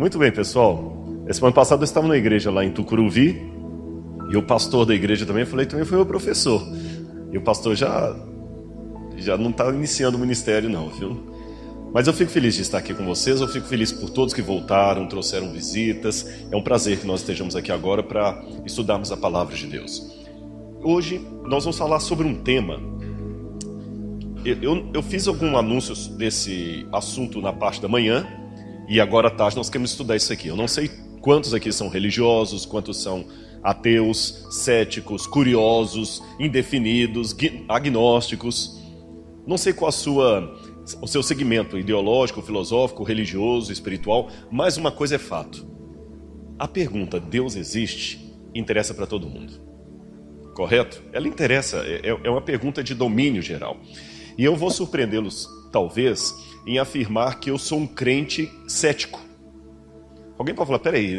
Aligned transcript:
Muito 0.00 0.18
bem, 0.18 0.32
pessoal. 0.32 1.04
Esse 1.28 1.44
ano 1.44 1.52
passado 1.52 1.82
eu 1.82 1.84
estava 1.84 2.08
na 2.08 2.16
igreja 2.16 2.50
lá 2.50 2.64
em 2.64 2.70
Tucuruvi 2.70 3.52
e 4.30 4.36
o 4.38 4.42
pastor 4.42 4.86
da 4.86 4.94
igreja 4.94 5.26
também, 5.26 5.44
falei, 5.44 5.66
também 5.66 5.84
foi 5.84 5.98
meu 5.98 6.06
professor. 6.06 6.66
E 7.30 7.36
o 7.36 7.42
pastor 7.42 7.76
já 7.76 8.16
já 9.18 9.36
não 9.36 9.50
está 9.50 9.68
iniciando 9.68 10.16
o 10.16 10.20
ministério 10.20 10.70
não, 10.70 10.88
viu? 10.88 11.30
Mas 11.92 12.06
eu 12.06 12.14
fico 12.14 12.30
feliz 12.30 12.54
de 12.54 12.62
estar 12.62 12.78
aqui 12.78 12.94
com 12.94 13.04
vocês, 13.04 13.42
eu 13.42 13.48
fico 13.48 13.66
feliz 13.66 13.92
por 13.92 14.08
todos 14.08 14.32
que 14.32 14.40
voltaram, 14.40 15.06
trouxeram 15.06 15.52
visitas. 15.52 16.26
É 16.50 16.56
um 16.56 16.62
prazer 16.62 16.98
que 16.98 17.06
nós 17.06 17.20
estejamos 17.20 17.54
aqui 17.54 17.70
agora 17.70 18.02
para 18.02 18.42
estudarmos 18.64 19.12
a 19.12 19.18
palavra 19.18 19.54
de 19.54 19.66
Deus. 19.66 20.18
Hoje 20.82 21.20
nós 21.44 21.64
vamos 21.64 21.76
falar 21.76 22.00
sobre 22.00 22.26
um 22.26 22.36
tema. 22.36 22.80
Eu, 24.46 24.56
eu, 24.62 24.90
eu 24.94 25.02
fiz 25.02 25.28
alguns 25.28 25.54
anúncios 25.54 26.08
desse 26.08 26.86
assunto 26.90 27.42
na 27.42 27.52
parte 27.52 27.82
da 27.82 27.88
manhã, 27.88 28.26
e 28.90 29.00
agora 29.00 29.28
à 29.28 29.30
tarde 29.30 29.56
nós 29.56 29.70
queremos 29.70 29.92
estudar 29.92 30.16
isso 30.16 30.32
aqui. 30.32 30.48
Eu 30.48 30.56
não 30.56 30.66
sei 30.66 30.90
quantos 31.20 31.54
aqui 31.54 31.70
são 31.72 31.88
religiosos, 31.88 32.66
quantos 32.66 33.00
são 33.00 33.24
ateus, 33.62 34.48
céticos, 34.50 35.28
curiosos, 35.28 36.20
indefinidos, 36.40 37.34
agnósticos. 37.68 38.82
Não 39.46 39.56
sei 39.56 39.72
qual 39.72 39.90
a 39.90 39.92
sua 39.92 40.58
o 41.00 41.06
seu 41.06 41.22
segmento 41.22 41.78
ideológico, 41.78 42.42
filosófico, 42.42 43.04
religioso, 43.04 43.72
espiritual, 43.72 44.28
mas 44.50 44.76
uma 44.76 44.90
coisa 44.90 45.14
é 45.14 45.18
fato. 45.18 45.64
A 46.58 46.66
pergunta 46.66 47.20
Deus 47.20 47.54
existe 47.54 48.34
interessa 48.52 48.92
para 48.92 49.06
todo 49.06 49.28
mundo. 49.28 49.52
Correto? 50.52 51.00
Ela 51.12 51.28
interessa, 51.28 51.76
é, 51.86 52.08
é, 52.08 52.20
é 52.24 52.30
uma 52.30 52.42
pergunta 52.42 52.82
de 52.82 52.92
domínio 52.92 53.40
geral. 53.40 53.76
E 54.36 54.44
eu 54.44 54.56
vou 54.56 54.68
surpreendê-los, 54.68 55.48
talvez, 55.70 56.34
em 56.66 56.78
afirmar 56.78 57.40
que 57.40 57.50
eu 57.50 57.58
sou 57.58 57.78
um 57.78 57.86
crente 57.86 58.50
cético. 58.66 59.20
Alguém 60.38 60.54
pode 60.54 60.68
falar, 60.68 60.78
peraí, 60.78 61.14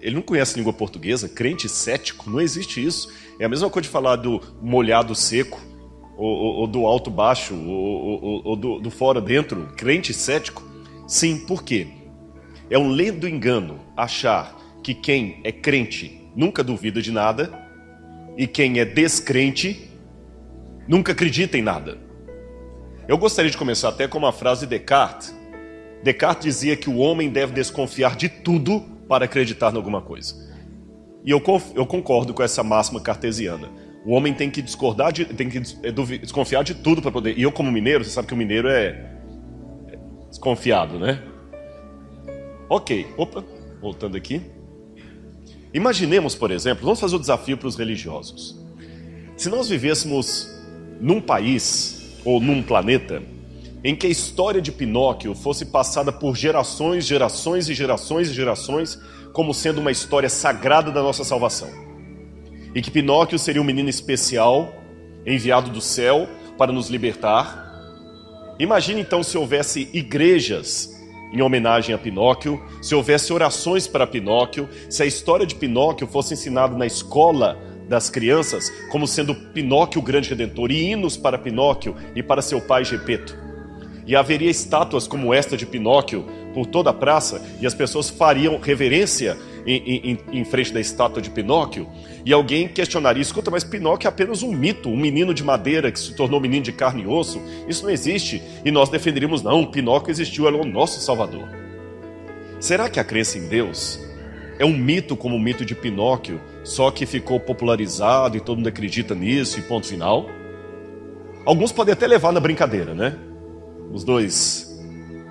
ele 0.00 0.14
não 0.14 0.22
conhece 0.22 0.56
língua 0.56 0.72
portuguesa, 0.72 1.28
crente 1.28 1.68
cético? 1.68 2.30
Não 2.30 2.40
existe 2.40 2.84
isso. 2.84 3.12
É 3.38 3.44
a 3.44 3.48
mesma 3.48 3.68
coisa 3.68 3.86
de 3.86 3.92
falar 3.92 4.16
do 4.16 4.40
molhado 4.62 5.14
seco, 5.14 5.60
ou, 6.16 6.26
ou, 6.26 6.54
ou 6.60 6.66
do 6.66 6.86
alto 6.86 7.10
baixo, 7.10 7.54
ou, 7.54 8.42
ou 8.44 8.56
do, 8.56 8.80
do, 8.80 8.90
fora 8.90 9.20
dentro, 9.20 9.72
crente 9.76 10.12
cético? 10.12 10.62
Sim, 11.06 11.38
por 11.46 11.62
quê? 11.62 11.86
É 12.70 12.78
um 12.78 12.88
lendo 12.88 13.28
engano 13.28 13.78
achar 13.96 14.56
que 14.82 14.94
quem 14.94 15.40
é 15.44 15.52
crente 15.52 16.20
nunca 16.34 16.62
duvida 16.62 17.00
de 17.00 17.10
nada 17.10 17.66
e 18.36 18.46
quem 18.46 18.78
é 18.78 18.84
descrente 18.84 19.90
nunca 20.86 21.12
acredita 21.12 21.58
em 21.58 21.62
nada. 21.62 22.07
Eu 23.08 23.16
gostaria 23.16 23.50
de 23.50 23.56
começar 23.56 23.88
até 23.88 24.06
com 24.06 24.18
uma 24.18 24.32
frase 24.32 24.66
de 24.66 24.78
Descartes, 24.78 25.34
Descartes 26.02 26.44
dizia 26.44 26.76
que 26.76 26.88
o 26.88 26.98
homem 26.98 27.28
deve 27.28 27.52
desconfiar 27.52 28.16
de 28.16 28.28
tudo 28.28 28.80
para 29.08 29.24
acreditar 29.24 29.72
em 29.72 29.76
alguma 29.76 30.00
coisa. 30.00 30.34
E 31.24 31.30
eu, 31.30 31.42
eu 31.74 31.86
concordo 31.86 32.32
com 32.32 32.42
essa 32.42 32.62
máxima 32.62 33.00
cartesiana. 33.00 33.68
O 34.06 34.12
homem 34.12 34.32
tem 34.32 34.50
que 34.50 34.62
discordar, 34.62 35.12
de, 35.12 35.24
tem 35.24 35.48
que 35.48 35.58
é, 35.82 35.90
desconfiar 36.18 36.62
de 36.62 36.74
tudo 36.74 37.02
para 37.02 37.10
poder. 37.10 37.36
E 37.36 37.42
eu, 37.42 37.50
como 37.50 37.70
mineiro, 37.72 38.04
você 38.04 38.10
sabe 38.10 38.28
que 38.28 38.34
o 38.34 38.36
mineiro 38.36 38.68
é, 38.68 38.86
é 39.88 39.98
desconfiado, 40.28 40.98
né? 40.98 41.22
Ok, 42.68 43.06
opa, 43.16 43.44
voltando 43.80 44.16
aqui. 44.16 44.40
Imaginemos, 45.74 46.34
por 46.34 46.50
exemplo, 46.50 46.84
vamos 46.84 47.00
fazer 47.00 47.16
o 47.16 47.18
desafio 47.18 47.58
para 47.58 47.68
os 47.68 47.76
religiosos. 47.76 48.58
Se 49.36 49.48
nós 49.48 49.68
vivêssemos 49.68 50.48
num 51.00 51.20
país 51.20 51.97
ou 52.28 52.40
num 52.40 52.62
planeta 52.62 53.22
em 53.82 53.96
que 53.96 54.06
a 54.06 54.10
história 54.10 54.60
de 54.60 54.70
Pinóquio 54.70 55.34
fosse 55.34 55.64
passada 55.64 56.12
por 56.12 56.36
gerações, 56.36 57.06
gerações 57.06 57.70
e 57.70 57.74
gerações 57.74 58.28
e 58.28 58.34
gerações, 58.34 59.00
como 59.32 59.54
sendo 59.54 59.80
uma 59.80 59.90
história 59.90 60.28
sagrada 60.28 60.90
da 60.90 61.02
nossa 61.02 61.24
salvação. 61.24 61.70
E 62.74 62.82
que 62.82 62.90
Pinóquio 62.90 63.38
seria 63.38 63.62
um 63.62 63.64
menino 63.64 63.88
especial, 63.88 64.70
enviado 65.24 65.70
do 65.70 65.80
céu 65.80 66.28
para 66.58 66.70
nos 66.70 66.90
libertar. 66.90 67.66
Imagine 68.58 69.00
então 69.00 69.22
se 69.22 69.38
houvesse 69.38 69.88
igrejas 69.94 70.94
em 71.32 71.40
homenagem 71.40 71.94
a 71.94 71.98
Pinóquio, 71.98 72.62
se 72.82 72.94
houvesse 72.94 73.32
orações 73.32 73.86
para 73.86 74.06
Pinóquio, 74.06 74.68
se 74.90 75.02
a 75.02 75.06
história 75.06 75.46
de 75.46 75.54
Pinóquio 75.54 76.06
fosse 76.06 76.34
ensinada 76.34 76.76
na 76.76 76.84
escola 76.84 77.58
das 77.88 78.10
crianças 78.10 78.70
como 78.90 79.06
sendo 79.06 79.34
Pinóquio 79.34 80.00
o 80.00 80.04
grande 80.04 80.28
redentor 80.28 80.70
e 80.70 80.90
hinos 80.90 81.16
para 81.16 81.38
Pinóquio 81.38 81.96
e 82.14 82.22
para 82.22 82.42
seu 82.42 82.60
pai 82.60 82.84
Gepeto. 82.84 83.36
E 84.06 84.14
haveria 84.14 84.50
estátuas 84.50 85.06
como 85.06 85.34
esta 85.34 85.56
de 85.56 85.66
Pinóquio 85.66 86.24
por 86.54 86.66
toda 86.66 86.90
a 86.90 86.94
praça, 86.94 87.42
e 87.60 87.66
as 87.66 87.74
pessoas 87.74 88.08
fariam 88.08 88.58
reverência 88.58 89.36
em, 89.66 89.76
em, 89.76 90.18
em, 90.32 90.44
frente 90.44 90.72
da 90.72 90.80
estátua 90.80 91.20
de 91.20 91.30
Pinóquio, 91.30 91.86
e 92.24 92.32
alguém 92.32 92.66
questionaria: 92.66 93.20
escuta, 93.20 93.50
mas 93.50 93.64
Pinóquio 93.64 94.06
é 94.06 94.08
apenas 94.08 94.42
um 94.42 94.50
mito, 94.50 94.88
um 94.88 94.96
menino 94.96 95.34
de 95.34 95.44
madeira 95.44 95.92
que 95.92 96.00
se 96.00 96.14
tornou 96.14 96.40
menino 96.40 96.62
de 96.62 96.72
carne 96.72 97.02
e 97.02 97.06
osso, 97.06 97.40
isso 97.68 97.84
não 97.84 97.90
existe, 97.90 98.42
e 98.64 98.70
nós 98.70 98.88
defenderíamos: 98.88 99.42
não, 99.42 99.66
Pinóquio 99.66 100.10
existiu, 100.10 100.48
ele 100.48 100.56
é 100.56 100.60
o 100.60 100.64
nosso 100.64 101.00
Salvador. 101.00 101.46
Será 102.58 102.88
que 102.88 102.98
a 102.98 103.04
crença 103.04 103.38
em 103.38 103.46
Deus 103.46 104.00
é 104.58 104.64
um 104.64 104.76
mito 104.76 105.16
como 105.16 105.36
o 105.36 105.38
mito 105.38 105.64
de 105.64 105.74
Pinóquio, 105.74 106.40
só 106.68 106.90
que 106.90 107.06
ficou 107.06 107.40
popularizado 107.40 108.36
e 108.36 108.40
todo 108.40 108.58
mundo 108.58 108.68
acredita 108.68 109.14
nisso 109.14 109.58
e 109.58 109.62
ponto 109.62 109.86
final? 109.86 110.28
Alguns 111.46 111.72
podem 111.72 111.92
até 111.92 112.06
levar 112.06 112.32
na 112.32 112.40
brincadeira, 112.40 112.94
né? 112.94 113.18
os 113.92 114.04
dois 114.04 114.78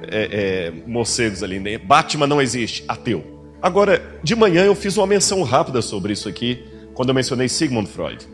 é, 0.09 0.29
é, 0.31 0.73
morcegos 0.87 1.43
ali, 1.43 1.59
né? 1.59 1.77
Batman 1.77 2.27
não 2.27 2.41
existe, 2.41 2.83
ateu. 2.87 3.23
Agora, 3.61 4.19
de 4.23 4.35
manhã 4.35 4.65
eu 4.65 4.75
fiz 4.75 4.97
uma 4.97 5.07
menção 5.07 5.41
rápida 5.43 5.81
sobre 5.81 6.13
isso 6.13 6.29
aqui, 6.29 6.63
quando 6.93 7.09
eu 7.09 7.15
mencionei 7.15 7.47
Sigmund 7.47 7.89
Freud. 7.89 8.27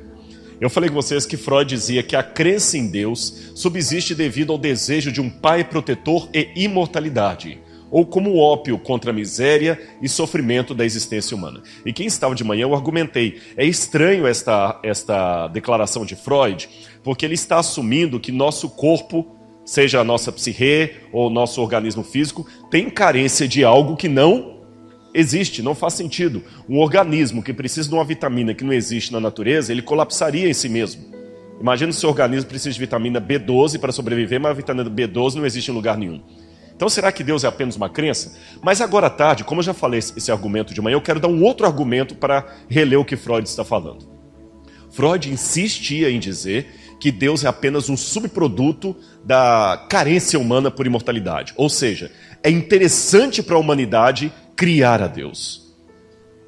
Eu 0.60 0.70
falei 0.70 0.90
com 0.90 0.96
vocês 0.96 1.26
que 1.26 1.36
Freud 1.36 1.68
dizia 1.68 2.04
que 2.04 2.16
a 2.16 2.24
crença 2.24 2.78
em 2.78 2.88
Deus 2.88 3.52
subsiste 3.56 4.16
devido 4.16 4.52
ao 4.52 4.58
desejo 4.58 5.12
de 5.12 5.20
um 5.20 5.30
pai 5.30 5.64
protetor 5.64 6.30
e 6.34 6.50
imortalidade, 6.56 7.60
ou 7.94 8.08
como 8.08 8.40
ópio 8.40 8.80
contra 8.80 9.12
a 9.12 9.14
miséria 9.14 9.80
e 10.02 10.10
sofrimento 10.10 10.74
da 10.74 10.84
existência 10.84 11.38
humana. 11.38 11.62
E 11.86 11.94
quem 11.94 12.08
estava 12.08 12.34
de 12.34 12.44
manhã, 12.44 12.64
eu 12.64 12.74
argumentei. 12.74 13.40
É 13.56 13.64
estranho 13.64 14.26
esta, 14.26 14.80
esta 14.82 15.48
declaração 15.50 16.04
de 16.04 16.16
Freud, 16.16 16.68
porque 17.04 17.24
ele 17.24 17.36
está 17.36 17.60
assumindo 17.60 18.20
que 18.20 18.32
nosso 18.32 18.68
corpo 18.68 19.38
seja 19.64 20.00
a 20.00 20.04
nossa 20.04 20.32
psique 20.32 20.96
ou 21.12 21.30
nosso 21.30 21.62
organismo 21.62 22.04
físico, 22.04 22.48
tem 22.72 22.90
carência 22.90 23.48
de 23.48 23.64
algo 23.64 23.96
que 23.96 24.08
não 24.10 24.64
existe, 25.14 25.62
não 25.62 25.76
faz 25.76 25.94
sentido. 25.94 26.42
Um 26.68 26.80
organismo 26.80 27.44
que 27.44 27.54
precisa 27.54 27.88
de 27.88 27.94
uma 27.94 28.04
vitamina 28.04 28.56
que 28.56 28.64
não 28.64 28.74
existe 28.74 29.14
na 29.14 29.20
natureza, 29.20 29.72
ele 29.72 29.84
colapsaria 29.84 30.50
em 30.50 30.54
si 30.54 30.68
mesmo. 30.68 31.14
Imagina 31.62 31.92
se 31.92 32.04
o 32.08 32.10
organismo 32.10 32.50
precisa 32.50 32.74
de 32.74 32.80
vitamina 32.80 33.22
B12 33.22 33.80
para 33.80 33.92
sobreviver, 33.92 34.42
mas 34.42 34.52
a 34.52 34.56
vitamina 34.56 34.90
B12 34.90 35.36
não 35.36 35.46
existe 35.46 35.70
em 35.70 35.74
lugar 35.76 35.96
nenhum. 35.96 36.20
Então 36.84 36.90
será 36.90 37.14
que 37.14 37.24
Deus 37.24 37.46
é 37.46 37.48
apenas 37.48 37.78
uma 37.78 37.88
crença? 37.88 38.38
Mas 38.62 38.82
agora 38.82 39.08
à 39.08 39.10
tarde, 39.10 39.46
como 39.46 39.62
eu 39.62 39.64
já 39.64 39.74
falei 39.74 40.00
esse 40.00 40.30
argumento 40.30 40.74
de 40.74 40.82
manhã, 40.82 40.96
eu 40.96 41.02
quero 41.02 41.18
dar 41.18 41.30
um 41.30 41.42
outro 41.42 41.66
argumento 41.66 42.14
para 42.14 42.46
reler 42.68 43.00
o 43.00 43.06
que 43.06 43.16
Freud 43.16 43.48
está 43.48 43.64
falando. 43.64 44.06
Freud 44.92 45.32
insistia 45.32 46.12
em 46.12 46.20
dizer 46.20 46.98
que 47.00 47.10
Deus 47.10 47.46
é 47.46 47.48
apenas 47.48 47.88
um 47.88 47.96
subproduto 47.96 48.98
da 49.24 49.88
carência 49.90 50.38
humana 50.38 50.70
por 50.70 50.86
imortalidade. 50.86 51.54
Ou 51.56 51.70
seja, 51.70 52.12
é 52.44 52.50
interessante 52.50 53.42
para 53.42 53.56
a 53.56 53.60
humanidade 53.60 54.30
criar 54.54 55.02
a 55.02 55.08
Deus. 55.08 55.74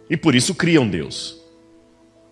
E 0.09 0.17
por 0.17 0.35
isso 0.35 0.53
criam 0.53 0.85
Deus. 0.85 1.41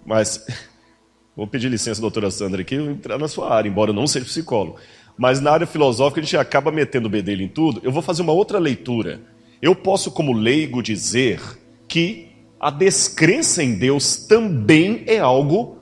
Mas, 0.05 0.45
vou 1.37 1.47
pedir 1.47 1.69
licença, 1.69 2.01
doutora 2.01 2.29
Sandra, 2.29 2.63
aqui, 2.63 2.75
entrar 2.75 3.17
na 3.17 3.29
sua 3.29 3.49
área, 3.55 3.69
embora 3.69 3.91
eu 3.91 3.95
não 3.95 4.07
seja 4.07 4.25
psicólogo. 4.25 4.77
Mas 5.17 5.39
na 5.39 5.51
área 5.51 5.67
filosófica 5.67 6.21
a 6.21 6.23
gente 6.23 6.37
acaba 6.37 6.71
metendo 6.71 7.07
o 7.07 7.11
bedelho 7.11 7.43
em 7.43 7.47
tudo. 7.47 7.79
Eu 7.83 7.91
vou 7.91 8.01
fazer 8.01 8.21
uma 8.21 8.33
outra 8.33 8.59
leitura. 8.59 9.21
Eu 9.61 9.75
posso, 9.75 10.11
como 10.11 10.33
leigo, 10.33 10.81
dizer 10.81 11.39
que 11.87 12.29
a 12.59 12.69
descrença 12.69 13.63
em 13.63 13.75
Deus 13.75 14.15
também 14.15 15.03
é 15.05 15.19
algo 15.19 15.77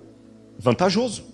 vantajoso. 0.58 1.32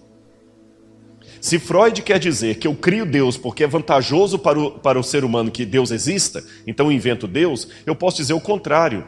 Se 1.39 1.59
Freud 1.59 2.01
quer 2.01 2.19
dizer 2.19 2.55
que 2.55 2.67
eu 2.67 2.75
crio 2.75 3.05
Deus 3.05 3.38
porque 3.38 3.63
é 3.63 3.67
vantajoso 3.67 4.39
para 4.39 4.59
o, 4.59 4.71
para 4.71 4.99
o 4.99 5.03
ser 5.03 5.23
humano 5.23 5.51
que 5.51 5.65
Deus 5.65 5.91
exista, 5.91 6.44
então 6.65 6.88
eu 6.88 6.91
invento 6.91 7.27
Deus, 7.27 7.67
eu 7.85 7.95
posso 7.95 8.17
dizer 8.17 8.33
o 8.33 8.41
contrário. 8.41 9.07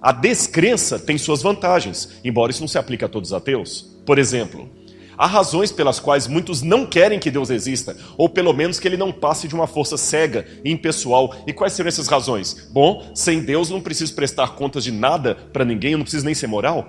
A 0.00 0.12
descrença 0.12 0.98
tem 0.98 1.16
suas 1.16 1.42
vantagens, 1.42 2.10
embora 2.24 2.50
isso 2.50 2.60
não 2.60 2.68
se 2.68 2.78
aplique 2.78 3.04
a 3.04 3.08
todos 3.08 3.30
os 3.30 3.34
ateus. 3.34 3.98
Por 4.04 4.18
exemplo, 4.18 4.68
há 5.16 5.26
razões 5.26 5.72
pelas 5.72 6.00
quais 6.00 6.26
muitos 6.26 6.62
não 6.62 6.86
querem 6.86 7.18
que 7.18 7.30
Deus 7.30 7.50
exista, 7.50 7.96
ou 8.16 8.28
pelo 8.28 8.52
menos 8.52 8.78
que 8.78 8.88
ele 8.88 8.96
não 8.96 9.12
passe 9.12 9.48
de 9.48 9.54
uma 9.54 9.66
força 9.66 9.96
cega 9.96 10.46
e 10.64 10.70
impessoal. 10.70 11.34
E 11.46 11.52
quais 11.52 11.72
seriam 11.72 11.88
essas 11.88 12.08
razões? 12.08 12.68
Bom, 12.72 13.10
sem 13.14 13.40
Deus 13.40 13.70
não 13.70 13.80
preciso 13.80 14.14
prestar 14.14 14.54
contas 14.54 14.84
de 14.84 14.92
nada 14.92 15.34
para 15.52 15.64
ninguém, 15.64 15.92
eu 15.92 15.98
não 15.98 16.04
preciso 16.04 16.24
nem 16.24 16.34
ser 16.34 16.46
moral. 16.46 16.86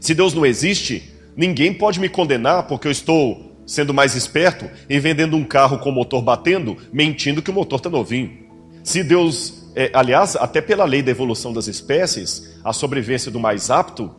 Se 0.00 0.14
Deus 0.14 0.34
não 0.34 0.44
existe, 0.44 1.12
ninguém 1.36 1.72
pode 1.72 2.00
me 2.00 2.08
condenar 2.08 2.66
porque 2.66 2.88
eu 2.88 2.92
estou 2.92 3.52
sendo 3.66 3.94
mais 3.94 4.14
esperto 4.14 4.68
e 4.88 4.98
vendendo 4.98 5.36
um 5.36 5.44
carro 5.44 5.78
com 5.78 5.90
o 5.90 5.92
motor 5.92 6.20
batendo, 6.20 6.76
mentindo 6.92 7.40
que 7.40 7.50
o 7.50 7.54
motor 7.54 7.78
está 7.78 7.88
novinho. 7.88 8.42
Se 8.82 9.04
Deus 9.04 9.62
é, 9.74 9.90
aliás, 9.94 10.36
até 10.36 10.60
pela 10.60 10.84
lei 10.84 11.02
da 11.02 11.10
evolução 11.10 11.52
das 11.52 11.66
espécies, 11.66 12.58
a 12.62 12.72
sobrevivência 12.72 13.30
do 13.30 13.40
mais 13.40 13.70
apto, 13.70 14.14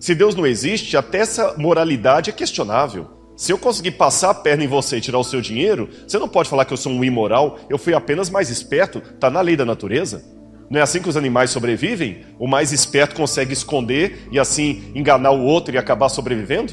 se 0.00 0.14
Deus 0.14 0.34
não 0.34 0.46
existe, 0.46 0.96
até 0.96 1.18
essa 1.18 1.54
moralidade 1.58 2.30
é 2.30 2.32
questionável. 2.32 3.06
Se 3.36 3.52
eu 3.52 3.58
conseguir 3.58 3.92
passar 3.92 4.30
a 4.30 4.34
perna 4.34 4.64
em 4.64 4.66
você 4.66 4.96
e 4.96 5.00
tirar 5.00 5.18
o 5.18 5.24
seu 5.24 5.40
dinheiro, 5.40 5.90
você 6.06 6.18
não 6.18 6.28
pode 6.28 6.48
falar 6.48 6.64
que 6.64 6.72
eu 6.72 6.76
sou 6.76 6.90
um 6.90 7.04
imoral, 7.04 7.58
eu 7.68 7.78
fui 7.78 7.94
apenas 7.94 8.30
mais 8.30 8.48
esperto, 8.48 8.98
está 8.98 9.30
na 9.30 9.42
lei 9.42 9.56
da 9.56 9.64
natureza. 9.64 10.24
Não 10.70 10.78
é 10.78 10.82
assim 10.82 11.02
que 11.02 11.08
os 11.08 11.16
animais 11.16 11.50
sobrevivem? 11.50 12.24
O 12.38 12.46
mais 12.46 12.72
esperto 12.72 13.14
consegue 13.14 13.52
esconder 13.52 14.28
e 14.32 14.38
assim 14.38 14.90
enganar 14.94 15.32
o 15.32 15.42
outro 15.42 15.74
e 15.74 15.78
acabar 15.78 16.08
sobrevivendo? 16.08 16.72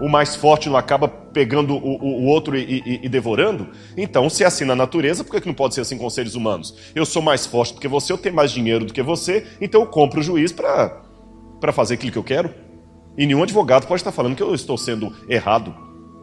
O 0.00 0.08
mais 0.08 0.34
forte 0.34 0.68
não 0.68 0.76
acaba 0.76 1.06
pegando 1.06 1.74
o, 1.74 1.78
o, 1.78 2.22
o 2.22 2.26
outro 2.26 2.56
e, 2.56 2.82
e, 2.84 3.00
e, 3.04 3.08
devorando? 3.08 3.68
Então, 3.96 4.28
se 4.28 4.42
é 4.42 4.46
assim 4.46 4.64
na 4.64 4.74
natureza, 4.74 5.22
por 5.22 5.40
que 5.40 5.46
não 5.46 5.54
pode 5.54 5.74
ser 5.74 5.82
assim 5.82 5.96
com 5.96 6.10
seres 6.10 6.34
humanos? 6.34 6.74
Eu 6.94 7.06
sou 7.06 7.22
mais 7.22 7.46
forte 7.46 7.74
do 7.74 7.80
que 7.80 7.86
você, 7.86 8.12
eu 8.12 8.18
tenho 8.18 8.34
mais 8.34 8.50
dinheiro 8.50 8.84
do 8.84 8.92
que 8.92 9.02
você, 9.02 9.46
então 9.60 9.82
eu 9.82 9.86
compro 9.86 10.20
o 10.20 10.22
juiz 10.22 10.50
para 10.50 11.72
fazer 11.72 11.94
aquilo 11.94 12.12
que 12.12 12.18
eu 12.18 12.24
quero. 12.24 12.63
E 13.16 13.26
nenhum 13.26 13.42
advogado 13.42 13.86
pode 13.86 14.00
estar 14.00 14.12
falando 14.12 14.36
que 14.36 14.42
eu 14.42 14.54
estou 14.54 14.76
sendo 14.76 15.12
errado. 15.28 15.74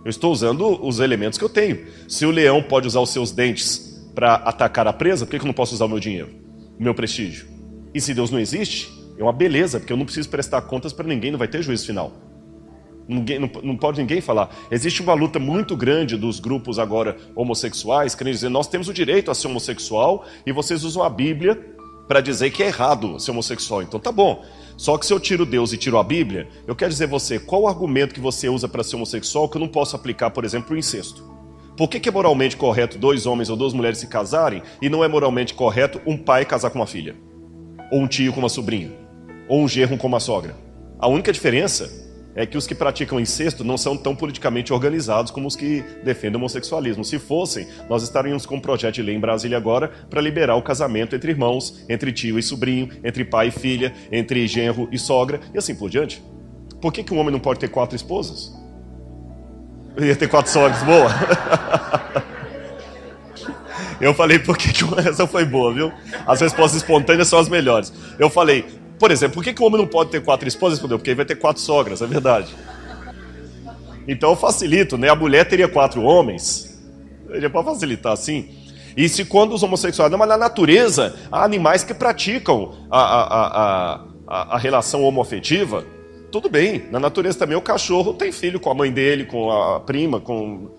Eu 0.04 0.10
estou 0.10 0.32
usando 0.32 0.86
os 0.86 1.00
elementos 1.00 1.38
que 1.38 1.46
eu 1.46 1.50
tenho. 1.50 1.86
Se 2.08 2.26
o 2.26 2.32
leão 2.32 2.62
pode 2.62 2.88
usar 2.88 3.00
os 3.00 3.12
seus 3.12 3.32
dentes 3.32 4.10
para 4.14 4.36
atacar 4.36 4.88
a 4.88 4.94
presa, 4.94 5.26
por 5.26 5.32
que 5.32 5.44
eu 5.44 5.48
não 5.48 5.54
posso 5.54 5.74
usar 5.74 5.86
o 5.86 5.90
meu 5.90 6.00
dinheiro? 6.00 6.42
meu 6.82 6.96
prestígio. 6.96 7.48
E 7.94 8.02
se 8.02 8.14
Deus 8.14 8.32
não 8.32 8.40
existe, 8.40 8.92
é 9.18 9.22
uma 9.22 9.32
beleza, 9.32 9.80
porque 9.80 9.94
eu 9.94 9.98
não 9.98 10.06
preciso 10.06 10.30
prestar 10.30 10.62
contas 10.64 10.92
para 10.92 11.08
ninguém, 11.08 11.32
não 11.32 11.38
vai 11.38 11.48
ter 11.48 11.62
juízo 11.62 11.86
final. 11.86 12.12
Ninguém, 13.08 13.40
não, 13.40 13.50
não, 13.62 13.78
pode 13.78 14.00
ninguém 14.00 14.22
falar. 14.22 14.50
Existe 14.72 15.02
uma 15.02 15.14
luta 15.14 15.38
muito 15.38 15.76
grande 15.76 16.18
dos 16.18 16.40
grupos 16.40 16.80
agora 16.80 17.18
homossexuais, 17.36 18.16
querendo 18.16 18.34
dizer, 18.34 18.50
nós 18.50 18.68
temos 18.68 18.88
o 18.88 18.94
direito 18.94 19.30
a 19.30 19.36
ser 19.36 19.48
homossexual 19.48 20.26
e 20.46 20.52
vocês 20.52 20.84
usam 20.84 21.04
a 21.04 21.10
Bíblia 21.10 21.71
para 22.08 22.22
dizer 22.22 22.52
que 22.52 22.64
é 22.64 22.68
errado 22.68 23.20
ser 23.20 23.32
homossexual. 23.32 23.82
Então 23.82 24.00
tá 24.00 24.12
bom. 24.12 24.44
Só 24.78 24.98
que 24.98 25.06
se 25.06 25.14
eu 25.14 25.20
tiro 25.20 25.46
Deus 25.46 25.74
e 25.74 25.78
tiro 25.78 25.98
a 25.98 26.04
Bíblia, 26.04 26.48
eu 26.68 26.76
quero 26.76 26.92
dizer 26.92 27.08
você, 27.08 27.40
qual 27.40 27.64
o 27.64 27.68
argumento 27.68 28.14
que 28.14 28.20
você 28.20 28.50
usa 28.50 28.68
para 28.68 28.84
ser 28.84 28.96
homossexual 28.96 29.48
que 29.48 29.58
eu 29.58 29.62
não 29.62 29.68
posso 29.68 29.96
aplicar, 29.96 30.32
por 30.32 30.44
exemplo, 30.44 30.76
o 30.76 30.78
incesto? 30.78 31.24
Por 31.78 31.88
que, 31.88 32.00
que 32.00 32.10
é 32.10 32.12
moralmente 32.12 32.58
correto 32.58 32.98
dois 32.98 33.26
homens 33.26 33.50
ou 33.50 33.56
duas 33.56 33.74
mulheres 33.74 34.00
se 34.00 34.08
casarem 34.08 34.62
e 34.82 34.90
não 34.90 35.04
é 35.04 35.08
moralmente 35.08 35.54
correto 35.54 36.02
um 36.06 36.18
pai 36.18 36.46
casar 36.46 36.70
com 36.70 36.80
uma 36.80 36.88
filha? 36.88 37.16
Ou 37.92 38.02
um 38.02 38.08
tio 38.08 38.34
com 38.34 38.40
uma 38.40 38.50
sobrinha? 38.50 38.92
Ou 39.48 39.62
um 39.62 39.68
gerro 39.68 39.98
com 39.98 40.08
uma 40.08 40.20
sogra? 40.20 40.56
A 41.00 41.08
única 41.08 41.32
diferença 41.32 42.11
é 42.36 42.46
que 42.46 42.58
os 42.58 42.66
que 42.66 42.74
praticam 42.74 43.20
incesto 43.20 43.64
não 43.64 43.78
são 43.78 43.98
tão 43.98 44.16
politicamente 44.16 44.72
organizados 44.72 45.32
como 45.32 45.48
os 45.48 45.56
que 45.56 45.84
defendem 46.04 46.36
o 46.36 46.38
homossexualismo. 46.38 47.04
Se 47.04 47.20
fossem, 47.20 47.68
nós 47.90 48.04
estaríamos 48.04 48.46
com 48.46 48.56
um 48.56 48.60
projeto 48.60 48.96
de 48.96 49.02
lei 49.02 49.16
em 49.16 49.20
Brasília 49.20 49.58
agora 49.58 49.92
para 50.10 50.22
liberar 50.22 50.56
o 50.56 50.62
casamento 50.62 51.16
entre 51.16 51.32
irmãos, 51.32 51.84
entre 51.90 52.12
tio 52.12 52.40
e 52.40 52.44
sobrinho, 52.44 52.90
entre 53.04 53.26
pai 53.26 53.48
e 53.48 53.52
filha, 53.52 53.94
entre 54.12 54.48
genro 54.48 54.88
e 54.92 54.98
sogra 54.98 55.40
e 55.54 55.58
assim 55.58 55.76
por 55.76 55.90
diante. 55.90 56.24
Por 56.82 56.92
que, 56.92 57.04
que 57.04 57.14
um 57.14 57.20
homem 57.20 57.32
não 57.32 57.40
pode 57.40 57.60
ter 57.60 57.68
quatro 57.68 57.96
esposas? 57.96 58.52
Eu 59.96 60.06
ia 60.06 60.16
ter 60.16 60.28
quatro 60.28 60.52
sogros, 60.52 60.82
boa. 60.84 61.10
Eu 64.02 64.16
falei, 64.16 64.40
por 64.40 64.58
que, 64.58 64.74
que 64.74 64.84
essa 65.08 65.28
foi 65.28 65.46
boa, 65.46 65.72
viu? 65.72 65.92
As 66.26 66.42
respostas 66.42 66.82
espontâneas 66.82 67.28
são 67.28 67.38
as 67.38 67.48
melhores. 67.48 67.94
Eu 68.18 68.32
falei, 68.32 68.66
por 69.02 69.10
exemplo, 69.10 69.34
por 69.34 69.44
que, 69.44 69.52
que 69.52 69.64
o 69.64 69.66
homem 69.66 69.80
não 69.80 69.88
pode 69.88 70.12
ter 70.12 70.24
quatro 70.24 70.48
esposas? 70.48 70.78
Porque 70.78 71.10
ele 71.10 71.16
vai 71.16 71.26
ter 71.26 71.34
quatro 71.34 71.60
sogras, 71.60 72.04
é 72.04 72.06
verdade. 72.06 72.56
Então 74.08 74.30
eu 74.30 74.36
facilito, 74.36 74.96
né? 74.96 75.10
A 75.10 75.16
mulher 75.16 75.44
teria 75.50 75.68
quatro 75.68 76.04
homens. 76.04 76.80
Seria 77.26 77.50
para 77.50 77.64
facilitar 77.64 78.14
assim. 78.14 78.50
E 78.96 79.10
se 79.10 79.26
quando 79.26 79.56
os 79.56 79.64
homossexuais, 79.64 80.12
não, 80.12 80.20
mas 80.20 80.30
na 80.30 80.38
natureza 80.38 81.16
há 81.32 81.44
animais 81.44 81.84
que 81.84 81.96
praticam 81.96 82.76
a, 82.92 83.00
a, 83.00 83.24
a, 83.24 84.02
a, 84.28 84.56
a 84.56 84.58
relação 84.60 85.02
homoafetiva. 85.02 85.84
Tudo 86.32 86.48
bem, 86.48 86.84
na 86.92 87.00
natureza 87.00 87.40
também 87.40 87.58
o 87.58 87.62
cachorro 87.62 88.14
tem 88.14 88.32
filho 88.32 88.60
com 88.60 88.70
a 88.70 88.76
mãe 88.76 88.92
dele, 88.92 89.26
com 89.26 89.52
a 89.52 89.80
prima, 89.80 90.20
com. 90.20 90.70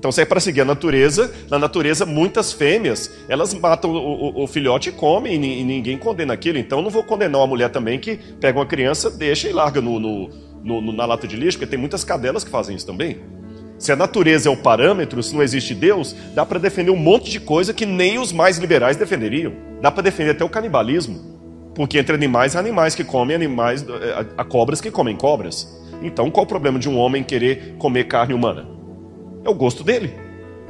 Então, 0.00 0.10
se 0.10 0.22
é 0.22 0.24
para 0.24 0.40
seguir 0.40 0.62
a 0.62 0.64
natureza, 0.64 1.30
na 1.50 1.58
natureza, 1.58 2.06
muitas 2.06 2.54
fêmeas, 2.54 3.12
elas 3.28 3.52
matam 3.52 3.90
o, 3.90 4.40
o, 4.40 4.44
o 4.44 4.46
filhote 4.46 4.88
e 4.88 4.92
comem, 4.92 5.34
e, 5.34 5.60
e, 5.60 5.62
ninguém 5.62 5.98
condena 5.98 6.32
aquilo. 6.32 6.56
Então, 6.56 6.80
não 6.80 6.88
vou 6.88 7.04
condenar 7.04 7.38
uma 7.38 7.46
mulher 7.46 7.68
também 7.68 7.98
que 7.98 8.16
pega 8.40 8.58
uma 8.58 8.64
criança, 8.64 9.10
deixa 9.10 9.46
e 9.46 9.52
larga 9.52 9.78
no, 9.82 10.00
no, 10.00 10.30
no, 10.64 10.90
na 10.90 11.04
lata 11.04 11.28
de 11.28 11.36
lixo, 11.36 11.58
porque 11.58 11.70
tem 11.70 11.78
muitas 11.78 12.02
cadelas 12.02 12.42
que 12.42 12.50
fazem 12.50 12.74
isso 12.74 12.86
também. 12.86 13.18
Se 13.78 13.92
a 13.92 13.96
natureza 13.96 14.48
é 14.48 14.52
o 14.52 14.56
parâmetro, 14.56 15.22
se 15.22 15.34
não 15.34 15.42
existe 15.42 15.74
Deus, 15.74 16.16
dá 16.34 16.46
para 16.46 16.58
defender 16.58 16.90
um 16.90 16.96
monte 16.96 17.30
de 17.30 17.38
coisa 17.38 17.74
que 17.74 17.84
nem 17.84 18.18
os 18.18 18.32
mais 18.32 18.56
liberais 18.56 18.96
defenderiam. 18.96 19.52
Dá 19.82 19.90
para 19.90 20.02
defender 20.02 20.30
até 20.30 20.42
o 20.42 20.48
canibalismo. 20.48 21.38
Porque 21.74 21.98
entre 21.98 22.14
animais 22.14 22.56
há 22.56 22.58
animais 22.58 22.94
que 22.94 23.04
comem 23.04 23.36
animais, 23.36 23.84
eh, 23.86 24.26
há 24.34 24.44
cobras 24.44 24.80
que 24.80 24.90
comem 24.90 25.14
cobras. 25.14 25.78
Então 26.02 26.30
qual 26.30 26.44
o 26.44 26.48
problema 26.48 26.78
de 26.78 26.88
um 26.88 26.96
homem 26.96 27.22
querer 27.22 27.74
comer 27.78 28.04
carne 28.04 28.32
humana? 28.32 28.79
É 29.44 29.48
o 29.48 29.54
gosto 29.54 29.82
dele. 29.82 30.14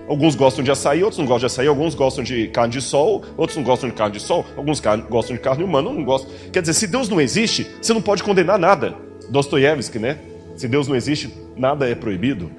Alguns 0.08 0.34
gostam 0.34 0.64
de 0.64 0.70
açaí, 0.70 1.02
outros 1.02 1.19
não 1.19 1.26
gostam 1.26 1.40
de 1.40 1.46
açaí, 1.46 1.67
alguns 1.69 1.94
gostam 1.94 2.25
de 2.25 2.49
carne 2.49 2.72
de 2.72 2.81
sol, 2.81 3.22
outros 3.37 3.56
não 3.56 3.62
gostam 3.62 3.88
de 3.88 3.94
carne 3.94 4.14
de 4.14 4.20
sol, 4.20 4.44
alguns 4.56 4.81
gostam 5.08 5.37
de 5.37 5.43
carne 5.43 5.62
humana, 5.62 5.93
não 5.93 6.05
gostam. 6.05 6.31
Quer 6.52 6.61
dizer, 6.61 6.75
se 6.75 6.87
Deus 6.87 7.08
não 7.08 7.20
existe, 7.20 7.67
você 7.81 7.94
não 7.94 8.02
pode 8.02 8.22
condenar 8.22 8.58
nada. 8.58 8.96
Dostoiévski, 9.28 9.99
né? 9.99 10.19
Se 10.56 10.67
Deus 10.67 10.88
não 10.88 10.96
existe, 10.96 11.32
nada 11.56 11.88
é 11.88 11.94
proibido. 11.94 12.50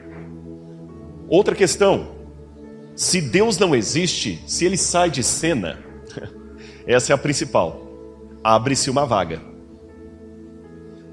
Outra 1.27 1.53
questão: 1.53 2.07
se 2.95 3.19
Deus 3.19 3.57
não 3.57 3.75
existe, 3.75 4.41
se 4.47 4.65
ele 4.65 4.77
sai 4.77 5.09
de 5.09 5.21
cena, 5.21 5.79
essa 6.87 7.11
é 7.11 7.15
a 7.15 7.17
principal 7.17 7.91
abre-se 8.43 8.89
uma 8.89 9.05
vaga. 9.05 9.41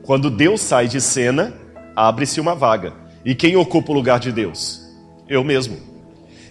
Quando 0.03 0.31
Deus 0.31 0.61
sai 0.61 0.89
de 0.89 1.01
cena, 1.01 1.55
abre-se 1.95 2.41
uma 2.41 2.55
vaga. 2.55 2.95
E 3.25 3.35
quem 3.35 3.57
ocupa 3.57 3.93
o 3.93 3.95
lugar 3.95 4.19
de 4.19 4.33
Deus? 4.33 4.88
Eu 5.29 5.45
mesmo. 5.45 5.77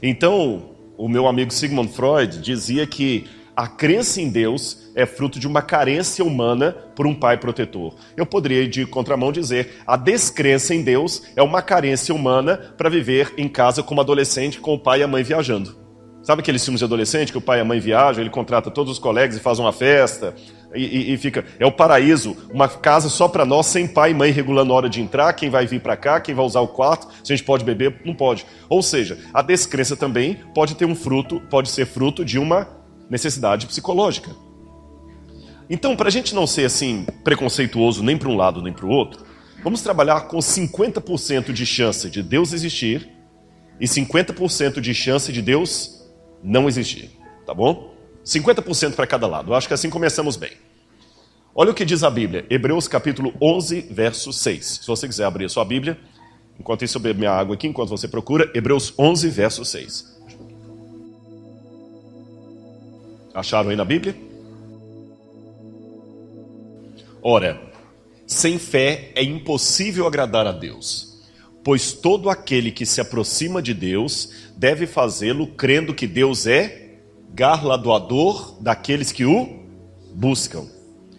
Então, 0.02 0.70
o 0.98 1.10
meu 1.10 1.28
amigo 1.28 1.52
Sigmund 1.52 1.92
Freud 1.92 2.40
dizia 2.40 2.86
que 2.86 3.28
a 3.56 3.68
crença 3.68 4.22
em 4.22 4.30
Deus 4.30 4.92
é 4.96 5.04
fruto 5.04 5.40
de 5.40 5.48
uma 5.48 5.64
carência 5.64 6.24
humana 6.24 6.74
por 6.96 7.08
um 7.08 7.16
pai 7.16 7.38
protetor. 7.38 7.96
Eu 8.16 8.24
poderia, 8.24 8.68
de 8.68 8.86
contramão, 8.86 9.32
dizer 9.32 9.82
a 9.88 9.98
descrença 9.98 10.76
em 10.76 10.84
Deus 10.84 11.24
é 11.36 11.42
uma 11.42 11.62
carência 11.64 12.14
humana 12.14 12.58
para 12.78 12.88
viver 12.88 13.34
em 13.36 13.48
casa 13.48 13.82
como 13.82 14.00
adolescente 14.00 14.60
com 14.60 14.76
o 14.76 14.80
pai 14.80 15.00
e 15.00 15.04
a 15.04 15.08
mãe 15.08 15.24
viajando. 15.24 15.76
Sabe 16.22 16.42
aqueles 16.42 16.64
filmes 16.64 16.80
de 16.80 16.86
adolescente 16.86 17.32
que 17.32 17.38
o 17.38 17.42
pai 17.42 17.58
e 17.58 17.62
a 17.62 17.66
mãe 17.66 17.80
viajam, 17.80 18.22
ele 18.22 18.30
contrata 18.30 18.70
todos 18.70 18.94
os 18.94 19.00
colegas 19.00 19.38
e 19.38 19.40
faz 19.40 19.58
uma 19.58 19.72
festa, 19.72 20.36
e, 20.76 21.14
e, 21.14 21.18
fica. 21.18 21.46
É 21.60 21.66
o 21.66 21.72
paraíso, 21.72 22.36
uma 22.52 22.68
casa 22.68 23.10
só 23.10 23.28
para 23.28 23.46
nós, 23.46 23.68
sem 23.68 23.88
pai 23.88 24.12
e 24.12 24.14
mãe 24.14 24.32
regulando 24.32 24.74
a 24.74 24.76
hora 24.76 24.90
de 24.90 25.02
entrar, 25.02 25.34
quem 25.34 25.50
vai 25.50 25.66
vir 25.66 25.82
para 25.82 25.96
cá, 25.96 26.20
quem 26.20 26.36
vai 26.36 26.46
usar 26.46 26.62
o 26.62 26.68
quarto, 26.68 27.08
se 27.24 27.32
a 27.32 27.36
gente 27.36 27.46
pode 27.46 27.64
beber, 27.64 28.02
não 28.04 28.14
pode. 28.14 28.46
Ou 28.70 28.82
seja, 28.82 29.18
a 29.34 29.42
descrença 29.42 29.96
também 29.96 30.36
pode 30.54 30.76
ter 30.76 30.86
um 30.86 30.96
fruto, 30.96 31.42
pode 31.50 31.70
ser 31.70 31.86
fruto 31.86 32.24
de 32.24 32.38
uma 32.38 32.68
necessidade 33.10 33.66
psicológica. 33.66 34.32
Então, 35.70 35.96
para 35.96 36.08
a 36.08 36.12
gente 36.12 36.34
não 36.34 36.48
ser 36.48 36.66
assim 36.66 37.06
preconceituoso 37.24 38.04
nem 38.04 38.18
para 38.18 38.30
um 38.30 38.36
lado 38.36 38.62
nem 38.62 38.72
para 38.72 38.86
o 38.86 38.90
outro, 38.90 39.26
vamos 39.64 39.82
trabalhar 39.82 40.22
com 40.22 40.38
50% 40.38 41.52
de 41.52 41.66
chance 41.66 42.10
de 42.10 42.24
Deus 42.24 42.54
existir 42.54 43.10
e 43.80 43.86
50% 43.86 44.80
de 44.80 44.94
chance 44.94 45.32
de 45.32 45.42
Deus 45.42 46.06
não 46.44 46.68
existir, 46.68 47.12
tá 47.46 47.54
bom? 47.54 47.97
50% 48.28 48.94
para 48.94 49.08
cada 49.08 49.26
lado. 49.26 49.52
Eu 49.52 49.56
acho 49.56 49.68
que 49.68 49.74
assim 49.74 49.90
começamos 49.90 50.36
bem. 50.36 50.52
Olha 51.56 51.72
o 51.72 51.74
que 51.74 51.86
diz 51.86 52.04
a 52.04 52.10
Bíblia, 52.10 52.46
Hebreus 52.50 52.88
capítulo 52.88 53.34
11, 53.42 53.88
verso 53.90 54.34
6. 54.34 54.82
Se 54.82 54.88
você 54.88 55.08
quiser 55.08 55.24
abrir 55.24 55.46
a 55.46 55.50
sua 55.50 55.64
Bíblia, 55.64 55.98
enquanto 56.60 56.84
isso 56.84 56.98
eu 56.98 57.02
bebo 57.02 57.20
minha 57.20 57.32
água 57.32 57.56
aqui, 57.56 57.68
enquanto 57.68 57.90
você 57.90 58.08
procura, 58.08 58.52
Hebreus 58.54 58.94
11, 59.00 59.30
verso 59.30 59.64
6. 59.64 60.18
Acharam 63.34 63.70
aí 63.70 63.76
na 63.76 63.86
Bíblia? 63.86 64.16
Ora, 67.24 67.60
sem 68.26 68.60
fé 68.60 69.12
é 69.16 69.24
impossível 69.24 70.06
agradar 70.06 70.46
a 70.46 70.52
Deus, 70.52 71.24
pois 71.64 71.94
todo 71.94 72.30
aquele 72.30 72.72
que 72.72 72.86
se 72.86 73.00
aproxima 73.00 73.62
de 73.62 73.74
Deus 73.74 74.32
deve 74.56 74.86
fazê-lo 74.86 75.48
crendo 75.48 75.94
que 75.94 76.06
Deus 76.06 76.46
é 76.46 76.87
galardoador 77.34 78.62
daqueles 78.62 79.12
que 79.12 79.26
o 79.26 79.60
buscam. 80.14 80.66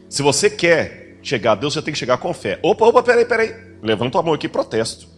Se 0.09 0.23
você 0.23 0.49
quer 0.49 1.19
chegar 1.23 1.53
a 1.53 1.55
Deus, 1.55 1.75
você 1.75 1.83
tem 1.83 1.93
que 1.93 1.99
chegar 1.99 2.19
com 2.19 2.33
fé. 2.33 2.59
Opa, 2.62 2.87
opa, 2.87 3.03
peraí, 3.03 3.25
peraí. 3.25 3.55
Levanta 3.83 4.19
a 4.19 4.23
mão 4.23 4.35
aqui 4.35 4.47
e 4.47 4.49
protesto. 4.49 5.09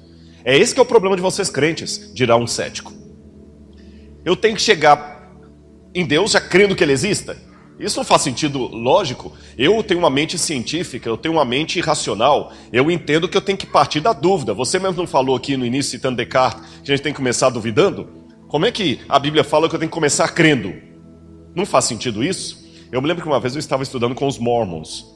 É 0.44 0.56
esse 0.56 0.74
que 0.74 0.80
é 0.80 0.82
o 0.82 0.86
problema 0.86 1.16
de 1.16 1.22
vocês 1.22 1.50
crentes, 1.50 2.12
dirá 2.14 2.36
um 2.36 2.46
cético. 2.46 2.92
Eu 4.24 4.36
tenho 4.36 4.56
que 4.56 4.62
chegar 4.62 5.30
em 5.94 6.04
Deus 6.04 6.32
já 6.32 6.40
crendo 6.40 6.76
que 6.76 6.84
Ele 6.84 6.92
exista? 6.92 7.36
Isso 7.78 7.96
não 7.96 8.04
faz 8.04 8.20
sentido 8.20 8.58
lógico. 8.58 9.32
Eu 9.56 9.82
tenho 9.82 10.00
uma 10.00 10.10
mente 10.10 10.38
científica, 10.38 11.08
eu 11.08 11.16
tenho 11.16 11.34
uma 11.34 11.44
mente 11.46 11.80
racional. 11.80 12.52
Eu 12.70 12.90
entendo 12.90 13.26
que 13.26 13.36
eu 13.36 13.40
tenho 13.40 13.56
que 13.56 13.66
partir 13.66 14.00
da 14.00 14.12
dúvida. 14.12 14.52
Você 14.52 14.78
mesmo 14.78 14.98
não 14.98 15.06
falou 15.06 15.34
aqui 15.34 15.56
no 15.56 15.64
início, 15.64 15.92
citando 15.92 16.16
Descartes, 16.16 16.62
que 16.84 16.92
a 16.92 16.94
gente 16.96 17.02
tem 17.02 17.12
que 17.12 17.16
começar 17.16 17.48
duvidando? 17.48 18.19
Como 18.50 18.66
é 18.66 18.72
que 18.72 18.98
a 19.08 19.16
Bíblia 19.16 19.44
fala 19.44 19.68
que 19.68 19.76
eu 19.76 19.78
tenho 19.78 19.88
que 19.88 19.94
começar 19.94 20.26
crendo? 20.26 20.74
Não 21.54 21.64
faz 21.64 21.84
sentido 21.84 22.24
isso? 22.24 22.68
Eu 22.90 23.00
me 23.00 23.06
lembro 23.06 23.22
que 23.22 23.28
uma 23.28 23.38
vez 23.38 23.54
eu 23.54 23.60
estava 23.60 23.84
estudando 23.84 24.12
com 24.12 24.26
os 24.26 24.40
Mormons. 24.40 25.06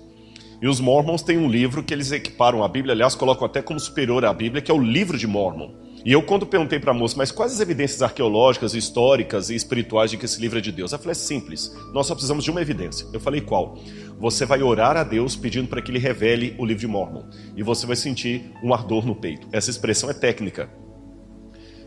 E 0.62 0.68
os 0.68 0.78
Mormons 0.78 1.20
têm 1.20 1.36
um 1.36 1.50
livro 1.50 1.82
que 1.82 1.92
eles 1.92 2.12
equiparam 2.12 2.62
a 2.62 2.68
Bíblia, 2.68 2.94
aliás, 2.94 3.16
colocam 3.16 3.44
até 3.44 3.60
como 3.60 3.80
superior 3.80 4.24
à 4.24 4.32
Bíblia, 4.32 4.62
que 4.62 4.70
é 4.70 4.74
o 4.74 4.80
livro 4.80 5.18
de 5.18 5.26
Mormon. 5.26 5.74
E 6.04 6.12
eu, 6.12 6.22
quando 6.22 6.46
perguntei 6.46 6.78
para 6.78 6.92
a 6.92 6.94
moça, 6.94 7.16
mas 7.18 7.32
quais 7.32 7.54
as 7.54 7.58
evidências 7.58 8.02
arqueológicas, 8.02 8.72
históricas 8.72 9.50
e 9.50 9.56
espirituais 9.56 10.12
de 10.12 10.16
que 10.16 10.26
esse 10.26 10.40
livro 10.40 10.58
é 10.58 10.62
de 10.62 10.70
Deus? 10.70 10.92
Ela 10.92 11.00
falou: 11.00 11.10
é 11.10 11.14
simples, 11.14 11.76
nós 11.92 12.06
só 12.06 12.14
precisamos 12.14 12.44
de 12.44 12.52
uma 12.52 12.62
evidência. 12.62 13.04
Eu 13.12 13.18
falei: 13.18 13.40
qual? 13.40 13.76
Você 14.20 14.46
vai 14.46 14.62
orar 14.62 14.96
a 14.96 15.02
Deus 15.02 15.34
pedindo 15.34 15.66
para 15.66 15.82
que 15.82 15.90
ele 15.90 15.98
revele 15.98 16.54
o 16.56 16.64
livro 16.64 16.82
de 16.82 16.86
Mormon. 16.86 17.24
E 17.56 17.64
você 17.64 17.84
vai 17.84 17.96
sentir 17.96 18.52
um 18.62 18.72
ardor 18.72 19.04
no 19.04 19.16
peito. 19.16 19.48
Essa 19.50 19.70
expressão 19.70 20.08
é 20.08 20.14
técnica. 20.14 20.83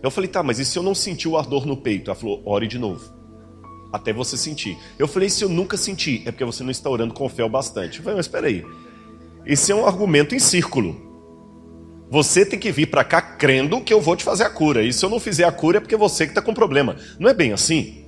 Eu 0.01 0.11
falei: 0.11 0.29
tá, 0.29 0.43
mas 0.43 0.59
e 0.59 0.65
se 0.65 0.77
eu 0.77 0.83
não 0.83 0.95
sentir 0.95 1.27
o 1.27 1.37
ardor 1.37 1.65
no 1.65 1.77
peito? 1.77 2.09
Ela 2.09 2.19
falou: 2.19 2.41
ore 2.45 2.67
de 2.67 2.77
novo. 2.77 3.13
Até 3.91 4.13
você 4.13 4.37
sentir. 4.37 4.77
Eu 4.97 5.07
falei: 5.07 5.29
se 5.29 5.43
eu 5.43 5.49
nunca 5.49 5.77
sentir, 5.77 6.23
é 6.25 6.31
porque 6.31 6.45
você 6.45 6.63
não 6.63 6.71
está 6.71 6.89
orando 6.89 7.13
com 7.13 7.27
fé 7.29 7.43
o 7.43 7.49
bastante. 7.49 7.97
Eu 7.97 8.03
falei: 8.03 8.17
mas 8.17 8.25
espera 8.25 8.47
aí. 8.47 8.63
Isso 9.45 9.71
é 9.71 9.75
um 9.75 9.85
argumento 9.85 10.35
em 10.35 10.39
círculo. 10.39 11.07
Você 12.09 12.45
tem 12.45 12.57
que 12.57 12.71
vir 12.71 12.87
para 12.87 13.03
cá 13.03 13.21
crendo 13.21 13.81
que 13.81 13.93
eu 13.93 13.99
vou 13.99 14.15
te 14.15 14.23
fazer 14.23 14.43
a 14.43 14.49
cura. 14.49 14.83
E 14.83 14.93
se 14.93 15.03
eu 15.05 15.09
não 15.09 15.19
fizer 15.19 15.43
a 15.43 15.51
cura 15.51 15.77
é 15.77 15.79
porque 15.81 15.95
você 15.95 16.25
que 16.25 16.31
está 16.31 16.41
com 16.41 16.53
problema. 16.53 16.95
Não 17.19 17.29
é 17.29 17.33
bem 17.33 17.51
assim? 17.51 18.05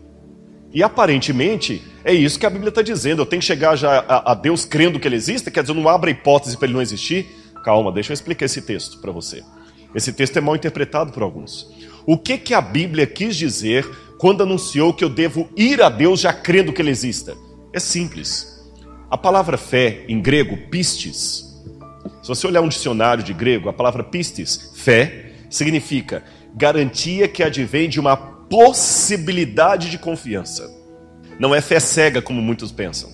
E 0.74 0.84
aparentemente 0.84 1.82
é 2.04 2.14
isso 2.14 2.40
que 2.40 2.46
a 2.46 2.50
Bíblia 2.50 2.70
está 2.70 2.82
dizendo. 2.82 3.22
Eu 3.22 3.26
tenho 3.26 3.42
que 3.42 3.46
chegar 3.46 3.76
já 3.76 4.00
a, 4.00 4.32
a, 4.32 4.36
Deus 4.36 4.66
crendo 4.66 5.00
que 5.00 5.08
Ele 5.08 5.16
existe, 5.16 5.50
quer 5.52 5.62
dizer, 5.62 5.72
eu 5.72 5.82
não 5.82 5.90
abro 5.90 6.10
a 6.10 6.12
hipótese 6.12 6.58
para 6.58 6.68
Ele 6.68 6.76
não 6.76 6.82
existir. 6.82 7.26
Calma, 7.64 7.92
deixa 7.92 8.12
eu 8.12 8.14
explicar 8.14 8.46
esse 8.46 8.62
texto 8.62 9.00
para 9.00 9.12
você. 9.12 9.44
Esse 9.94 10.14
texto 10.14 10.38
é 10.38 10.42
mal 10.42 10.56
interpretado 10.56 11.12
por 11.12 11.24
alguns. 11.24 11.70
O 12.06 12.18
que, 12.18 12.38
que 12.38 12.54
a 12.54 12.62
Bíblia 12.62 13.08
quis 13.08 13.36
dizer 13.36 13.88
quando 14.18 14.44
anunciou 14.44 14.94
que 14.94 15.04
eu 15.04 15.10
devo 15.10 15.50
ir 15.56 15.82
a 15.82 15.90
Deus 15.90 16.20
já 16.20 16.34
crendo 16.34 16.74
que 16.74 16.82
Ele 16.82 16.92
exista? 16.92 17.36
É 17.74 17.80
simples. 17.80 18.60
A 19.10 19.18
palavra 19.18 19.58
fé, 19.58 20.06
em 20.08 20.22
grego, 20.22 20.58
pistes, 20.70 21.50
se 22.22 22.28
você 22.28 22.46
olhar 22.46 22.62
um 22.62 22.68
dicionário 22.68 23.24
de 23.24 23.34
grego, 23.34 23.70
a 23.70 23.74
palavra 23.74 24.04
pistis, 24.04 24.72
fé, 24.76 25.32
significa 25.50 26.24
garantia 26.54 27.28
que 27.28 27.42
advém 27.42 27.90
de 27.90 28.00
uma 28.00 28.16
possibilidade 28.16 29.90
de 29.90 29.98
confiança. 29.98 30.70
Não 31.40 31.56
é 31.56 31.62
fé 31.62 31.80
cega, 31.80 32.22
como 32.22 32.42
muitos 32.42 32.72
pensam. 32.72 33.10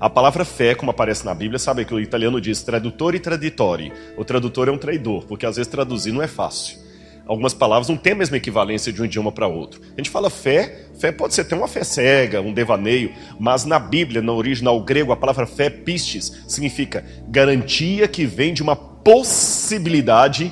A 0.00 0.08
palavra 0.08 0.44
fé, 0.44 0.74
como 0.74 0.90
aparece 0.90 1.24
na 1.24 1.34
Bíblia, 1.34 1.58
sabe 1.58 1.84
que 1.84 1.94
o 1.94 2.00
italiano 2.00 2.40
diz 2.40 2.62
tradutor 2.62 3.14
e 3.14 3.20
traditori. 3.20 3.92
O 4.16 4.24
tradutor 4.24 4.68
é 4.68 4.70
um 4.70 4.78
traidor, 4.78 5.24
porque 5.26 5.44
às 5.44 5.56
vezes 5.56 5.70
traduzir 5.70 6.12
não 6.12 6.22
é 6.22 6.28
fácil 6.28 6.88
algumas 7.28 7.52
palavras 7.52 7.88
não 7.88 7.96
têm 7.96 8.14
a 8.14 8.16
mesma 8.16 8.38
equivalência 8.38 8.90
de 8.90 9.02
um 9.02 9.04
idioma 9.04 9.30
para 9.30 9.46
outro. 9.46 9.82
A 9.92 10.00
gente 10.00 10.08
fala 10.08 10.30
fé, 10.30 10.86
fé 10.98 11.12
pode 11.12 11.34
ser 11.34 11.42
até 11.42 11.54
uma 11.54 11.68
fé 11.68 11.84
cega, 11.84 12.40
um 12.40 12.54
devaneio, 12.54 13.12
mas 13.38 13.66
na 13.66 13.78
Bíblia, 13.78 14.22
no 14.22 14.34
original 14.34 14.80
grego, 14.80 15.12
a 15.12 15.16
palavra 15.16 15.46
fé, 15.46 15.68
pistes, 15.68 16.44
significa 16.48 17.04
garantia 17.28 18.08
que 18.08 18.24
vem 18.24 18.54
de 18.54 18.62
uma 18.62 18.74
possibilidade 18.74 20.50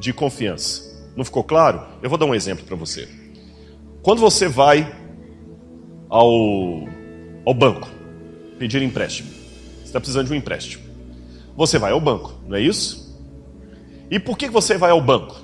de 0.00 0.12
confiança. 0.14 0.82
Não 1.14 1.24
ficou 1.24 1.44
claro? 1.44 1.82
Eu 2.02 2.08
vou 2.08 2.18
dar 2.18 2.26
um 2.26 2.34
exemplo 2.34 2.64
para 2.64 2.74
você. 2.74 3.06
Quando 4.02 4.20
você 4.20 4.48
vai 4.48 4.90
ao, 6.08 6.88
ao 7.44 7.54
banco 7.54 7.88
pedir 8.58 8.82
empréstimo, 8.82 9.30
você 9.30 9.84
está 9.84 10.00
precisando 10.00 10.26
de 10.26 10.32
um 10.32 10.36
empréstimo. 10.36 10.84
Você 11.56 11.78
vai 11.78 11.92
ao 11.92 12.00
banco, 12.00 12.34
não 12.46 12.56
é 12.56 12.60
isso? 12.60 13.04
E 14.10 14.18
por 14.18 14.36
que 14.36 14.48
você 14.48 14.76
vai 14.76 14.90
ao 14.90 15.00
banco? 15.00 15.40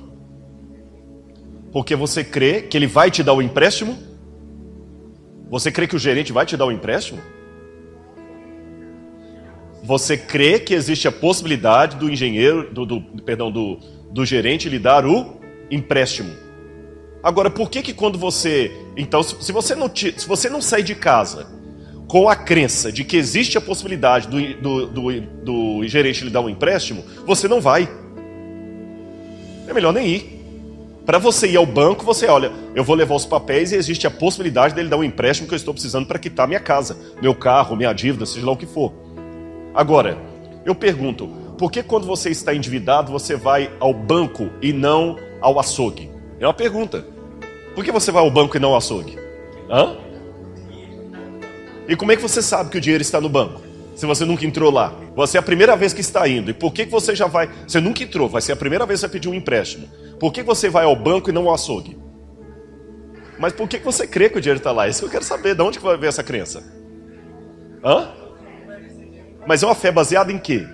Porque 1.73 1.95
você 1.95 2.25
crê 2.25 2.63
que 2.63 2.77
ele 2.77 2.87
vai 2.87 3.11
te 3.11 3.23
dar 3.23 3.33
o 3.33 3.43
empréstimo? 3.43 3.97
Você 5.49 5.71
crê 5.71 5.87
que 5.87 5.97
o 5.97 5.99
gerente 5.99 6.33
vai 6.33 6.45
te 6.45 6.57
dar 6.57 6.67
o 6.67 6.73
empréstimo? 6.73 7.21
Você 9.83 10.17
crê 10.17 10.61
que 10.61 10.75
existe 10.75 11.09
a 11.09 11.13
possibilidade 11.13 11.97
do 11.97 12.11
engenheiro, 12.11 12.73
do, 12.73 12.85
do, 12.85 13.01
perdão, 13.23 13.51
do, 13.51 13.79
do 14.11 14.25
gerente 14.25 14.69
lhe 14.69 14.79
dar 14.79 15.07
o 15.07 15.41
empréstimo? 15.71 16.33
Agora, 17.23 17.51
por 17.51 17.71
que 17.71 17.83
que 17.83 17.93
quando 17.93 18.19
você, 18.19 18.71
então, 18.97 19.23
se 19.23 19.53
você 19.53 19.75
não, 19.75 19.89
te, 19.89 20.15
se 20.19 20.27
você 20.27 20.49
não 20.49 20.63
sair 20.63 20.83
de 20.83 20.95
casa 20.95 21.47
com 22.11 22.29
a 22.29 22.35
crença 22.35 22.91
de 22.91 23.05
que 23.05 23.17
existe 23.17 23.57
a 23.57 23.61
possibilidade 23.61 24.27
do, 24.27 24.55
do, 24.55 24.87
do, 24.89 25.21
do 25.21 25.87
gerente 25.87 26.25
lhe 26.25 26.31
dar 26.31 26.41
um 26.41 26.49
empréstimo, 26.49 27.05
você 27.25 27.47
não 27.47 27.61
vai. 27.61 27.89
É 29.69 29.73
melhor 29.73 29.93
nem 29.93 30.09
ir. 30.09 30.41
Para 31.07 31.19
você 31.19 31.47
ir 31.47 31.57
ao 31.57 31.65
banco, 31.65 32.05
você 32.05 32.27
olha, 32.27 32.51
eu 32.75 32.83
vou 32.83 32.97
levar 32.97 33.15
os 33.15 33.25
papéis 33.25 33.71
e 33.71 33.77
existe 33.77 34.09
a 34.09 34.11
possibilidade 34.11 34.75
dele 34.75 34.89
dar 34.89 34.97
um 34.97 35.05
empréstimo 35.05 35.47
que 35.47 35.55
eu 35.55 35.57
estou 35.57 35.73
precisando 35.73 36.05
para 36.05 36.19
quitar 36.19 36.49
minha 36.49 36.59
casa, 36.59 36.99
meu 37.23 37.33
carro, 37.33 37.77
minha 37.77 37.93
dívida, 37.93 38.27
seja 38.27 38.45
lá 38.45 38.51
o 38.51 38.57
que 38.57 38.67
for. 38.67 38.93
Agora, 39.73 40.19
eu 40.65 40.75
pergunto, 40.75 41.29
por 41.57 41.71
que 41.71 41.81
quando 41.81 42.09
você 42.09 42.29
está 42.29 42.53
endividado 42.53 43.13
você 43.13 43.37
vai 43.37 43.71
ao 43.79 43.95
banco 43.95 44.51
e 44.61 44.73
não 44.73 45.17
ao 45.41 45.61
açougue? 45.61 46.11
É 46.41 46.45
uma 46.47 46.55
pergunta. 46.55 47.07
Por 47.73 47.85
que 47.85 47.93
você 47.93 48.11
vai 48.11 48.21
ao 48.21 48.31
banco 48.33 48.57
e 48.57 48.61
não 48.61 48.71
ao 48.71 48.79
açougue? 48.79 49.17
Hã? 49.71 50.10
E 51.91 51.97
como 51.97 52.13
é 52.13 52.17
que 52.17 52.23
você 52.23 52.41
sabe 52.41 52.71
que 52.71 52.79
o 52.79 52.81
dinheiro 52.81 53.03
está 53.03 53.21
no 53.21 53.29
banco? 53.29 53.61
Se 53.97 54.07
você 54.07 54.25
nunca 54.25 54.47
entrou 54.47 54.71
lá. 54.71 54.95
Você 55.17 55.37
é 55.37 55.41
a 55.41 55.43
primeira 55.43 55.77
vez 55.77 55.93
que 55.93 56.01
está 56.01 56.27
indo. 56.29 56.49
E 56.49 56.55
por 56.55 56.73
que 56.73 56.85
você 56.85 57.17
já 57.17 57.27
vai. 57.27 57.51
Você 57.67 57.81
nunca 57.81 58.05
entrou, 58.05 58.29
vai 58.29 58.41
ser 58.41 58.53
a 58.53 58.57
primeira 58.57 58.87
vez 58.87 59.01
que 59.01 59.07
você 59.07 59.13
pedir 59.13 59.29
um 59.29 59.35
empréstimo. 59.35 59.89
Por 60.21 60.33
que 60.33 60.41
você 60.41 60.69
vai 60.69 60.85
ao 60.85 60.95
banco 60.95 61.31
e 61.31 61.33
não 61.33 61.49
ao 61.49 61.55
açougue? 61.55 61.99
Mas 63.41 63.53
por 63.53 63.69
que 63.69 63.79
você 63.79 64.07
crê 64.07 64.31
que 64.31 64.39
o 64.39 64.41
dinheiro 64.41 64.59
está 64.59 64.71
lá? 64.71 64.87
Isso 64.87 65.01
que 65.01 65.07
eu 65.07 65.11
quero 65.11 65.25
saber. 65.25 65.57
De 65.57 65.63
onde 65.63 65.79
que 65.79 65.85
vai 65.85 65.97
ver 65.97 66.07
essa 66.07 66.23
crença? 66.23 66.63
Hã? 67.85 68.13
Mas 69.45 69.65
é 69.65 69.67
uma 69.67 69.75
fé 69.75 69.91
baseada 69.91 70.31
em 70.31 70.39
quê? 70.39 70.65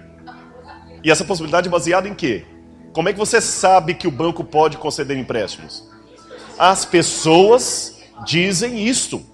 E 1.03 1.11
essa 1.11 1.25
possibilidade 1.25 1.67
é 1.67 1.71
baseada 1.71 2.07
em 2.07 2.15
quê? 2.15 2.45
Como 2.93 3.09
é 3.09 3.13
que 3.15 3.19
você 3.19 3.41
sabe 3.41 3.95
que 3.95 4.07
o 4.07 4.11
banco 4.11 4.45
pode 4.45 4.77
conceder 4.77 5.17
empréstimos? 5.17 5.89
As 6.59 6.85
pessoas 6.85 8.03
dizem 8.27 8.87
isto. 8.87 9.25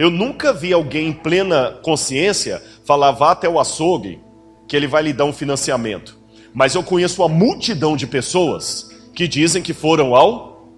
Eu 0.00 0.08
nunca 0.08 0.50
vi 0.50 0.72
alguém 0.72 1.08
em 1.08 1.12
plena 1.12 1.78
consciência 1.82 2.62
falar 2.86 3.10
vá 3.10 3.32
até 3.32 3.46
o 3.46 3.60
açougue 3.60 4.18
que 4.66 4.74
ele 4.74 4.86
vai 4.86 5.02
lhe 5.02 5.12
dar 5.12 5.26
um 5.26 5.32
financiamento. 5.32 6.16
Mas 6.54 6.74
eu 6.74 6.82
conheço 6.82 7.20
uma 7.20 7.28
multidão 7.28 7.94
de 7.94 8.06
pessoas 8.06 8.90
que 9.14 9.28
dizem 9.28 9.62
que 9.62 9.74
foram 9.74 10.16
ao 10.16 10.72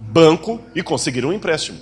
banco 0.00 0.60
e 0.74 0.82
conseguiram 0.82 1.28
um 1.28 1.32
empréstimo. 1.32 1.78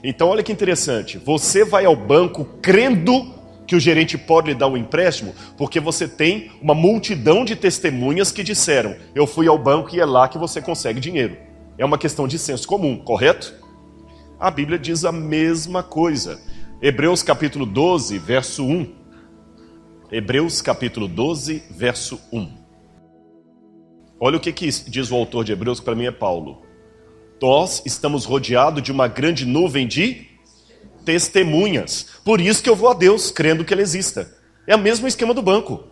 Então, 0.00 0.28
olha 0.28 0.44
que 0.44 0.52
interessante. 0.52 1.18
Você 1.18 1.64
vai 1.64 1.84
ao 1.86 1.96
banco 1.96 2.44
crendo 2.62 3.34
que 3.66 3.74
o 3.74 3.80
gerente 3.80 4.16
pode 4.16 4.46
lhe 4.46 4.54
dar 4.54 4.68
um 4.68 4.76
empréstimo, 4.76 5.34
porque 5.58 5.80
você 5.80 6.06
tem 6.06 6.52
uma 6.62 6.72
multidão 6.72 7.44
de 7.44 7.56
testemunhas 7.56 8.30
que 8.30 8.44
disseram: 8.44 8.94
Eu 9.12 9.26
fui 9.26 9.48
ao 9.48 9.58
banco 9.58 9.92
e 9.92 9.98
é 9.98 10.06
lá 10.06 10.28
que 10.28 10.38
você 10.38 10.62
consegue 10.62 11.00
dinheiro. 11.00 11.36
É 11.76 11.84
uma 11.84 11.98
questão 11.98 12.28
de 12.28 12.38
senso 12.38 12.68
comum, 12.68 12.96
correto? 12.96 13.68
A 14.40 14.50
Bíblia 14.50 14.78
diz 14.78 15.04
a 15.04 15.12
mesma 15.12 15.82
coisa. 15.82 16.40
Hebreus 16.80 17.22
capítulo 17.22 17.66
12, 17.66 18.18
verso 18.18 18.64
1. 18.64 18.90
Hebreus 20.10 20.62
capítulo 20.62 21.06
12, 21.06 21.62
verso 21.70 22.18
1. 22.32 22.50
Olha 24.18 24.38
o 24.38 24.40
que, 24.40 24.50
que 24.50 24.66
diz 24.66 25.10
o 25.10 25.14
autor 25.14 25.44
de 25.44 25.52
Hebreus, 25.52 25.78
que 25.78 25.84
para 25.84 25.94
mim 25.94 26.06
é 26.06 26.10
Paulo. 26.10 26.62
Nós 27.42 27.82
estamos 27.84 28.24
rodeados 28.24 28.82
de 28.82 28.90
uma 28.90 29.06
grande 29.08 29.44
nuvem 29.44 29.86
de 29.86 30.26
testemunhas. 31.04 32.06
Por 32.24 32.40
isso 32.40 32.62
que 32.62 32.70
eu 32.70 32.76
vou 32.76 32.88
a 32.88 32.94
Deus, 32.94 33.30
crendo 33.30 33.62
que 33.62 33.74
Ele 33.74 33.82
exista. 33.82 34.34
É 34.66 34.74
o 34.74 34.78
mesmo 34.78 35.06
esquema 35.06 35.34
do 35.34 35.42
banco. 35.42 35.84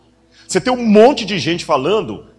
Você 0.47 0.59
tem 0.59 0.73
um 0.73 0.87
monte 0.87 1.27
de 1.27 1.39
gente 1.39 1.67
falando 1.67 2.31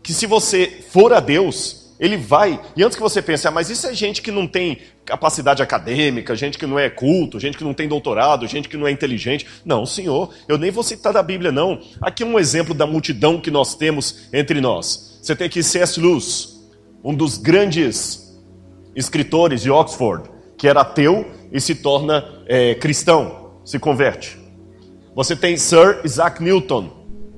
que 0.00 0.14
se 0.14 0.26
você 0.26 0.84
for 0.92 1.12
a 1.12 1.18
Deus, 1.18 1.85
ele 1.98 2.16
vai. 2.16 2.60
E 2.76 2.82
antes 2.82 2.96
que 2.96 3.02
você 3.02 3.22
pense, 3.22 3.46
ah, 3.46 3.50
mas 3.50 3.70
isso 3.70 3.86
é 3.86 3.94
gente 3.94 4.22
que 4.22 4.30
não 4.30 4.46
tem 4.46 4.78
capacidade 5.04 5.62
acadêmica, 5.62 6.34
gente 6.34 6.58
que 6.58 6.66
não 6.66 6.78
é 6.78 6.90
culto, 6.90 7.40
gente 7.40 7.56
que 7.56 7.64
não 7.64 7.72
tem 7.72 7.88
doutorado, 7.88 8.46
gente 8.46 8.68
que 8.68 8.76
não 8.76 8.86
é 8.86 8.90
inteligente. 8.90 9.46
Não, 9.64 9.86
senhor, 9.86 10.32
eu 10.48 10.58
nem 10.58 10.70
vou 10.70 10.82
citar 10.82 11.12
da 11.12 11.22
Bíblia, 11.22 11.52
não. 11.52 11.80
Aqui 12.00 12.22
é 12.22 12.26
um 12.26 12.38
exemplo 12.38 12.74
da 12.74 12.86
multidão 12.86 13.40
que 13.40 13.50
nós 13.50 13.74
temos 13.74 14.28
entre 14.32 14.60
nós. 14.60 15.18
Você 15.22 15.34
tem 15.34 15.46
aqui 15.46 15.62
C.S. 15.62 16.00
Lewis, 16.00 16.56
um 17.02 17.14
dos 17.14 17.38
grandes 17.38 18.36
escritores 18.94 19.62
de 19.62 19.70
Oxford, 19.70 20.30
que 20.56 20.66
era 20.66 20.80
ateu 20.80 21.30
e 21.52 21.60
se 21.60 21.74
torna 21.74 22.24
é, 22.46 22.74
cristão, 22.74 23.60
se 23.64 23.78
converte. 23.78 24.38
Você 25.14 25.34
tem 25.34 25.56
Sir 25.56 26.00
Isaac 26.04 26.42
Newton, 26.42 26.95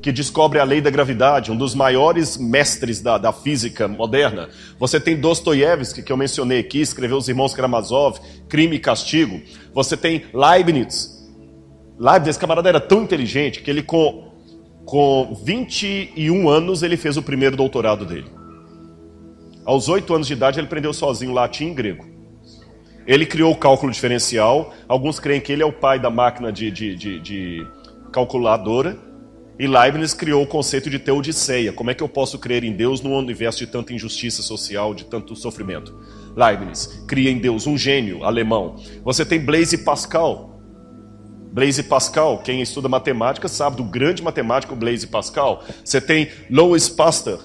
que 0.08 0.12
descobre 0.12 0.58
a 0.58 0.64
lei 0.64 0.80
da 0.80 0.88
gravidade, 0.88 1.52
um 1.52 1.56
dos 1.56 1.74
maiores 1.74 2.38
mestres 2.38 3.02
da, 3.02 3.18
da 3.18 3.30
física 3.30 3.86
moderna. 3.86 4.48
Você 4.78 4.98
tem 4.98 5.20
Dostoiévski, 5.20 6.02
que 6.02 6.10
eu 6.10 6.16
mencionei 6.16 6.60
aqui, 6.60 6.80
escreveu 6.80 7.18
Os 7.18 7.28
Irmãos 7.28 7.52
Karamazov, 7.52 8.18
Crime 8.48 8.76
e 8.76 8.78
Castigo. 8.78 9.38
Você 9.74 9.98
tem 9.98 10.24
Leibniz. 10.32 11.28
Leibniz, 11.98 12.28
esse 12.28 12.38
camarada 12.38 12.70
era 12.70 12.80
tão 12.80 13.02
inteligente 13.02 13.60
que 13.60 13.70
ele, 13.70 13.82
com 13.82 14.28
com 14.86 15.38
21 15.44 16.48
anos, 16.48 16.82
ele 16.82 16.96
fez 16.96 17.18
o 17.18 17.22
primeiro 17.22 17.54
doutorado 17.54 18.06
dele. 18.06 18.30
Aos 19.66 19.90
8 19.90 20.14
anos 20.14 20.26
de 20.26 20.32
idade, 20.32 20.58
ele 20.58 20.68
aprendeu 20.68 20.94
sozinho 20.94 21.34
latim 21.34 21.66
e 21.66 21.74
grego. 21.74 22.06
Ele 23.06 23.26
criou 23.26 23.52
o 23.52 23.56
cálculo 23.56 23.92
diferencial. 23.92 24.72
Alguns 24.88 25.20
creem 25.20 25.42
que 25.42 25.52
ele 25.52 25.62
é 25.62 25.66
o 25.66 25.72
pai 25.72 25.98
da 25.98 26.08
máquina 26.08 26.50
de, 26.50 26.70
de, 26.70 26.96
de, 26.96 27.20
de 27.20 27.66
calculadora. 28.10 29.07
E 29.58 29.66
Leibniz 29.66 30.14
criou 30.14 30.44
o 30.44 30.46
conceito 30.46 30.88
de 30.88 31.00
teodiceia. 31.00 31.72
Como 31.72 31.90
é 31.90 31.94
que 31.94 32.02
eu 32.02 32.08
posso 32.08 32.38
crer 32.38 32.62
em 32.62 32.72
Deus 32.72 33.00
num 33.00 33.16
universo 33.16 33.58
de 33.58 33.66
tanta 33.66 33.92
injustiça 33.92 34.40
social, 34.40 34.94
de 34.94 35.04
tanto 35.04 35.34
sofrimento? 35.34 35.98
Leibniz 36.36 37.02
cria 37.08 37.28
em 37.28 37.38
Deus 37.38 37.66
um 37.66 37.76
gênio 37.76 38.22
alemão. 38.22 38.76
Você 39.02 39.24
tem 39.24 39.40
Blaise 39.40 39.78
Pascal. 39.78 40.60
Blaise 41.50 41.82
Pascal, 41.82 42.38
quem 42.38 42.62
estuda 42.62 42.88
matemática 42.88 43.48
sabe 43.48 43.78
do 43.78 43.82
grande 43.82 44.22
matemático 44.22 44.76
Blaise 44.76 45.08
Pascal. 45.08 45.64
Você 45.84 46.00
tem 46.00 46.28
Louis 46.48 46.88
Pasteur. 46.88 47.40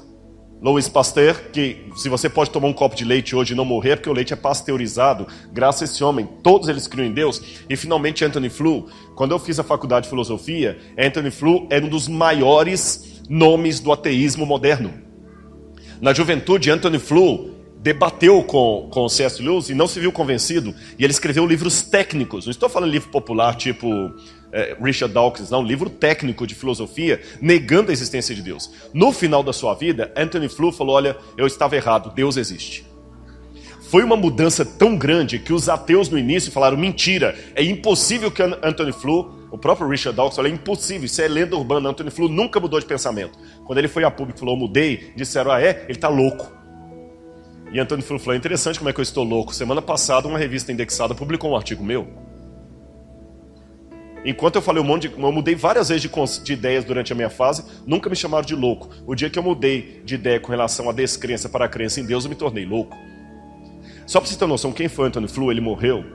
Louis 0.64 0.88
Pasteur, 0.88 1.52
que 1.52 1.88
se 1.94 2.08
você 2.08 2.30
pode 2.30 2.50
tomar 2.50 2.70
um 2.70 2.74
copo 2.74 2.96
de 2.96 3.04
leite 3.04 3.36
hoje 3.36 3.52
e 3.52 3.56
não 3.56 3.66
morrer, 3.66 3.98
porque 3.98 4.10
o 4.10 4.14
leite 4.14 4.32
é 4.32 4.36
pasteurizado, 4.38 5.28
graças 5.52 5.82
a 5.82 5.86
esse 5.92 6.02
homem, 6.06 6.26
todos 6.42 6.70
eles 6.70 6.88
criam 6.88 7.06
em 7.06 7.12
Deus. 7.12 7.42
E 7.70 7.76
finalmente 7.76 8.24
Anthony 8.24 8.50
Flew, 8.50 8.88
quando 9.14 9.32
eu 9.32 9.40
fiz 9.40 9.60
a 9.60 9.64
faculdade 9.64 10.06
de 10.06 10.10
filosofia, 10.10 10.80
Anthony 10.98 11.32
Flew 11.32 11.68
era 11.70 11.86
um 11.86 11.90
dos 11.90 12.08
maiores 12.08 13.22
nomes 13.28 13.82
do 13.82 13.92
ateísmo 13.92 14.46
moderno. 14.46 14.94
Na 16.00 16.14
juventude, 16.14 16.72
Anthony 16.72 16.98
Flew 16.98 17.53
debateu 17.84 18.42
com, 18.44 18.88
com 18.90 19.10
C.S. 19.10 19.44
Lewis 19.44 19.70
e 19.70 19.76
não 19.76 19.88
se 19.88 20.00
viu 20.00 20.10
convencido, 20.10 20.74
e 20.98 21.04
ele 21.04 21.12
escreveu 21.12 21.46
livros 21.46 21.82
técnicos. 21.82 22.46
Não 22.46 22.52
estou 22.52 22.70
falando 22.70 22.90
livro 22.90 23.10
popular 23.10 23.56
tipo 23.56 24.10
é, 24.54 24.78
Richard 24.82 25.14
Dawkins, 25.14 25.50
não, 25.50 25.62
livro 25.62 25.90
técnico 25.90 26.48
de 26.48 26.56
filosofia, 26.56 27.22
negando 27.42 27.92
a 27.92 27.94
existência 27.94 28.34
de 28.34 28.42
Deus. 28.42 28.72
No 28.94 29.12
final 29.12 29.44
da 29.44 29.52
sua 29.52 29.74
vida, 29.74 30.14
Anthony 30.16 30.48
Flew 30.48 30.72
falou: 30.72 30.96
Olha, 30.96 31.18
eu 31.38 31.46
estava 31.46 31.76
errado, 31.76 32.14
Deus 32.16 32.38
existe. 32.38 32.86
Foi 33.90 34.02
uma 34.02 34.16
mudança 34.16 34.66
tão 34.66 34.96
grande 34.96 35.38
que 35.38 35.52
os 35.52 35.68
ateus 35.68 36.08
no 36.08 36.18
início 36.18 36.54
falaram: 36.54 36.78
mentira, 36.78 37.38
é 37.54 37.64
impossível 37.64 38.32
que 38.32 38.42
Anthony 38.42 38.94
Flew, 38.94 39.30
o 39.52 39.58
próprio 39.58 39.90
Richard 39.90 40.16
Dawkins 40.16 40.38
falou: 40.38 40.50
é 40.50 40.54
impossível, 40.54 41.06
isso 41.06 41.22
é 41.22 41.28
lenda 41.28 41.58
urbana. 41.58 41.90
Anthony 41.90 42.10
Flew 42.10 42.30
nunca 42.30 42.62
mudou 42.62 42.80
de 42.80 42.86
pensamento. 42.86 43.38
Quando 43.66 43.78
ele 43.80 43.90
foi 43.90 44.06
a 44.06 44.10
público 44.10 44.38
e 44.38 44.40
falou: 44.40 44.56
mudei, 44.56 45.12
disseram: 45.18 45.52
ah, 45.52 45.62
é? 45.62 45.84
Ele 45.90 45.98
está 45.98 46.08
louco. 46.08 46.63
E 47.74 47.80
Antônio 47.80 48.06
é 48.32 48.36
interessante 48.36 48.78
como 48.78 48.90
é 48.92 48.94
que 48.94 49.00
eu 49.00 49.04
estou 49.04 49.24
louco. 49.24 49.54
Semana 49.54 49.82
passada, 49.82 50.28
uma 50.28 50.38
revista 50.38 50.72
indexada 50.72 51.16
publicou 51.16 51.52
um 51.52 51.56
artigo 51.56 51.84
meu. 51.84 52.08
Enquanto 54.24 54.56
eu 54.58 54.62
falei 54.62 54.82
um 54.82 54.86
monte 54.86 55.10
de. 55.10 55.20
Eu 55.20 55.32
mudei 55.32 55.56
várias 55.56 55.90
vezes 55.90 56.04
de, 56.04 56.44
de, 56.44 56.54
ideias 56.54 56.86
durante 56.86 57.12
a 57.12 57.16
minha 57.16 57.32
fase, 57.32 57.66
nunca 57.86 58.12
me 58.12 58.16
chamaram 58.16 58.46
de 58.46 58.56
louco. 58.56 58.90
O 59.08 59.16
dia 59.16 59.28
que 59.28 59.40
eu 59.40 59.44
mudei 59.44 60.04
de 60.06 60.14
ideia 60.14 60.40
com 60.40 60.52
relação 60.52 60.88
à 60.88 60.94
descrença 60.94 61.50
para 61.50 61.66
a 61.66 61.68
crença 61.68 62.00
em 62.00 62.06
Deus, 62.06 62.24
eu 62.24 62.30
me 62.30 62.36
tornei 62.36 62.64
louco. 62.64 62.96
Só 64.06 64.20
para 64.20 64.30
você 64.30 64.38
ter 64.38 64.46
noção, 64.46 64.72
quem 64.72 64.88
foi 64.88 65.08
Anthony 65.08 65.28
Flu? 65.28 65.50
Ele 65.50 65.60
morreu. 65.60 66.06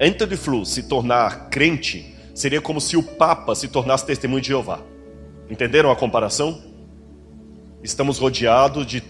Anthony 0.00 0.36
Flu 0.36 0.64
se 0.64 0.84
tornar 0.84 1.50
crente 1.50 2.16
seria 2.34 2.60
como 2.62 2.80
se 2.80 2.96
o 2.96 3.02
Papa 3.02 3.54
se 3.54 3.68
tornasse 3.68 4.06
testemunho 4.06 4.40
de 4.40 4.48
Jeová. 4.48 4.80
Entenderam 5.50 5.90
a 5.90 5.96
comparação? 5.96 6.62
Estamos 7.82 8.18
rodeados 8.18 8.86
de 8.86 9.02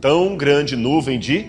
tão 0.00 0.36
grande 0.36 0.76
nuvem 0.76 1.18
de 1.18 1.46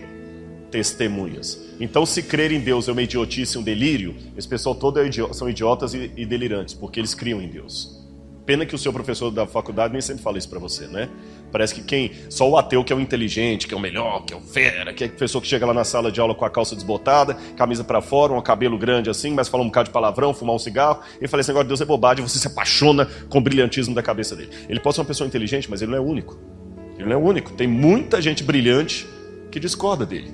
testemunhas. 0.71 1.69
Então, 1.79 2.05
se 2.05 2.21
crer 2.21 2.51
em 2.51 2.59
Deus 2.59 2.87
é 2.87 2.91
uma 2.91 3.01
idiotice, 3.01 3.57
um 3.57 3.63
delírio, 3.63 4.15
esse 4.37 4.47
pessoal 4.47 4.75
todo 4.75 4.99
é 4.99 5.05
idiota, 5.05 5.33
são 5.33 5.49
idiotas 5.49 5.93
e, 5.93 6.11
e, 6.15 6.25
delirantes, 6.25 6.73
porque 6.73 6.99
eles 6.99 7.13
criam 7.13 7.41
em 7.41 7.47
Deus. 7.47 7.97
Pena 8.45 8.65
que 8.65 8.73
o 8.73 8.77
seu 8.77 8.91
professor 8.91 9.29
da 9.29 9.45
faculdade 9.45 9.93
nem 9.93 10.01
sempre 10.01 10.23
fala 10.23 10.37
isso 10.37 10.49
para 10.49 10.57
você, 10.59 10.87
né? 10.87 11.07
Parece 11.51 11.73
que 11.73 11.83
quem 11.83 12.11
só 12.29 12.49
o 12.49 12.57
ateu 12.57 12.83
que 12.83 12.91
é 12.91 12.95
o 12.95 12.99
inteligente, 12.99 13.67
que 13.67 13.73
é 13.75 13.77
o 13.77 13.79
melhor, 13.79 14.25
que 14.25 14.33
é 14.33 14.37
o 14.37 14.41
fera, 14.41 14.91
que 14.91 15.03
é 15.03 15.07
a 15.07 15.09
pessoa 15.09 15.39
que 15.39 15.47
chega 15.47 15.67
lá 15.67 15.73
na 15.73 15.83
sala 15.83 16.11
de 16.11 16.19
aula 16.19 16.33
com 16.33 16.43
a 16.43 16.49
calça 16.49 16.75
desbotada, 16.75 17.35
camisa 17.55 17.83
para 17.83 18.01
fora, 18.01 18.33
um 18.33 18.41
cabelo 18.41 18.77
grande 18.77 19.09
assim, 19.09 19.31
mas 19.31 19.47
fala 19.47 19.63
um 19.63 19.67
bocado 19.67 19.89
de 19.89 19.93
palavrão, 19.93 20.33
fumar 20.33 20.55
um 20.55 20.59
cigarro, 20.59 21.01
e 21.21 21.27
fala 21.27 21.41
assim, 21.41 21.51
agora 21.51 21.67
Deus 21.67 21.79
é 21.79 21.85
bobagem, 21.85 22.27
você 22.27 22.39
se 22.39 22.47
apaixona 22.47 23.05
com 23.29 23.37
o 23.37 23.41
brilhantismo 23.41 23.93
da 23.93 24.01
cabeça 24.01 24.35
dele. 24.35 24.49
Ele 24.67 24.79
pode 24.79 24.95
ser 24.95 25.01
uma 25.01 25.07
pessoa 25.07 25.27
inteligente, 25.27 25.69
mas 25.69 25.83
ele 25.83 25.91
não 25.91 25.97
é 25.97 26.01
único. 26.01 26.58
Ele 26.99 27.07
não 27.07 27.13
é 27.13 27.17
o 27.17 27.23
único. 27.23 27.53
Tem 27.53 27.67
muita 27.67 28.21
gente 28.21 28.43
brilhante 28.43 29.07
que 29.49 29.59
discorda 29.59 30.05
dele. 30.05 30.33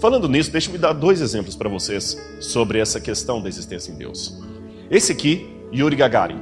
Falando 0.00 0.28
nisso, 0.28 0.50
deixe-me 0.50 0.78
dar 0.78 0.92
dois 0.92 1.20
exemplos 1.20 1.56
para 1.56 1.68
vocês 1.68 2.16
sobre 2.40 2.78
essa 2.78 3.00
questão 3.00 3.42
da 3.42 3.48
existência 3.48 3.90
em 3.90 3.96
Deus. 3.96 4.40
Esse 4.90 5.12
aqui, 5.12 5.46
Yuri 5.74 5.96
Gagarin. 5.96 6.38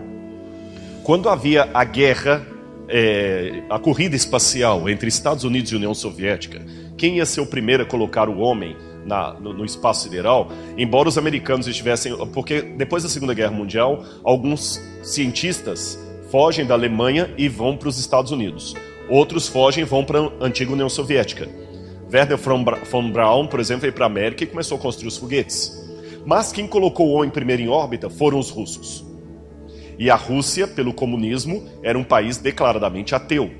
Quando 1.02 1.28
havia 1.28 1.68
a 1.72 1.84
guerra, 1.84 2.46
é, 2.88 3.62
a 3.70 3.78
corrida 3.78 4.14
espacial 4.14 4.88
entre 4.88 5.08
Estados 5.08 5.44
Unidos 5.44 5.72
e 5.72 5.76
União 5.76 5.94
Soviética, 5.94 6.60
quem 6.96 7.16
ia 7.16 7.26
ser 7.26 7.40
o 7.40 7.46
primeiro 7.46 7.82
a 7.82 7.86
colocar 7.86 8.28
o 8.28 8.38
homem 8.38 8.76
na, 9.04 9.34
no, 9.34 9.52
no, 9.52 9.64
espaço 9.64 10.02
sideral, 10.04 10.48
embora 10.76 11.08
os 11.08 11.18
americanos 11.18 11.66
estivessem. 11.66 12.14
Porque 12.28 12.62
depois 12.62 13.02
da 13.02 13.08
Segunda 13.08 13.34
Guerra 13.34 13.52
Mundial, 13.52 14.04
alguns 14.22 14.80
cientistas 15.02 15.98
fogem 16.30 16.66
da 16.66 16.74
Alemanha 16.74 17.32
e 17.36 17.48
vão 17.48 17.76
para 17.76 17.88
os 17.88 17.98
Estados 17.98 18.30
Unidos. 18.30 18.74
Outros 19.08 19.48
fogem 19.48 19.82
e 19.82 19.86
vão 19.86 20.04
para 20.04 20.20
a 20.20 20.30
antiga 20.40 20.72
União 20.72 20.88
Soviética. 20.88 21.48
Werner 22.12 22.36
von 22.36 23.10
Braun, 23.10 23.46
por 23.46 23.58
exemplo, 23.58 23.82
veio 23.82 23.92
para 23.92 24.04
a 24.04 24.06
América 24.06 24.44
e 24.44 24.46
começou 24.46 24.76
a 24.76 24.80
construir 24.80 25.08
os 25.08 25.16
foguetes. 25.16 25.72
Mas 26.24 26.52
quem 26.52 26.66
colocou 26.66 27.08
o 27.08 27.12
homem 27.12 27.30
primeiro 27.30 27.62
em 27.62 27.68
órbita 27.68 28.08
foram 28.10 28.38
os 28.38 28.50
russos. 28.50 29.04
E 29.98 30.10
a 30.10 30.14
Rússia, 30.14 30.66
pelo 30.66 30.92
comunismo, 30.92 31.68
era 31.82 31.98
um 31.98 32.04
país 32.04 32.38
declaradamente 32.38 33.14
ateu. 33.14 33.50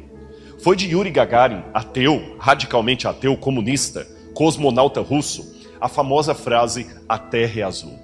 Foi 0.62 0.76
de 0.76 0.88
Yuri 0.88 1.10
Gagarin, 1.10 1.62
ateu, 1.74 2.36
radicalmente 2.38 3.08
ateu, 3.08 3.36
comunista, 3.36 4.06
cosmonauta 4.34 5.00
russo, 5.00 5.52
a 5.80 5.88
famosa 5.88 6.34
frase: 6.34 6.86
A 7.08 7.18
Terra 7.18 7.60
é 7.60 7.62
azul. 7.64 7.98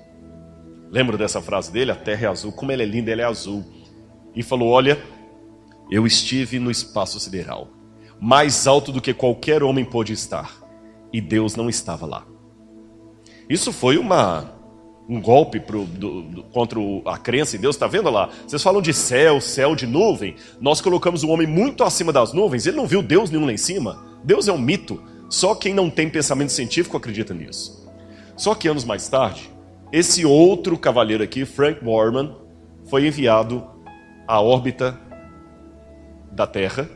Lembra 0.91 1.17
dessa 1.17 1.41
frase 1.41 1.71
dele? 1.71 1.93
A 1.93 1.95
Terra 1.97 2.27
é 2.27 2.29
azul, 2.29 2.51
como 2.53 2.73
ela 2.73 2.83
é 2.83 2.87
linda, 2.87 3.13
ela 3.13 3.23
é 3.23 3.25
azul. 3.25 3.65
E 4.35 4.43
falou: 4.43 4.71
Olha, 4.71 4.99
eu 5.91 6.07
estive 6.07 6.59
no 6.59 6.71
espaço 6.71 7.19
sideral, 7.19 7.69
mais 8.21 8.67
alto 8.67 8.93
do 8.93 9.01
que 9.01 9.15
qualquer 9.15 9.63
homem 9.63 9.85
pôde 9.85 10.13
estar, 10.13 10.53
e 11.13 11.21
Deus 11.21 11.57
não 11.57 11.69
estava 11.69 12.07
lá. 12.07 12.27
Isso 13.49 13.73
foi 13.73 13.97
uma 13.97 14.59
um 15.09 15.21
golpe 15.23 15.59
pro, 15.59 15.85
do, 15.85 16.23
do, 16.23 16.43
contra 16.45 16.79
a 17.07 17.17
crença 17.17 17.57
em 17.57 17.61
Deus. 17.61 17.75
Está 17.75 17.87
vendo 17.87 18.11
lá? 18.11 18.29
Vocês 18.47 18.63
falam 18.63 18.83
de 18.83 18.93
céu, 18.93 19.41
céu 19.41 19.75
de 19.75 19.87
nuvem. 19.87 20.37
Nós 20.61 20.83
colocamos 20.83 21.25
o 21.25 21.29
homem 21.31 21.47
muito 21.47 21.83
acima 21.83 22.13
das 22.13 22.35
nuvens. 22.35 22.67
Ele 22.67 22.77
não 22.77 22.87
viu 22.87 23.03
Deus 23.03 23.31
nenhum 23.31 23.47
lá 23.47 23.53
em 23.53 23.57
cima. 23.57 24.05
Deus 24.23 24.49
é 24.49 24.53
um 24.53 24.59
mito. 24.59 25.03
Só 25.31 25.55
quem 25.55 25.73
não 25.73 25.89
tem 25.89 26.11
pensamento 26.11 26.53
científico 26.53 26.97
acredita 26.97 27.33
nisso. 27.33 27.89
Só 28.37 28.55
que 28.55 28.69
anos 28.69 28.85
mais 28.85 29.09
tarde, 29.09 29.51
esse 29.91 30.27
outro 30.27 30.77
cavaleiro 30.77 31.25
aqui, 31.25 31.47
Frank 31.47 31.83
Borman, 31.83 32.37
foi 32.85 33.07
enviado 33.07 33.67
à 34.27 34.41
órbita 34.41 35.01
da 36.39 36.47
Terra 36.47 36.89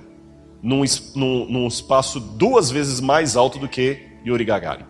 num, 0.62 0.82
num, 1.14 1.46
num, 1.46 1.66
espaço 1.66 2.20
duas 2.20 2.70
vezes 2.70 3.00
mais 3.00 3.36
alto 3.36 3.58
do 3.58 3.68
que 3.68 4.08
Yuri 4.24 4.44
Gagarin. 4.44 4.86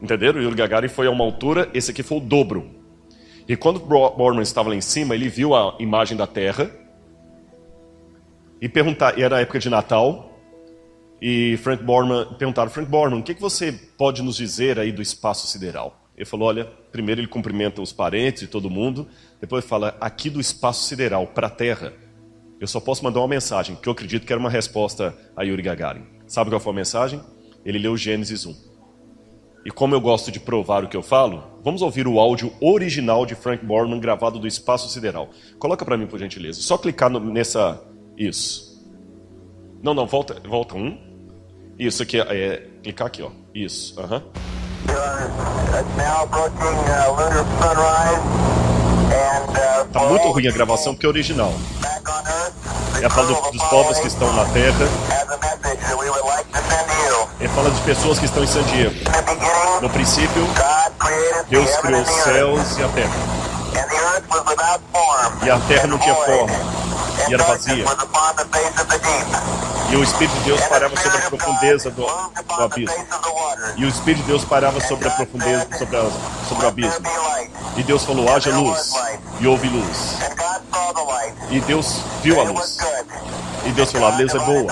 Entenderam? 0.00 0.40
Yuri 0.40 0.54
Gagarin 0.54 0.88
foi 0.88 1.06
a 1.06 1.10
uma 1.10 1.24
altura, 1.24 1.70
esse 1.72 1.90
aqui 1.90 2.02
foi 2.02 2.18
o 2.18 2.20
dobro. 2.20 2.70
E 3.48 3.56
quando 3.56 3.80
Borman 3.80 4.42
estava 4.42 4.68
lá 4.68 4.74
em 4.74 4.80
cima, 4.80 5.14
ele 5.14 5.28
viu 5.28 5.54
a 5.54 5.76
imagem 5.78 6.16
da 6.16 6.26
Terra 6.26 6.70
e 8.60 8.68
perguntar, 8.68 9.18
era 9.18 9.36
a 9.36 9.40
época 9.40 9.58
de 9.58 9.68
Natal, 9.68 10.30
e 11.20 11.56
Frank 11.58 11.82
Borman 11.82 12.34
perguntaram, 12.38 12.70
Frank 12.70 12.90
Borman, 12.90 13.20
o 13.20 13.22
que, 13.22 13.34
que 13.34 13.40
você 13.40 13.72
pode 13.72 14.22
nos 14.22 14.36
dizer 14.36 14.78
aí 14.78 14.92
do 14.92 15.00
espaço 15.00 15.46
sideral? 15.46 16.02
Ele 16.16 16.24
falou, 16.24 16.48
olha, 16.48 16.66
primeiro 16.92 17.20
ele 17.20 17.28
cumprimenta 17.28 17.82
os 17.82 17.92
parentes 17.92 18.42
e 18.42 18.46
todo 18.46 18.70
mundo, 18.70 19.08
depois 19.40 19.64
fala, 19.64 19.96
aqui 20.00 20.30
do 20.30 20.40
espaço 20.40 20.86
sideral 20.86 21.26
para 21.26 21.46
a 21.48 21.50
Terra, 21.50 21.92
eu 22.64 22.68
só 22.68 22.80
posso 22.80 23.04
mandar 23.04 23.20
uma 23.20 23.28
mensagem, 23.28 23.76
que 23.76 23.86
eu 23.86 23.92
acredito 23.92 24.26
que 24.26 24.32
era 24.32 24.40
uma 24.40 24.48
resposta 24.48 25.14
a 25.36 25.42
Yuri 25.42 25.60
Gagarin. 25.62 26.06
Sabe 26.26 26.48
qual 26.50 26.58
foi 26.58 26.72
a 26.72 26.76
mensagem? 26.76 27.20
Ele 27.62 27.78
leu 27.78 27.94
Gênesis 27.94 28.46
1. 28.46 28.56
E 29.66 29.70
como 29.70 29.94
eu 29.94 30.00
gosto 30.00 30.32
de 30.32 30.40
provar 30.40 30.82
o 30.82 30.88
que 30.88 30.96
eu 30.96 31.02
falo, 31.02 31.44
vamos 31.62 31.82
ouvir 31.82 32.08
o 32.08 32.18
áudio 32.18 32.52
original 32.62 33.26
de 33.26 33.34
Frank 33.34 33.62
Borman 33.64 34.00
gravado 34.00 34.38
do 34.38 34.46
Espaço 34.46 34.88
Sideral. 34.88 35.28
Coloca 35.58 35.84
para 35.84 35.98
mim, 35.98 36.06
por 36.06 36.18
gentileza. 36.18 36.60
Só 36.62 36.78
clicar 36.78 37.10
no, 37.10 37.20
nessa. 37.20 37.82
Isso. 38.16 38.82
Não, 39.82 39.92
não, 39.92 40.06
volta, 40.06 40.40
volta 40.48 40.74
um. 40.74 40.98
Isso 41.78 42.02
aqui 42.02 42.18
é, 42.18 42.22
é 42.22 42.66
clicar 42.82 43.08
aqui, 43.08 43.22
ó. 43.22 43.30
Isso. 43.54 44.00
Aham. 44.00 44.16
Uh 44.16 44.20
-huh. 44.20 44.54
Tá 49.92 50.00
muito 50.08 50.28
ruim 50.28 50.48
a 50.48 50.50
gravação 50.50 50.94
porque 50.94 51.06
é 51.06 51.08
original. 51.08 51.52
Ele 52.96 53.10
fala 53.10 53.26
do, 53.26 53.50
dos 53.50 53.62
povos 53.68 53.98
que 53.98 54.08
estão 54.08 54.32
na 54.32 54.44
terra. 54.46 54.88
Ele 57.40 57.48
fala 57.50 57.70
de 57.70 57.80
pessoas 57.82 58.18
que 58.18 58.24
estão 58.24 58.42
em 58.42 58.46
San 58.46 58.62
Diego. 58.64 58.94
No 59.82 59.90
princípio, 59.90 60.46
Deus 61.48 61.76
criou 61.76 62.00
os 62.00 62.10
céus 62.10 62.78
e 62.78 62.82
a 62.84 62.88
terra. 62.88 63.12
E 65.42 65.50
a 65.50 65.58
terra 65.60 65.86
não 65.86 65.98
tinha 65.98 66.14
forma. 66.14 66.54
E 67.28 67.34
era 67.34 67.44
vazia. 67.44 67.84
E 69.94 69.96
o 69.96 70.02
Espírito 70.02 70.36
de 70.38 70.44
Deus 70.46 70.60
parava 70.62 70.96
sobre 70.96 71.18
a 71.18 71.30
profundeza 71.30 71.88
do, 71.88 72.02
do 72.02 72.62
abismo. 72.64 72.96
E 73.76 73.84
o 73.84 73.88
Espírito 73.88 74.22
de 74.22 74.26
Deus 74.26 74.44
parava 74.44 74.80
sobre 74.80 75.06
a 75.06 75.10
profundeza, 75.12 75.68
sobre, 75.78 75.96
a, 75.96 76.10
sobre 76.48 76.64
o 76.64 76.68
abismo. 76.68 77.06
E 77.76 77.82
Deus 77.84 78.04
falou: 78.04 78.28
haja 78.28 78.58
luz. 78.58 78.92
E 79.40 79.46
houve 79.46 79.68
luz. 79.68 80.18
E 81.48 81.60
Deus 81.60 82.00
viu 82.24 82.40
a 82.40 82.42
luz. 82.42 82.76
E 83.64 83.70
Deus 83.70 83.92
falou: 83.92 84.08
a 84.08 84.18
luz 84.18 84.34
é 84.34 84.38
boa. 84.40 84.66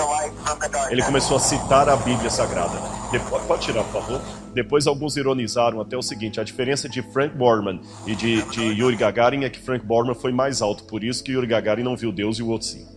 Ele 0.89 1.01
começou 1.01 1.37
a 1.37 1.39
citar 1.39 1.87
a 1.87 1.95
Bíblia 1.95 2.29
Sagrada. 2.29 2.77
Depois, 3.09 3.45
pode 3.45 3.61
tirar, 3.61 3.85
por 3.85 4.01
favor? 4.01 4.21
Depois 4.53 4.87
alguns 4.87 5.15
ironizaram 5.15 5.79
até 5.79 5.95
o 5.95 6.01
seguinte: 6.01 6.41
a 6.41 6.43
diferença 6.43 6.89
de 6.89 7.01
Frank 7.01 7.33
Borman 7.33 7.79
e 8.05 8.13
de, 8.13 8.41
de 8.49 8.61
Yuri 8.61 8.97
Gagarin 8.97 9.45
é 9.45 9.49
que 9.49 9.59
Frank 9.61 9.85
Borman 9.85 10.15
foi 10.15 10.33
mais 10.33 10.61
alto, 10.61 10.83
por 10.83 11.01
isso 11.01 11.23
que 11.23 11.31
Yuri 11.31 11.47
Gagarin 11.47 11.83
não 11.83 11.95
viu 11.95 12.11
Deus 12.11 12.39
e 12.39 12.43
o 12.43 12.49
outro 12.49 12.67
sim. 12.67 12.92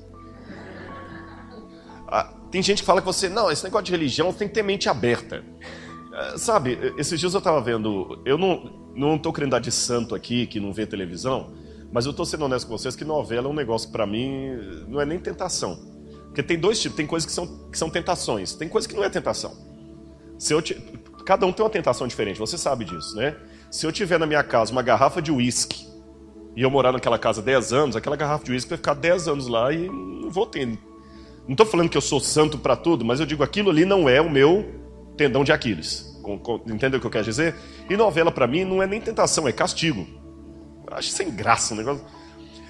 Tem 2.56 2.62
gente 2.62 2.80
que 2.80 2.86
fala 2.86 3.02
que 3.02 3.06
você, 3.06 3.28
não, 3.28 3.50
esse 3.50 3.62
negócio 3.62 3.84
de 3.84 3.92
religião 3.92 4.32
tem 4.32 4.48
que 4.48 4.54
ter 4.54 4.62
mente 4.62 4.88
aberta. 4.88 5.44
Ah, 6.10 6.38
sabe, 6.38 6.94
esses 6.96 7.20
dias 7.20 7.34
eu 7.34 7.38
estava 7.38 7.60
vendo, 7.60 8.22
eu 8.24 8.38
não 8.38 8.86
não 8.94 9.16
estou 9.16 9.30
querendo 9.30 9.50
dar 9.50 9.58
de 9.58 9.70
santo 9.70 10.14
aqui, 10.14 10.46
que 10.46 10.58
não 10.58 10.72
vê 10.72 10.86
televisão, 10.86 11.52
mas 11.92 12.06
eu 12.06 12.12
estou 12.12 12.24
sendo 12.24 12.46
honesto 12.46 12.66
com 12.66 12.78
vocês 12.78 12.96
que 12.96 13.04
novela 13.04 13.46
é 13.46 13.50
um 13.50 13.54
negócio 13.54 13.90
para 13.90 14.06
mim, 14.06 14.56
não 14.88 14.98
é 14.98 15.04
nem 15.04 15.18
tentação. 15.18 15.78
Porque 16.28 16.42
tem 16.42 16.58
dois 16.58 16.80
tipos, 16.80 16.96
tem 16.96 17.06
coisas 17.06 17.26
que 17.26 17.32
são, 17.32 17.68
que 17.70 17.76
são 17.76 17.90
tentações, 17.90 18.54
tem 18.54 18.70
coisas 18.70 18.86
que 18.86 18.96
não 18.96 19.04
é 19.04 19.10
tentação. 19.10 19.54
Se 20.38 20.54
eu 20.54 20.62
cada 21.26 21.44
um 21.44 21.52
tem 21.52 21.62
uma 21.62 21.68
tentação 21.68 22.08
diferente, 22.08 22.38
você 22.38 22.56
sabe 22.56 22.86
disso, 22.86 23.14
né? 23.16 23.36
Se 23.70 23.86
eu 23.86 23.92
tiver 23.92 24.18
na 24.18 24.24
minha 24.24 24.42
casa 24.42 24.72
uma 24.72 24.80
garrafa 24.80 25.20
de 25.20 25.30
uísque 25.30 25.86
e 26.56 26.62
eu 26.62 26.70
morar 26.70 26.92
naquela 26.92 27.18
casa 27.18 27.42
10 27.42 27.74
anos, 27.74 27.96
aquela 27.96 28.16
garrafa 28.16 28.46
de 28.46 28.52
uísque 28.52 28.70
vai 28.70 28.78
ficar 28.78 28.94
10 28.94 29.28
anos 29.28 29.46
lá 29.46 29.70
e 29.74 29.88
não 29.90 30.30
vou 30.30 30.46
ter 30.46 30.62
não 31.46 31.52
estou 31.52 31.66
falando 31.66 31.88
que 31.88 31.96
eu 31.96 32.02
sou 32.02 32.20
santo 32.20 32.58
para 32.58 32.74
tudo, 32.74 33.04
mas 33.04 33.20
eu 33.20 33.26
digo 33.26 33.42
aquilo 33.42 33.70
ali 33.70 33.84
não 33.84 34.08
é 34.08 34.20
o 34.20 34.28
meu 34.28 34.64
tendão 35.16 35.44
de 35.44 35.52
Aquiles. 35.52 36.16
Entendeu 36.66 36.98
o 36.98 37.00
que 37.00 37.06
eu 37.06 37.10
quero 37.10 37.24
dizer? 37.24 37.54
E 37.88 37.96
novela 37.96 38.32
para 38.32 38.46
mim 38.46 38.64
não 38.64 38.82
é 38.82 38.86
nem 38.86 39.00
tentação, 39.00 39.46
é 39.46 39.52
castigo. 39.52 40.06
Acho 40.90 41.10
sem 41.10 41.30
graça 41.30 41.72
o 41.72 41.76
negócio. 41.76 42.04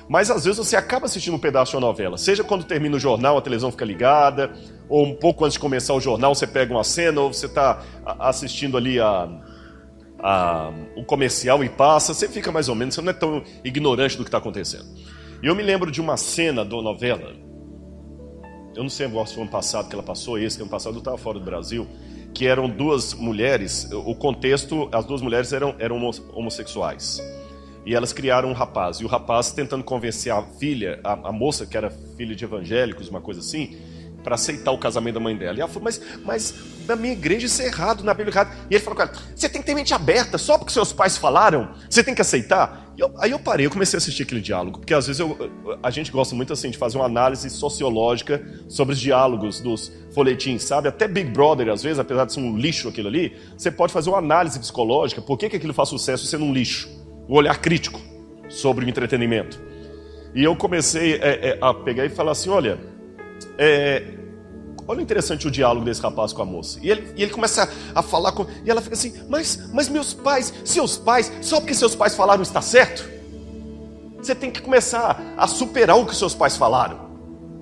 Mas 0.09 0.31
às 0.31 0.45
vezes 0.45 0.59
você 0.59 0.77
acaba 0.77 1.07
assistindo 1.07 1.35
um 1.35 1.39
pedaço 1.39 1.73
de 1.73 1.77
uma 1.77 1.87
novela, 1.87 2.17
seja 2.17 2.45
quando 2.45 2.65
termina 2.65 2.97
o 2.97 3.01
jornal, 3.01 3.37
a 3.37 3.43
televisão 3.43 3.73
fica 3.73 3.85
ligada, 3.85 4.53
ou 4.89 5.05
um 5.05 5.15
pouco 5.15 5.45
antes 5.45 5.55
de 5.55 5.59
começar 5.59 5.95
o 5.95 6.01
jornal 6.01 6.35
você 6.35 6.47
pega 6.47 6.73
uma 6.73 6.85
cena, 6.85 7.21
ou 7.23 7.33
você 7.33 7.47
está 7.47 7.83
assistindo 8.21 8.77
ali 8.77 9.01
a, 9.01 9.29
a, 10.21 10.73
o 10.97 11.05
comercial 11.05 11.65
e 11.65 11.69
passa, 11.69 12.15
você 12.15 12.29
fica 12.29 12.53
mais 12.53 12.69
ou 12.69 12.77
menos, 12.77 12.95
você 12.95 13.03
não 13.03 13.11
é 13.11 13.15
tão 13.15 13.43
ignorante 13.65 14.17
do 14.17 14.23
que 14.23 14.29
está 14.29 14.39
acontecendo. 14.39 14.87
E 15.43 15.47
eu 15.47 15.57
me 15.57 15.63
lembro 15.63 15.91
de 15.91 16.01
uma 16.01 16.17
cena 16.17 16.65
da 16.65 16.81
novela, 16.81 17.35
eu 18.77 18.83
não 18.83 18.91
sei 18.91 19.09
se 19.09 19.35
foi 19.35 19.43
ano 19.43 19.51
passado 19.51 19.89
que 19.89 19.95
ela 19.95 20.03
passou, 20.03 20.39
esse 20.39 20.61
ano 20.61 20.71
passado 20.71 20.95
eu 20.95 20.99
estava 20.99 21.17
fora 21.17 21.39
do 21.39 21.45
Brasil, 21.45 21.87
que 22.35 22.47
eram 22.47 22.69
duas 22.69 23.15
mulheres, 23.15 23.89
o 23.91 24.15
contexto, 24.15 24.89
as 24.93 25.07
duas 25.07 25.23
mulheres 25.23 25.53
eram, 25.53 25.75
eram 25.79 25.99
homossexuais. 26.33 27.21
E 27.87 27.95
elas 27.95 28.13
criaram 28.13 28.51
um 28.51 28.53
rapaz. 28.53 28.99
E 28.99 29.05
o 29.05 29.09
rapaz 29.09 29.53
tentando 29.53 29.83
convencer 29.83 30.33
a 30.33 30.43
filha, 30.43 31.01
a, 31.03 31.29
a 31.29 31.33
moça 31.33 31.65
que 31.65 31.77
era 31.77 31.89
filha 31.89 32.35
de 32.35 32.45
evangélicos, 32.45 33.09
uma 33.09 33.21
coisa 33.21 33.41
assim, 33.41 33.77
para 34.27 34.35
aceitar 34.35 34.73
o 34.73 34.79
casamento 34.79 35.15
da 35.15 35.21
mãe 35.21 35.37
dela. 35.37 35.57
E 35.57 35.61
ela 35.61 35.69
falou, 35.69 35.85
mas, 35.85 36.03
mas 36.25 36.53
na 36.89 36.97
minha 36.97 37.13
igreja 37.13 37.47
isso 37.47 37.63
é 37.63 37.67
errado, 37.67 38.03
na 38.03 38.13
Bíblia 38.13 38.33
é 38.33 38.35
errado. 38.35 38.57
E 38.69 38.75
ele 38.75 38.83
falou 38.83 38.97
com 38.97 39.03
ela, 39.03 39.13
você 39.33 39.49
tem 39.49 39.61
que 39.61 39.67
ter 39.69 39.73
mente 39.73 39.95
aberta, 39.95 40.37
só 40.37 40.59
porque 40.59 40.73
seus 40.73 40.93
pais 40.93 41.17
falaram, 41.17 41.73
você 41.89 42.03
tem 42.03 42.13
que 42.13 42.21
aceitar. 42.21 42.93
Eu, 42.99 43.15
aí 43.19 43.31
eu 43.31 43.39
parei, 43.39 43.67
eu 43.67 43.71
comecei 43.71 43.97
a 43.97 43.99
assistir 43.99 44.25
aquele 44.25 44.41
diálogo, 44.41 44.81
porque 44.81 44.93
às 44.93 45.07
vezes 45.07 45.21
eu, 45.21 45.49
a 45.81 45.91
gente 45.91 46.11
gosta 46.11 46.35
muito 46.35 46.53
assim 46.53 46.71
de 46.71 46.77
fazer 46.77 46.99
uma 46.99 47.05
análise 47.05 47.49
sociológica 47.49 48.45
sobre 48.69 48.95
os 48.95 49.01
diálogos 49.01 49.61
dos 49.61 49.93
folhetins, 50.13 50.65
sabe? 50.65 50.89
Até 50.89 51.07
Big 51.07 51.31
Brother, 51.31 51.69
às 51.69 51.85
vezes, 51.85 52.01
apesar 52.01 52.25
de 52.25 52.33
ser 52.33 52.41
um 52.41 52.59
lixo 52.59 52.89
aquilo 52.89 53.07
ali, 53.07 53.37
você 53.57 53.71
pode 53.71 53.93
fazer 53.93 54.11
uma 54.11 54.19
análise 54.19 54.59
psicológica, 54.59 55.23
por 55.23 55.39
que, 55.39 55.49
que 55.49 55.55
aquilo 55.55 55.73
faz 55.73 55.89
sucesso 55.89 56.27
sendo 56.27 56.47
um 56.47 56.53
lixo? 56.53 56.89
Um 57.29 57.35
olhar 57.35 57.57
crítico 57.59 58.01
sobre 58.49 58.85
o 58.85 58.89
entretenimento. 58.89 59.61
E 60.35 60.43
eu 60.43 60.57
comecei 60.57 61.15
é, 61.15 61.51
é, 61.51 61.59
a 61.61 61.73
pegar 61.73 62.05
e 62.05 62.09
falar 62.09 62.33
assim, 62.33 62.51
olha, 62.51 62.96
é, 63.59 64.17
Olha 64.89 65.03
interessante 65.03 65.49
o 65.49 65.51
diálogo 65.51 65.85
desse 65.85 66.01
rapaz 66.01 66.33
com 66.33 66.43
a 66.43 66.45
moça. 66.45 66.79
E 66.81 66.91
ele, 66.91 67.13
e 67.17 67.23
ele 67.23 67.33
começa 67.33 67.69
a, 67.95 68.01
a, 68.01 68.03
falar 68.03 68.33
com. 68.33 68.47
E 68.65 68.71
ela 68.71 68.81
fica 68.81 68.95
assim: 68.95 69.15
mas, 69.29 69.69
mas 69.73 69.89
meus 69.89 70.15
pais, 70.15 70.55
seus 70.65 70.97
pais, 70.97 71.33
só 71.41 71.59
porque 71.59 71.75
seus 71.75 71.95
pais 71.95 72.15
falaram 72.15 72.43
está 72.43 72.63
certo? 72.63 73.09
Você 74.19 74.35
tem 74.35 74.51
que 74.51 74.61
começar 74.61 75.21
a 75.37 75.47
superar 75.47 75.99
o 75.99 76.07
que 76.07 76.15
seus 76.15 76.35
pais 76.35 76.57
falaram. 76.57 77.07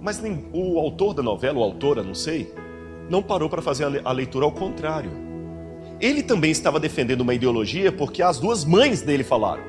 Mas 0.00 0.20
nem, 0.20 0.46
o 0.52 0.78
autor 0.78 1.14
da 1.14 1.22
novela, 1.22 1.58
ou 1.58 1.64
autora, 1.64 2.02
não 2.02 2.14
sei, 2.14 2.52
não 3.08 3.22
parou 3.22 3.48
para 3.48 3.62
fazer 3.62 4.02
a 4.04 4.12
leitura 4.12 4.44
ao 4.44 4.52
contrário. 4.52 5.10
Ele 6.00 6.22
também 6.22 6.50
estava 6.50 6.78
defendendo 6.78 7.22
uma 7.22 7.32
ideologia 7.32 7.90
porque 7.90 8.22
as 8.22 8.38
duas 8.38 8.64
mães 8.64 9.00
dele 9.00 9.24
falaram. 9.24 9.62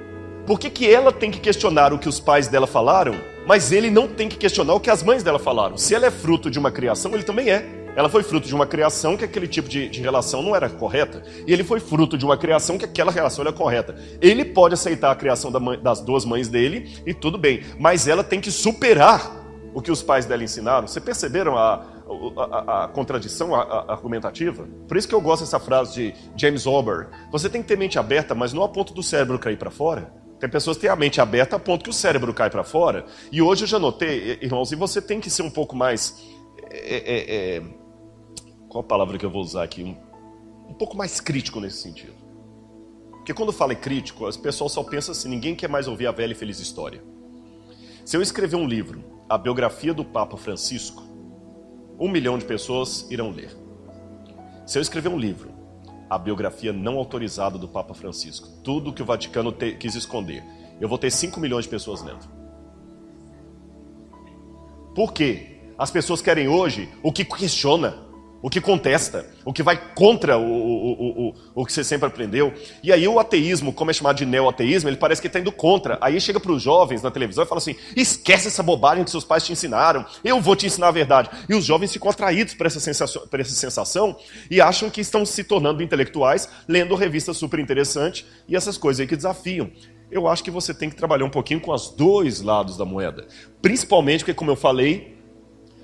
Por 0.46 0.60
que, 0.60 0.70
que 0.70 0.92
ela 0.92 1.12
tem 1.12 1.32
que 1.32 1.40
questionar 1.40 1.94
o 1.94 2.00
que 2.00 2.10
os 2.10 2.20
pais 2.20 2.48
dela 2.48 2.68
falaram 2.68 3.16
mas 3.46 3.72
ele 3.72 3.90
não 3.90 4.08
tem 4.08 4.28
que 4.28 4.38
questionar 4.38 4.74
o 4.74 4.80
que 4.80 4.90
as 4.90 5.04
mães 5.04 5.24
dela 5.24 5.40
falaram. 5.40 5.78
Se 5.78 5.94
ela 5.94 6.06
é 6.06 6.12
fruto 6.12 6.50
de 6.50 6.60
uma 6.60 6.72
criação, 6.72 7.14
ele 7.14 7.24
também 7.24 7.52
é. 7.52 7.86
Ela 7.96 8.10
foi 8.10 8.24
fruto 8.24 8.48
de 8.48 8.54
uma 8.54 8.68
criação 8.68 9.16
que 9.16 9.24
aquele 9.24 9.48
tipo 9.48 9.70
de, 9.70 9.88
de, 9.88 10.02
relação 10.02 10.44
não 10.44 10.54
era 10.54 10.70
correta. 10.70 11.24
E 11.48 11.54
ele 11.54 11.64
foi 11.64 11.80
fruto 11.80 12.18
de 12.18 12.26
uma 12.26 12.36
criação 12.36 12.78
que 12.78 12.84
aquela 12.84 13.12
relação 13.12 13.44
era 13.44 13.54
correta. 13.54 13.96
Ele 14.22 14.44
pode 14.44 14.74
aceitar 14.74 15.12
a 15.12 15.16
criação 15.16 15.50
da 15.50 15.62
mãe, 15.62 15.80
das 15.80 16.02
duas 16.02 16.26
mães 16.26 16.50
dele 16.50 16.94
e 17.06 17.14
tudo 17.14 17.38
bem. 17.38 17.64
Mas 17.80 18.06
ela 18.06 18.24
tem 18.24 18.42
que 18.42 18.52
superar 18.52 19.32
o 19.74 19.82
que 19.82 19.92
os 19.92 20.04
pais 20.04 20.26
dela 20.26 20.44
ensinaram. 20.44 20.88
Vocês 20.88 21.04
perceberam 21.04 21.58
a, 21.58 21.86
a, 22.38 22.44
a, 22.44 22.84
a 22.84 22.88
contradição 22.90 23.56
argumentativa? 23.56 24.68
Por 24.88 24.98
isso 24.98 25.08
que 25.08 25.16
eu 25.16 25.22
gosto 25.22 25.44
dessa 25.44 25.60
frase 25.60 25.94
de 25.94 26.14
James 26.36 26.68
Ober. 26.68 27.08
Você 27.32 27.50
tem 27.50 27.62
que 27.62 27.68
ter 27.68 27.78
mente 27.78 27.98
aberta, 27.98 28.36
mas 28.36 28.52
não 28.52 28.64
a 28.64 28.68
ponto 28.68 28.94
do 28.94 29.02
cérebro 29.02 29.40
cair 29.40 29.58
para 29.58 29.72
fora. 29.72 30.25
Tem 30.46 30.52
pessoas 30.52 30.78
que 30.78 30.82
têm 30.82 30.92
a 30.92 30.96
mente 30.96 31.20
aberta 31.20 31.56
a 31.56 31.60
ponto 31.60 31.84
que 31.84 31.90
o 31.90 31.94
cérebro 31.94 32.32
cai 32.32 32.52
para 32.52 32.64
fora. 32.64 33.08
E 33.32 33.42
hoje 33.42 33.64
eu 33.64 33.68
já 33.68 33.80
notei, 33.80 34.38
irmãos, 34.44 34.72
e 34.72 34.76
você 34.76 35.02
tem 35.02 35.20
que 35.20 35.28
ser 35.28 35.42
um 35.42 35.50
pouco 35.50 35.76
mais. 35.76 36.24
É, 36.70 36.98
é, 36.98 37.56
é, 37.56 37.64
qual 38.70 38.84
a 38.84 38.88
palavra 38.88 39.18
que 39.18 39.26
eu 39.26 39.30
vou 39.32 39.42
usar 39.42 39.64
aqui? 39.64 39.82
Um, 39.82 39.98
um 40.70 40.74
pouco 40.76 40.96
mais 40.96 41.20
crítico 41.20 41.60
nesse 41.60 41.78
sentido. 41.78 42.14
Porque 43.10 43.34
quando 43.34 43.52
fala 43.52 43.74
em 43.74 43.76
crítico, 43.76 44.28
as 44.28 44.38
pessoas 44.38 44.72
só 44.72 44.84
pensam 44.84 45.14
assim: 45.14 45.30
ninguém 45.30 45.56
quer 45.56 45.68
mais 45.68 45.88
ouvir 45.88 46.06
a 46.06 46.12
velha 46.12 46.34
e 46.34 46.36
feliz 46.36 46.60
história. 46.60 47.02
Se 48.06 48.16
eu 48.16 48.22
escrever 48.22 48.56
um 48.56 48.68
livro, 48.68 49.04
a 49.28 49.40
biografia 49.40 49.96
do 49.96 50.06
Papa 50.06 50.38
Francisco, 50.38 51.02
um 52.00 52.08
milhão 52.08 52.38
de 52.38 52.46
pessoas 52.46 53.10
irão 53.10 53.32
ler. 53.32 53.50
Se 54.64 54.78
eu 54.78 54.82
escrever 54.84 55.10
um 55.10 55.18
livro, 55.18 55.55
a 56.10 56.18
biografia 56.18 56.72
não 56.72 56.98
autorizada 56.98 57.58
do 57.58 57.68
Papa 57.68 57.94
Francisco. 57.94 58.48
Tudo 58.64 58.94
que 58.94 59.02
o 59.02 59.06
Vaticano 59.06 59.52
te, 59.52 59.74
quis 59.74 59.96
esconder. 59.96 60.44
Eu 60.80 60.88
vou 60.88 60.98
ter 60.98 61.12
5 61.12 61.40
milhões 61.40 61.66
de 61.66 61.72
pessoas 61.72 62.04
lendo. 62.04 62.26
Por 64.94 65.12
quê? 65.14 65.60
As 65.78 65.92
pessoas 65.92 66.22
querem 66.22 66.48
hoje 66.48 66.90
o 67.04 67.12
que 67.12 67.26
questiona 67.26 68.05
o 68.46 68.50
que 68.50 68.62
contesta, 68.62 69.26
o 69.44 69.52
que 69.52 69.64
vai 69.64 69.76
contra 69.96 70.38
o, 70.38 70.44
o, 70.44 71.30
o, 71.30 71.36
o, 71.56 71.66
que 71.66 71.74
você 71.74 71.84
sempre 71.84 72.06
aprendeu. 72.06 72.54
E 72.84 72.94
aí 72.94 73.08
o 73.08 73.20
ateísmo, 73.20 73.74
como 73.74 73.90
é 73.90 73.94
chamado 73.96 74.18
de 74.18 74.24
neo-ateísmo, 74.24 74.88
ele 74.88 74.98
parece 74.98 75.20
que 75.20 75.26
está 75.26 75.40
indo 75.40 75.52
contra. 75.52 75.98
Aí 76.00 76.22
chega 76.22 76.40
para 76.40 76.52
os 76.52 76.62
jovens 76.62 77.02
na 77.02 77.10
televisão 77.10 77.44
e 77.44 77.48
fala 77.48 77.58
assim: 77.58 77.76
esquece 77.96 78.48
essa 78.48 78.62
bobagem 78.62 79.04
que 79.04 79.10
seus 79.10 79.24
pais 79.26 79.44
te 79.44 79.52
ensinaram, 79.52 80.06
eu 80.24 80.40
vou 80.40 80.56
te 80.56 80.68
ensinar 80.68 80.90
a 80.90 80.92
verdade. 80.92 81.28
E 81.50 81.56
os 81.56 81.66
jovens 81.66 81.92
ficam 81.92 82.08
atraídos 82.08 82.54
por 82.54 82.68
essa 82.68 82.80
sensação, 82.80 83.28
por 83.28 83.40
essa 83.40 83.56
sensação 83.56 84.16
e 84.52 84.62
acham 84.62 84.92
que 84.92 85.02
estão 85.02 85.26
se 85.26 85.44
tornando 85.44 85.82
intelectuais, 85.82 86.48
lendo 86.68 86.94
revistas 86.94 87.38
super 87.38 87.60
interessantes 87.60 88.28
e 88.48 88.56
essas 88.56 88.78
coisas 88.78 89.00
aí 89.00 89.08
que 89.08 89.16
desafiam. 89.16 89.72
Eu 90.12 90.28
acho 90.28 90.44
que 90.44 90.52
você 90.52 90.72
tem 90.72 90.88
que 90.88 90.96
trabalhar 90.96 91.26
um 91.26 91.32
pouquinho 91.32 91.60
com 91.60 91.72
os 91.72 91.90
dois 91.90 92.42
lados 92.42 92.78
da 92.78 92.86
moeda. 92.86 93.26
Principalmente 93.60 94.20
porque, 94.20 94.36
como 94.36 94.52
eu 94.52 94.56
falei, 94.56 95.18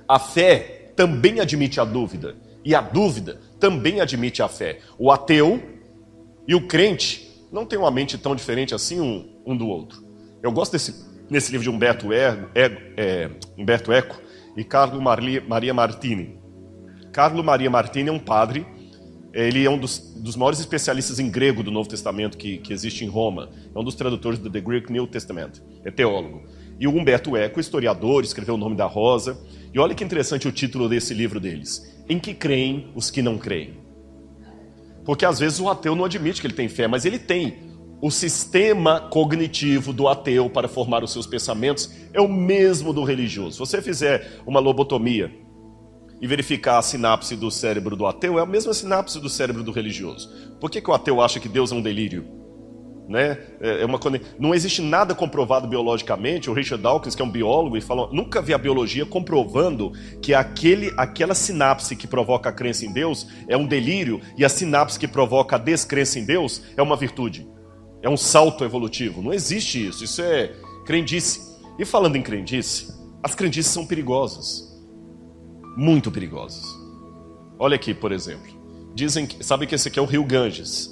a 0.08 0.19
fé 0.19 0.82
também 0.95 1.39
admite 1.39 1.80
a 1.80 1.84
dúvida. 1.84 2.36
E 2.63 2.76
a 2.76 2.82
dúvida 2.82 3.39
também 3.60 4.02
admite 4.02 4.41
a 4.41 4.47
fé. 4.47 4.80
O 4.97 5.12
ateu 5.12 5.62
e 6.47 6.56
o 6.56 6.67
crente 6.67 7.30
não 7.52 7.65
têm 7.65 7.78
uma 7.78 7.91
mente 7.91 8.17
tão 8.17 8.36
diferente 8.36 8.74
assim 8.74 9.00
um, 9.00 9.41
um 9.45 9.58
do 9.58 9.67
outro. 9.67 10.04
Eu 10.41 10.52
gosto 10.52 10.71
desse, 10.71 11.06
nesse 11.30 11.52
livro 11.52 11.63
de 11.63 11.69
Humberto, 11.69 12.12
er, 12.13 12.50
é, 12.56 12.93
é, 12.97 13.30
Humberto 13.58 13.91
Eco 13.91 14.19
e 14.56 14.63
Carlo 14.63 15.02
Maria 15.02 15.74
Martini. 15.74 16.39
Carlo 17.12 17.43
Maria 17.43 17.69
Martini 17.69 18.10
é 18.10 18.12
um 18.12 18.19
padre, 18.19 18.65
ele 19.34 19.65
é 19.65 19.69
um 19.69 19.78
dos, 19.78 20.00
dos 20.17 20.36
maiores 20.36 20.60
especialistas 20.60 21.19
em 21.19 21.30
grego 21.30 21.62
do 21.62 21.71
Novo 21.71 21.89
Testamento 21.89 22.38
que, 22.38 22.58
que 22.58 22.74
existe 22.74 23.04
em 23.04 23.08
Roma. 23.08 23.50
É 23.74 23.78
um 23.78 23.84
dos 23.84 23.95
tradutores 23.95 24.39
do 24.39 24.50
The 24.50 24.62
Greek 24.62 24.91
New 24.91 25.08
Testament, 25.08 25.62
é 25.84 25.91
teólogo. 25.91 26.43
E 26.80 26.88
o 26.88 26.91
Humberto 26.91 27.38
Eco, 27.38 27.60
historiador, 27.60 28.24
escreveu 28.24 28.56
O 28.56 28.58
Nome 28.58 28.76
da 28.76 28.86
Rosa. 28.86 29.38
E 29.73 29.79
olha 29.79 29.95
que 29.95 30.03
interessante 30.03 30.47
o 30.47 30.51
título 30.51 30.89
desse 30.89 31.13
livro 31.13 31.39
deles 31.39 31.91
em 32.10 32.19
que 32.19 32.34
creem 32.34 32.91
os 32.93 33.10
que 33.10 33.21
não 33.21 33.38
creem. 33.38 33.79
Porque 35.05 35.25
às 35.25 35.39
vezes 35.39 35.60
o 35.60 35.69
ateu 35.69 35.95
não 35.95 36.05
admite 36.05 36.41
que 36.41 36.47
ele 36.47 36.53
tem 36.53 36.67
fé, 36.67 36.88
mas 36.88 37.05
ele 37.05 37.17
tem. 37.17 37.71
O 38.01 38.12
sistema 38.12 38.99
cognitivo 38.99 39.93
do 39.93 40.07
ateu 40.07 40.49
para 40.49 40.67
formar 40.67 41.03
os 41.03 41.13
seus 41.13 41.25
pensamentos 41.25 41.89
é 42.13 42.19
o 42.19 42.27
mesmo 42.27 42.91
do 42.91 43.03
religioso. 43.03 43.53
Se 43.53 43.60
você 43.60 43.81
fizer 43.81 44.41
uma 44.45 44.60
lobotomia 44.60 45.31
e 46.19 46.27
verificar 46.27 46.77
a 46.77 46.81
sinapse 46.81 47.36
do 47.36 47.49
cérebro 47.49 47.95
do 47.95 48.05
ateu 48.05 48.38
é 48.38 48.41
a 48.41 48.45
mesma 48.45 48.73
sinapse 48.73 49.19
do 49.19 49.29
cérebro 49.29 49.63
do 49.63 49.71
religioso. 49.71 50.29
Por 50.60 50.69
que, 50.69 50.81
que 50.81 50.89
o 50.89 50.93
ateu 50.93 51.21
acha 51.21 51.39
que 51.39 51.47
Deus 51.47 51.71
é 51.71 51.75
um 51.75 51.81
delírio? 51.81 52.40
Né? 53.07 53.37
É, 53.59 53.81
é 53.81 53.85
uma, 53.85 53.99
não 54.39 54.53
existe 54.53 54.81
nada 54.81 55.13
comprovado 55.13 55.67
biologicamente. 55.67 56.49
O 56.49 56.53
Richard 56.53 56.81
Dawkins, 56.81 57.15
que 57.15 57.21
é 57.21 57.25
um 57.25 57.29
biólogo, 57.29 57.75
e 57.75 57.81
falou: 57.81 58.09
nunca 58.13 58.41
vi 58.41 58.53
a 58.53 58.57
biologia 58.57 59.05
comprovando 59.05 59.91
que 60.21 60.33
aquele, 60.33 60.93
aquela 60.97 61.35
sinapse 61.35 61.95
que 61.95 62.07
provoca 62.07 62.49
a 62.49 62.53
crença 62.53 62.85
em 62.85 62.93
Deus 62.93 63.27
é 63.47 63.57
um 63.57 63.67
delírio 63.67 64.21
e 64.37 64.45
a 64.45 64.49
sinapse 64.49 64.97
que 64.97 65.07
provoca 65.07 65.55
a 65.55 65.59
descrença 65.59 66.19
em 66.19 66.25
Deus 66.25 66.61
é 66.77 66.81
uma 66.81 66.95
virtude. 66.95 67.47
É 68.01 68.09
um 68.09 68.17
salto 68.17 68.63
evolutivo. 68.63 69.21
Não 69.21 69.33
existe 69.33 69.87
isso. 69.87 70.03
Isso 70.03 70.21
é 70.21 70.53
crendice. 70.85 71.51
E 71.77 71.85
falando 71.85 72.15
em 72.15 72.21
crendice, 72.21 72.93
as 73.23 73.35
crendices 73.35 73.71
são 73.71 73.85
perigosas. 73.85 74.71
Muito 75.77 76.11
perigosas. 76.11 76.65
Olha 77.59 77.75
aqui, 77.75 77.93
por 77.93 78.11
exemplo. 78.11 78.59
Dizem 78.93 79.25
que, 79.25 79.43
sabe 79.43 79.67
que 79.67 79.75
esse 79.75 79.87
aqui 79.87 79.99
é 79.99 80.01
o 80.01 80.05
rio 80.05 80.23
Ganges. 80.23 80.90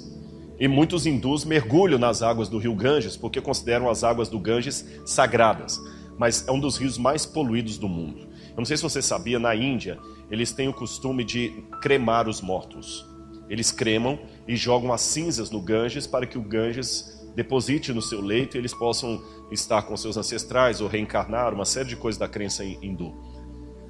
E 0.60 0.68
muitos 0.68 1.06
hindus 1.06 1.42
mergulham 1.46 1.98
nas 1.98 2.20
águas 2.20 2.50
do 2.50 2.58
rio 2.58 2.74
Ganges 2.74 3.16
porque 3.16 3.40
consideram 3.40 3.88
as 3.88 4.04
águas 4.04 4.28
do 4.28 4.38
Ganges 4.38 4.86
sagradas. 5.06 5.80
Mas 6.18 6.46
é 6.46 6.52
um 6.52 6.60
dos 6.60 6.76
rios 6.76 6.98
mais 6.98 7.24
poluídos 7.24 7.78
do 7.78 7.88
mundo. 7.88 8.28
Eu 8.50 8.58
não 8.58 8.66
sei 8.66 8.76
se 8.76 8.82
você 8.82 9.00
sabia, 9.00 9.38
na 9.38 9.56
Índia, 9.56 9.98
eles 10.30 10.52
têm 10.52 10.68
o 10.68 10.74
costume 10.74 11.24
de 11.24 11.64
cremar 11.80 12.28
os 12.28 12.42
mortos. 12.42 13.08
Eles 13.48 13.72
cremam 13.72 14.18
e 14.46 14.54
jogam 14.54 14.92
as 14.92 15.00
cinzas 15.00 15.50
no 15.50 15.62
Ganges 15.62 16.06
para 16.06 16.26
que 16.26 16.36
o 16.36 16.42
Ganges 16.42 17.18
deposite 17.34 17.90
no 17.90 18.02
seu 18.02 18.20
leito 18.20 18.56
e 18.56 18.58
eles 18.58 18.74
possam 18.74 19.22
estar 19.50 19.82
com 19.82 19.96
seus 19.96 20.18
ancestrais 20.18 20.82
ou 20.82 20.88
reencarnar, 20.88 21.54
uma 21.54 21.64
série 21.64 21.88
de 21.88 21.96
coisas 21.96 22.18
da 22.18 22.28
crença 22.28 22.62
hindu. 22.62 23.14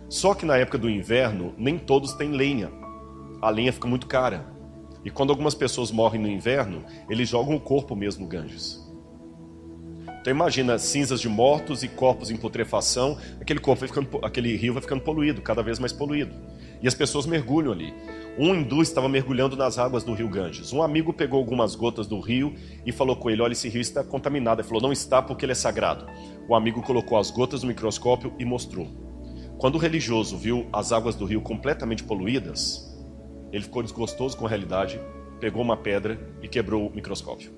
Só 0.08 0.34
que 0.34 0.46
na 0.46 0.56
época 0.56 0.78
do 0.78 0.88
inverno, 0.88 1.52
nem 1.58 1.78
todos 1.78 2.12
têm 2.12 2.30
lenha. 2.30 2.70
A 3.42 3.50
lenha 3.50 3.72
fica 3.72 3.88
muito 3.88 4.06
cara. 4.06 4.59
E 5.04 5.10
quando 5.10 5.30
algumas 5.30 5.54
pessoas 5.54 5.90
morrem 5.90 6.20
no 6.20 6.28
inverno, 6.28 6.84
eles 7.08 7.28
jogam 7.28 7.56
o 7.56 7.60
corpo 7.60 7.96
mesmo 7.96 8.22
no 8.22 8.28
Ganges. 8.28 8.90
Então 10.20 10.30
imagina 10.30 10.78
cinzas 10.78 11.18
de 11.18 11.28
mortos 11.30 11.82
e 11.82 11.88
corpos 11.88 12.30
em 12.30 12.36
putrefação, 12.36 13.16
aquele 13.40 13.58
corpo 13.58 13.80
vai 13.80 13.88
ficando, 13.88 14.18
aquele 14.22 14.54
rio 14.54 14.74
vai 14.74 14.82
ficando 14.82 15.00
poluído, 15.00 15.40
cada 15.40 15.62
vez 15.62 15.78
mais 15.78 15.94
poluído. 15.94 16.34
E 16.82 16.86
as 16.86 16.94
pessoas 16.94 17.24
mergulham 17.24 17.72
ali. 17.72 17.94
Um 18.38 18.54
hindu 18.54 18.82
estava 18.82 19.08
mergulhando 19.08 19.56
nas 19.56 19.78
águas 19.78 20.04
do 20.04 20.12
rio 20.12 20.28
Ganges. 20.28 20.72
Um 20.72 20.82
amigo 20.82 21.12
pegou 21.12 21.38
algumas 21.38 21.74
gotas 21.74 22.06
do 22.06 22.20
rio 22.20 22.54
e 22.84 22.92
falou 22.92 23.16
com 23.16 23.30
ele: 23.30 23.40
Olha, 23.40 23.52
esse 23.52 23.68
rio 23.68 23.80
está 23.80 24.04
contaminado. 24.04 24.60
Ele 24.60 24.68
falou: 24.68 24.82
Não 24.82 24.92
está 24.92 25.22
porque 25.22 25.44
ele 25.44 25.52
é 25.52 25.54
sagrado. 25.54 26.06
O 26.48 26.54
amigo 26.54 26.82
colocou 26.82 27.18
as 27.18 27.30
gotas 27.30 27.62
no 27.62 27.68
microscópio 27.68 28.32
e 28.38 28.44
mostrou. 28.44 28.88
Quando 29.58 29.74
o 29.74 29.78
religioso 29.78 30.38
viu 30.38 30.66
as 30.72 30.92
águas 30.92 31.14
do 31.14 31.26
rio 31.26 31.40
completamente 31.40 32.02
poluídas, 32.02 32.89
ele 33.52 33.64
ficou 33.64 33.82
desgostoso 33.82 34.36
com 34.36 34.46
a 34.46 34.48
realidade, 34.48 35.00
pegou 35.40 35.62
uma 35.62 35.76
pedra 35.76 36.18
e 36.42 36.48
quebrou 36.48 36.88
o 36.88 36.94
microscópio. 36.94 37.50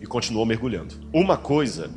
E 0.00 0.06
continuou 0.06 0.44
mergulhando. 0.44 0.94
Uma 1.12 1.36
coisa 1.36 1.90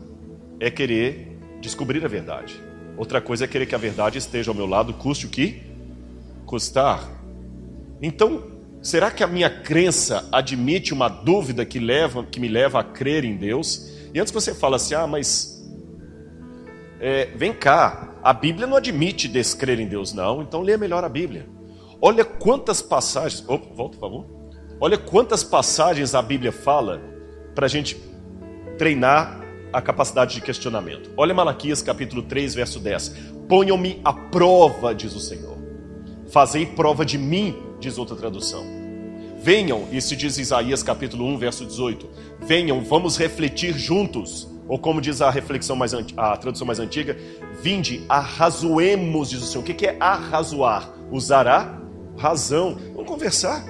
é 0.59 0.69
querer 0.69 1.37
descobrir 1.61 2.03
a 2.03 2.07
verdade. 2.07 2.59
Outra 2.97 3.21
coisa 3.21 3.45
é 3.45 3.47
querer 3.47 3.65
que 3.65 3.75
a 3.75 3.77
verdade 3.77 4.17
esteja 4.17 4.51
ao 4.51 4.55
meu 4.55 4.65
lado, 4.65 4.93
custe 4.93 5.25
o 5.25 5.29
que 5.29 5.61
custar. 6.45 7.07
Então, 8.01 8.43
será 8.81 9.11
que 9.11 9.23
a 9.23 9.27
minha 9.27 9.49
crença 9.49 10.27
admite 10.31 10.93
uma 10.93 11.07
dúvida 11.07 11.65
que 11.65 11.79
leva, 11.79 12.23
que 12.23 12.39
me 12.39 12.47
leva 12.47 12.79
a 12.79 12.83
crer 12.83 13.23
em 13.23 13.35
Deus? 13.35 13.93
E 14.13 14.19
antes 14.19 14.31
que 14.31 14.39
você 14.39 14.53
fale 14.53 14.75
assim, 14.75 14.95
ah, 14.95 15.05
mas 15.05 15.63
é, 16.99 17.25
vem 17.35 17.53
cá, 17.53 18.15
a 18.23 18.33
Bíblia 18.33 18.67
não 18.67 18.77
admite 18.77 19.27
descrer 19.27 19.79
em 19.79 19.87
Deus, 19.87 20.13
não. 20.13 20.41
Então 20.41 20.61
leia 20.61 20.77
melhor 20.77 21.03
a 21.03 21.09
Bíblia. 21.09 21.47
Olha 22.01 22.23
quantas 22.23 22.81
passagens. 22.81 23.43
Opa, 23.47 23.73
volta, 23.75 23.97
por 23.97 24.01
favor. 24.01 24.25
Olha 24.79 24.97
quantas 24.97 25.43
passagens 25.43 26.15
a 26.15 26.21
Bíblia 26.21 26.51
fala 26.51 27.01
para 27.53 27.65
a 27.65 27.69
gente 27.69 27.97
treinar 28.77 29.41
a 29.73 29.81
capacidade 29.81 30.35
de 30.35 30.41
questionamento. 30.41 31.11
Olha 31.17 31.33
Malaquias 31.33 31.81
capítulo 31.81 32.21
3, 32.23 32.55
verso 32.55 32.79
10. 32.79 33.15
Ponham-me 33.49 33.99
à 34.05 34.13
prova, 34.13 34.95
diz 34.95 35.13
o 35.13 35.19
Senhor. 35.19 35.57
Fazei 36.29 36.65
prova 36.65 37.05
de 37.05 37.17
mim, 37.17 37.55
diz 37.79 37.97
outra 37.97 38.15
tradução. 38.15 38.63
Venham, 39.41 39.87
isso 39.91 40.15
diz 40.15 40.37
Isaías 40.37 40.81
capítulo 40.81 41.25
1, 41.25 41.37
verso 41.37 41.65
18. 41.65 42.07
Venham, 42.39 42.81
vamos 42.81 43.17
refletir 43.17 43.77
juntos. 43.77 44.47
Ou 44.69 44.79
como 44.79 45.01
diz 45.01 45.21
a 45.21 45.29
reflexão 45.29 45.75
mais 45.75 45.93
a 45.93 46.37
tradução 46.37 46.65
mais 46.65 46.79
antiga, 46.79 47.17
vinde, 47.61 48.05
arrazoemos, 48.07 49.29
diz 49.29 49.41
o 49.41 49.45
Senhor. 49.45 49.63
O 49.63 49.65
que 49.65 49.85
é 49.85 49.97
arrazoar? 49.99 50.93
Usará 51.11 51.78
razão. 52.19 52.77
Vamos 52.93 53.07
conversar. 53.07 53.63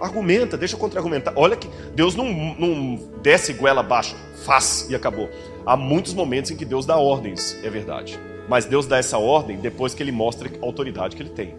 Argumenta, 0.00 0.56
deixa 0.56 0.74
eu 0.74 0.78
contra-argumentar. 0.78 1.34
Olha 1.36 1.56
que 1.56 1.68
Deus 1.94 2.14
não, 2.14 2.24
não 2.32 2.96
desce 3.22 3.52
goela 3.52 3.80
abaixo, 3.80 4.16
faz 4.44 4.86
e 4.88 4.94
acabou. 4.94 5.28
Há 5.66 5.76
muitos 5.76 6.14
momentos 6.14 6.50
em 6.50 6.56
que 6.56 6.64
Deus 6.64 6.86
dá 6.86 6.96
ordens, 6.96 7.58
é 7.62 7.68
verdade. 7.68 8.18
Mas 8.48 8.64
Deus 8.64 8.86
dá 8.86 8.96
essa 8.96 9.18
ordem 9.18 9.58
depois 9.58 9.92
que 9.92 10.02
ele 10.02 10.10
mostra 10.10 10.48
a 10.48 10.64
autoridade 10.64 11.14
que 11.14 11.22
ele 11.22 11.30
tem. 11.30 11.54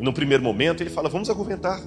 E 0.00 0.02
no 0.02 0.12
primeiro 0.12 0.42
momento 0.42 0.82
ele 0.82 0.90
fala: 0.90 1.08
vamos 1.08 1.28
argumentar. 1.28 1.82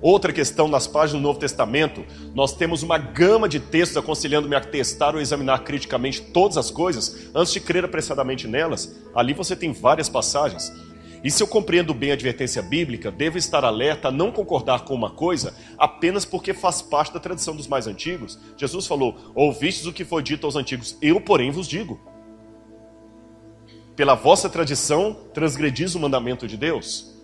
Outra 0.00 0.32
questão, 0.32 0.68
nas 0.68 0.86
páginas 0.86 1.20
do 1.20 1.26
Novo 1.26 1.40
Testamento, 1.40 2.04
nós 2.32 2.54
temos 2.54 2.84
uma 2.84 2.96
gama 2.96 3.48
de 3.48 3.58
textos 3.58 3.96
aconselhando-me 3.96 4.54
a 4.54 4.60
testar 4.60 5.16
ou 5.16 5.20
examinar 5.20 5.64
criticamente 5.64 6.22
todas 6.22 6.56
as 6.56 6.70
coisas 6.70 7.28
antes 7.34 7.52
de 7.52 7.58
crer 7.58 7.84
apressadamente 7.84 8.46
nelas. 8.46 8.96
Ali 9.12 9.32
você 9.34 9.56
tem 9.56 9.72
várias 9.72 10.08
passagens. 10.08 10.72
E 11.22 11.30
se 11.30 11.42
eu 11.42 11.46
compreendo 11.46 11.92
bem 11.92 12.10
a 12.10 12.14
advertência 12.14 12.62
bíblica, 12.62 13.10
devo 13.10 13.38
estar 13.38 13.64
alerta 13.64 14.08
a 14.08 14.12
não 14.12 14.30
concordar 14.30 14.84
com 14.84 14.94
uma 14.94 15.10
coisa 15.10 15.54
apenas 15.76 16.24
porque 16.24 16.54
faz 16.54 16.80
parte 16.80 17.12
da 17.12 17.20
tradição 17.20 17.56
dos 17.56 17.66
mais 17.66 17.86
antigos. 17.86 18.38
Jesus 18.56 18.86
falou: 18.86 19.16
Ouvistes 19.34 19.86
o 19.86 19.92
que 19.92 20.04
foi 20.04 20.22
dito 20.22 20.46
aos 20.46 20.56
antigos, 20.56 20.96
eu, 21.02 21.20
porém, 21.20 21.50
vos 21.50 21.66
digo. 21.66 22.00
Pela 23.96 24.14
vossa 24.14 24.48
tradição, 24.48 25.16
transgredis 25.34 25.96
o 25.96 26.00
mandamento 26.00 26.46
de 26.46 26.56
Deus. 26.56 27.16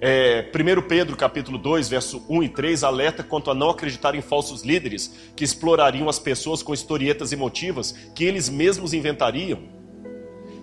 É, 0.00 0.50
1 0.52 0.82
Pedro 0.88 1.16
capítulo 1.16 1.58
2, 1.58 1.88
verso 1.88 2.24
1 2.28 2.42
e 2.44 2.48
3, 2.48 2.84
alerta 2.84 3.22
quanto 3.22 3.50
a 3.50 3.54
não 3.54 3.70
acreditar 3.70 4.14
em 4.14 4.20
falsos 4.20 4.62
líderes 4.62 5.32
que 5.36 5.44
explorariam 5.44 6.08
as 6.08 6.18
pessoas 6.18 6.62
com 6.62 6.74
historietas 6.74 7.32
emotivas 7.32 7.92
que 8.14 8.24
eles 8.24 8.48
mesmos 8.48 8.92
inventariam 8.92 9.81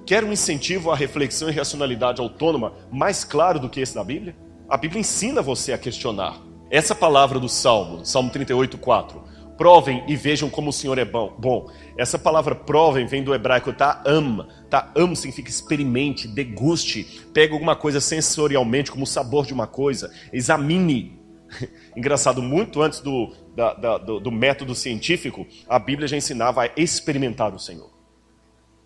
Quer 0.10 0.24
um 0.24 0.34
incentivo 0.34 0.89
à 0.89 0.95
reflexão 0.95 1.50
e 1.50 1.52
racionalidade 1.52 2.19
autônoma 2.19 2.74
mais 2.91 3.24
claro 3.24 3.60
do 3.60 3.69
que 3.69 3.80
esse 3.80 3.93
da 3.93 4.04
Bíblia? 4.04 4.36
A 4.67 4.76
Bíblia 4.76 5.02
ensina 5.02 5.39
você 5.39 5.72
a 5.72 5.78
questionar. 5.78 6.41
Essa 6.72 6.95
palavra 6.95 7.39
do 7.39 7.48
Salmo, 7.48 8.04
Salmo 8.04 8.32
38, 8.32 8.76
4. 8.80 9.22
Provem 9.56 10.04
e 10.08 10.15
vejam 10.15 10.50
como 10.50 10.72
o 10.72 10.74
Senhor 10.74 10.98
é 10.98 11.06
bom. 11.06 11.36
Bom, 11.38 11.69
essa 11.95 12.17
palavra 12.17 12.56
provem 12.56 13.06
vem 13.06 13.24
do 13.24 13.36
hebraico 13.36 13.72
ta'am. 13.72 14.48
Ta'am 14.67 15.13
significa 15.13 15.48
experimente, 15.48 16.28
deguste, 16.28 17.04
pegue 17.32 17.54
alguma 17.54 17.76
coisa 17.76 18.02
sensorialmente, 18.02 18.89
como 18.89 19.04
o 19.04 19.08
sabor 19.08 19.45
de 19.45 19.54
uma 19.54 19.67
coisa, 19.67 20.12
examine. 20.34 21.22
Engraçado, 21.95 22.41
muito 22.41 22.82
antes 22.82 23.00
do, 23.00 23.32
da, 23.56 23.76
da, 23.76 23.98
do, 24.00 24.19
do 24.19 24.32
método 24.32 24.74
científico, 24.74 25.45
a 25.67 25.78
Bíblia 25.78 26.08
já 26.08 26.17
ensinava 26.17 26.63
a 26.63 26.69
experimentar 26.76 27.54
o 27.54 27.60
Senhor, 27.60 27.91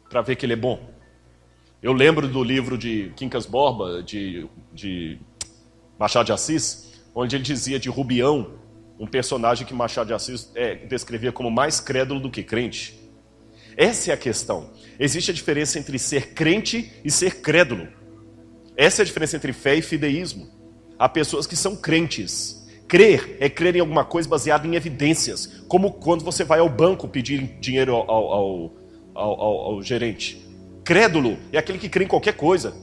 para 0.10 0.22
ver 0.22 0.36
que 0.36 0.46
Ele 0.46 0.52
é 0.52 0.58
bom. 0.58 0.93
Eu 1.84 1.92
lembro 1.92 2.30
do 2.30 2.42
livro 2.42 2.78
de 2.78 3.12
Quincas 3.14 3.46
Borba, 3.46 4.02
de, 4.02 4.48
de 4.72 5.18
Machado 6.00 6.28
de 6.28 6.32
Assis, 6.32 6.94
onde 7.14 7.36
ele 7.36 7.44
dizia 7.44 7.78
de 7.78 7.90
Rubião, 7.90 8.54
um 8.98 9.06
personagem 9.06 9.68
que 9.68 9.74
Machado 9.74 10.08
de 10.08 10.14
Assis 10.14 10.50
é, 10.56 10.76
descrevia 10.76 11.34
como 11.34 11.52
mais 11.52 11.82
crédulo 11.82 12.22
do 12.22 12.32
que 12.32 12.42
crente. 12.42 12.98
Essa 13.76 14.12
é 14.12 14.14
a 14.14 14.18
questão. 14.18 14.70
Existe 14.98 15.32
a 15.32 15.34
diferença 15.34 15.78
entre 15.78 16.00
ser 16.00 16.34
crente 16.34 16.90
e 17.04 17.12
ser 17.12 17.42
crédulo. 17.42 17.90
Essa 18.78 19.02
é 19.02 19.04
a 19.04 19.06
diferença 19.06 19.36
entre 19.36 19.52
fé 19.52 19.76
e 19.76 19.82
fideísmo. 19.82 20.48
Há 20.98 21.10
pessoas 21.10 21.46
que 21.46 21.58
são 21.58 21.76
crentes. 21.76 22.66
Crer 22.88 23.36
é 23.42 23.50
crer 23.50 23.76
em 23.76 23.82
alguma 23.82 24.06
coisa 24.06 24.30
baseada 24.30 24.66
em 24.66 24.76
evidências, 24.76 25.66
como 25.68 25.92
quando 25.92 26.24
você 26.24 26.46
vai 26.46 26.60
ao 26.60 26.70
banco 26.70 27.10
pedir 27.10 27.42
dinheiro 27.60 27.94
ao, 27.94 28.10
ao, 28.10 28.74
ao, 29.14 29.42
ao 29.42 29.84
gerente. 29.84 30.53
Crédulo 30.84 31.38
é 31.52 31.58
aquele 31.58 31.78
que 31.78 31.90
crê 31.90 32.06
em 32.06 32.08
qualquer 32.08 32.34
coisa, 32.34 32.74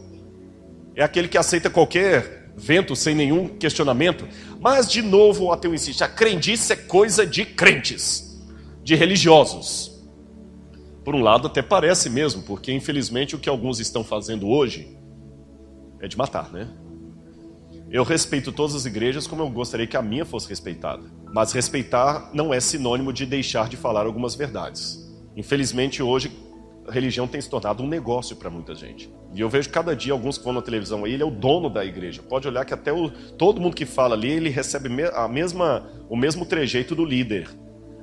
é 0.95 1.03
aquele 1.03 1.29
que 1.29 1.39
aceita 1.39 1.69
qualquer 1.69 2.53
vento 2.57 2.95
sem 2.97 3.15
nenhum 3.15 3.49
questionamento. 3.49 4.27
Mas, 4.61 4.91
de 4.91 5.03
novo, 5.03 5.45
o 5.45 5.53
ateu 5.53 5.75
insiste: 5.75 6.03
a 6.03 6.09
crendice 6.09 6.73
é 6.73 6.77
coisa 6.77 7.27
de 7.27 7.45
crentes, 7.45 8.41
de 8.83 8.95
religiosos. 8.95 9.91
Por 11.05 11.15
um 11.15 11.23
lado, 11.23 11.47
até 11.47 11.63
parece 11.63 12.11
mesmo, 12.11 12.43
porque 12.43 12.73
infelizmente 12.73 13.35
o 13.35 13.39
que 13.39 13.49
alguns 13.49 13.81
estão 13.81 14.05
fazendo 14.05 14.49
hoje 14.49 14.97
é 16.01 16.07
de 16.07 16.17
matar, 16.17 16.51
né? 16.53 16.69
Eu 17.91 18.05
respeito 18.05 18.53
todas 18.53 18.75
as 18.75 18.87
igrejas 18.87 19.27
como 19.27 19.43
eu 19.43 19.51
gostaria 19.51 19.87
que 19.87 19.97
a 19.97 20.03
minha 20.03 20.25
fosse 20.25 20.49
respeitada. 20.49 21.03
Mas 21.35 21.53
respeitar 21.53 22.31
não 22.33 22.55
é 22.55 22.61
sinônimo 22.61 23.13
de 23.13 23.27
deixar 23.27 23.69
de 23.69 23.77
falar 23.77 24.07
algumas 24.07 24.35
verdades. 24.35 25.11
Infelizmente, 25.37 26.03
hoje 26.03 26.31
religião 26.91 27.27
tem 27.27 27.41
se 27.41 27.49
tornado 27.49 27.83
um 27.83 27.89
negócio 27.89 28.37
para 28.37 28.51
muita 28.51 28.75
gente. 28.75 29.13
E 29.35 29.41
eu 29.41 29.49
vejo 29.49 29.71
cada 29.71 29.95
dia 29.95 30.13
alguns 30.13 30.37
que 30.37 30.45
vão 30.45 30.53
na 30.53 30.63
televisão 30.63 31.05
aí, 31.05 31.15
ele 31.15 31.23
é 31.23 31.27
o 31.27 31.31
dono 31.31 31.71
da 31.71 31.85
igreja. 31.85 32.23
Pode 32.23 32.49
olhar 32.49 32.65
que 32.65 32.75
até 32.75 32.93
o, 32.93 33.11
todo 33.11 33.61
mundo 33.61 33.75
que 33.75 33.87
fala 33.87 34.15
ali, 34.15 34.31
ele 34.31 34.49
recebe 34.49 34.89
a 35.15 35.29
mesma, 35.29 35.89
o 36.09 36.17
mesmo 36.17 36.45
trejeito 36.45 36.95
do 36.95 37.05
líder. 37.05 37.49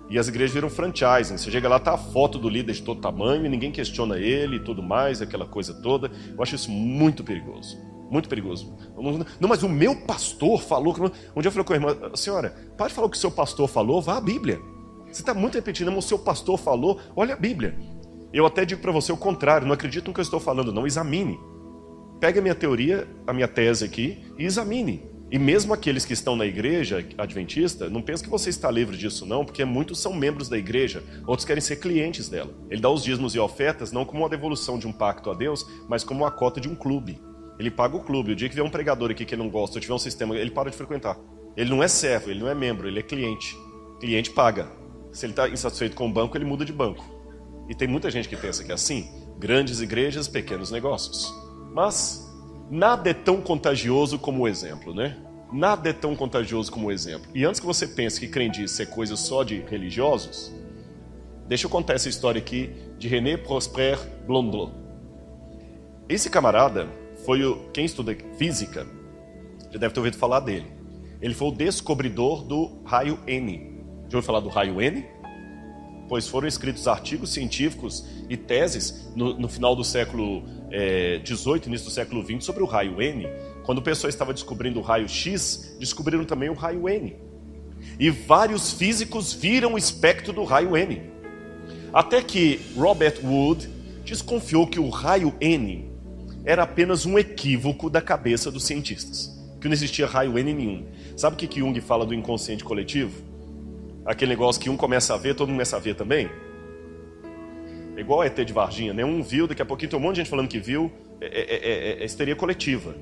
E 0.10 0.18
as 0.18 0.28
igrejas 0.28 0.54
viram 0.54 0.70
franchising. 0.70 1.38
Você 1.38 1.52
chega 1.52 1.68
lá, 1.68 1.80
tá 1.80 1.94
a 1.94 1.98
foto 1.98 2.40
do 2.40 2.48
líder 2.48 2.74
de 2.74 2.82
todo 2.82 3.02
tamanho 3.02 3.46
e 3.46 3.50
ninguém 3.50 3.72
questiona 3.72 4.18
ele 4.18 4.56
e 4.56 4.60
tudo 4.60 4.82
mais, 4.82 5.22
aquela 5.22 5.46
coisa 5.46 5.74
toda. 5.74 6.10
Eu 6.36 6.42
acho 6.42 6.56
isso 6.56 6.72
muito 6.72 7.24
perigoso. 7.24 7.78
Muito 8.10 8.30
perigoso. 8.30 8.74
Não, 9.40 9.50
mas 9.50 9.64
o 9.64 9.70
meu 9.70 9.94
pastor 9.94 10.62
falou. 10.62 10.94
Que... 10.94 11.02
Um 11.02 11.42
dia 11.42 11.48
eu 11.48 11.52
falei 11.52 11.66
com 11.66 11.74
a 11.74 11.76
irmã, 11.76 12.16
senhora, 12.16 12.56
pare 12.78 12.90
de 12.90 12.96
falar 12.96 13.08
o 13.08 13.10
que 13.10 13.18
o 13.18 13.20
seu 13.20 13.32
pastor 13.32 13.68
falou, 13.68 14.02
vá 14.02 14.18
à 14.18 14.22
Bíblia. 14.22 14.60
Você 15.12 15.22
está 15.22 15.34
muito 15.34 15.56
repetindo, 15.56 15.92
mas 15.92 16.06
o 16.06 16.08
seu 16.08 16.20
pastor 16.20 16.58
falou, 16.58 17.00
olha 17.16 17.34
a 17.34 17.38
Bíblia. 17.38 17.78
Eu 18.34 18.46
até 18.46 18.66
digo 18.66 18.82
para 18.82 18.92
você 18.92 19.12
o 19.12 19.18
contrário, 19.18 19.66
não 19.66 19.74
acredito 19.74 20.08
no 20.08 20.14
que 20.14 20.20
eu 20.20 20.24
estou 20.24 20.40
falando, 20.40 20.74
não, 20.74 20.86
examine. 20.86 21.40
Pegue 22.20 22.40
a 22.40 22.42
minha 22.42 22.56
teoria, 22.56 23.08
a 23.26 23.34
minha 23.34 23.48
tese 23.48 23.86
aqui 23.86 24.26
e 24.38 24.46
examine. 24.46 25.04
E 25.30 25.38
mesmo 25.38 25.74
aqueles 25.74 26.06
que 26.06 26.14
estão 26.14 26.38
na 26.38 26.46
igreja 26.46 27.06
adventista, 27.18 27.90
não 27.90 28.02
pense 28.02 28.24
que 28.24 28.30
você 28.30 28.50
está 28.50 28.72
livre 28.72 28.96
disso 28.96 29.26
não, 29.26 29.44
porque 29.44 29.66
muitos 29.66 30.00
são 30.00 30.14
membros 30.14 30.48
da 30.48 30.58
igreja, 30.58 31.04
outros 31.26 31.46
querem 31.46 31.60
ser 31.60 31.78
clientes 31.78 32.30
dela. 32.30 32.54
Ele 32.70 32.80
dá 32.80 32.90
os 32.90 33.04
dízimos 33.04 33.36
e 33.36 33.40
ofertas 33.40 33.92
não 33.92 34.06
como 34.06 34.24
uma 34.24 34.30
devolução 34.30 34.80
de 34.80 34.88
um 34.88 34.94
pacto 34.94 35.30
a 35.30 35.34
Deus, 35.34 35.66
mas 35.88 36.04
como 36.04 36.24
uma 36.24 36.32
cota 36.32 36.62
de 36.62 36.70
um 36.70 36.76
clube. 36.76 37.22
Ele 37.60 37.70
paga 37.70 37.98
o 37.98 38.04
clube. 38.04 38.32
O 38.32 38.36
dia 38.36 38.48
que 38.48 38.56
vier 38.56 38.66
um 38.66 38.70
pregador 38.70 39.12
aqui 39.12 39.26
que 39.26 39.36
não 39.36 39.50
gosta, 39.50 39.78
ou 39.78 39.82
tiver 39.82 39.94
um 39.94 40.00
sistema, 40.00 40.36
ele 40.38 40.52
para 40.52 40.70
de 40.70 40.78
frequentar. 40.78 41.18
Ele 41.58 41.70
não 41.70 41.84
é 41.84 41.88
servo, 41.88 42.30
ele 42.30 42.40
não 42.40 42.48
é 42.48 42.56
membro, 42.56 42.88
ele 42.88 43.00
é 43.00 43.04
cliente. 43.04 43.58
Cliente 44.00 44.30
paga. 44.30 44.72
Se 45.12 45.26
ele 45.26 45.34
está 45.34 45.50
insatisfeito 45.50 45.96
com 45.96 46.08
o 46.08 46.12
banco, 46.12 46.38
ele 46.38 46.46
muda 46.46 46.64
de 46.64 46.72
banco. 46.72 47.04
E 47.70 47.76
tem 47.76 47.88
muita 47.88 48.10
gente 48.10 48.30
que 48.30 48.36
pensa 48.36 48.64
que 48.64 48.72
é 48.72 48.76
assim: 48.76 49.10
grandes 49.38 49.82
igrejas, 49.82 50.28
pequenos 50.28 50.72
negócios. 50.72 51.34
Mas 51.74 52.28
Nada 52.70 53.10
é 53.10 53.14
tão 53.14 53.40
contagioso 53.40 54.20
como 54.20 54.44
o 54.44 54.48
exemplo, 54.48 54.94
né? 54.94 55.16
Nada 55.54 55.90
é 55.90 55.94
tão 55.94 56.14
contagioso 56.18 56.70
como 56.70 56.88
o 56.88 56.92
exemplo. 56.92 57.30
E 57.34 57.46
antes 57.46 57.62
que 57.62 57.66
você 57.66 57.88
pense 57.88 58.20
que 58.20 58.28
crendice 58.28 58.84
é 58.84 58.86
coisa 58.86 59.16
só 59.16 59.42
de 59.42 59.62
religiosos, 59.62 60.54
deixa 61.48 61.66
eu 61.66 61.70
contar 61.70 61.94
essa 61.94 62.10
história 62.10 62.40
aqui 62.40 62.70
de 62.98 63.08
René 63.08 63.38
Prosper 63.38 63.98
Blondelot. 64.26 64.74
Esse 66.10 66.30
camarada 66.30 66.90
foi 67.26 67.42
o, 67.46 67.70
quem 67.72 67.86
estuda 67.86 68.16
física, 68.38 68.86
já 69.72 69.80
deve 69.80 69.94
ter 69.94 70.00
ouvido 70.02 70.18
falar 70.18 70.42
dele. 70.42 70.68
Ele 71.22 71.34
foi 71.34 71.48
o 71.48 71.52
descobridor 71.52 72.44
do 72.44 72.82
raio 72.84 73.18
N. 73.26 73.78
Já 74.10 74.18
ouviu 74.18 74.24
falar 74.24 74.42
do 74.42 74.50
raio 74.50 74.82
N? 74.82 75.06
Pois 76.08 76.28
foram 76.28 76.48
escritos 76.48 76.88
artigos 76.88 77.32
científicos 77.32 78.06
e 78.30 78.38
teses 78.38 79.10
no, 79.16 79.38
no 79.38 79.48
final 79.48 79.76
do 79.76 79.84
século 79.84 80.44
XVIII, 81.26 81.62
é, 81.64 81.68
início 81.68 81.88
do 81.88 81.92
século 81.92 82.24
XX, 82.24 82.44
sobre 82.44 82.64
o 82.64 82.66
raio 82.66 83.02
N. 83.02 83.28
Quando 83.64 83.80
o 83.80 83.82
pessoal 83.82 84.10
estava 84.10 84.34
descobrindo 84.34 84.80
o 84.80 84.82
raio 84.82 85.08
X, 85.08 85.76
descobriram 85.80 86.24
também 86.26 86.50
o 86.50 86.54
raio 86.54 86.88
N. 86.88 87.16
E 88.00 88.10
vários 88.10 88.74
físicos 88.74 89.34
viram 89.34 89.74
o 89.74 89.78
espectro 89.78 90.34
do 90.34 90.44
raio 90.44 90.76
N. 90.76 91.02
Até 91.94 92.22
que 92.22 92.60
Robert 92.76 93.20
Wood 93.24 93.70
desconfiou 94.04 94.68
que 94.68 94.80
o 94.80 94.90
raio 94.90 95.34
N 95.42 95.90
era 96.46 96.64
apenas 96.64 97.06
um 97.06 97.20
equívoco 97.20 97.90
da 97.90 98.02
cabeça 98.02 98.50
dos 98.50 98.64
cientistas, 98.64 99.38
que 99.60 99.68
não 99.68 99.74
existia 99.74 100.08
raio 100.08 100.38
N 100.38 100.54
nenhum. 100.54 100.86
Sabe 101.16 101.36
o 101.36 101.40
que 101.40 101.60
Jung 101.60 101.80
fala 101.82 102.06
do 102.06 102.14
inconsciente 102.14 102.64
coletivo? 102.64 103.27
Aquele 104.08 104.30
negócio 104.30 104.62
que 104.62 104.70
um 104.70 104.78
começa 104.78 105.14
a 105.14 105.18
ver, 105.18 105.36
todo 105.36 105.50
mundo 105.50 105.58
começa 105.58 105.76
a 105.76 105.80
ver 105.80 105.94
também. 105.94 106.30
É 107.98 108.00
igual 108.00 108.24
ET 108.24 108.36
de 108.40 108.54
Varginha, 108.54 108.94
né? 108.94 109.04
Um 109.04 109.22
viu, 109.22 109.48
daqui 109.48 109.62
a 109.62 109.66
pouquinho 109.66 109.90
tem 109.92 110.00
um 110.00 110.02
monte 110.02 110.16
de 110.16 110.22
gente 110.22 110.30
falando 110.30 110.48
que 110.48 110.60
viu. 110.60 110.90
É, 111.20 111.26
é, 111.26 112.00
é, 112.00 112.02
é 112.02 112.06
histeria 112.06 112.36
coletiva. 112.36 112.96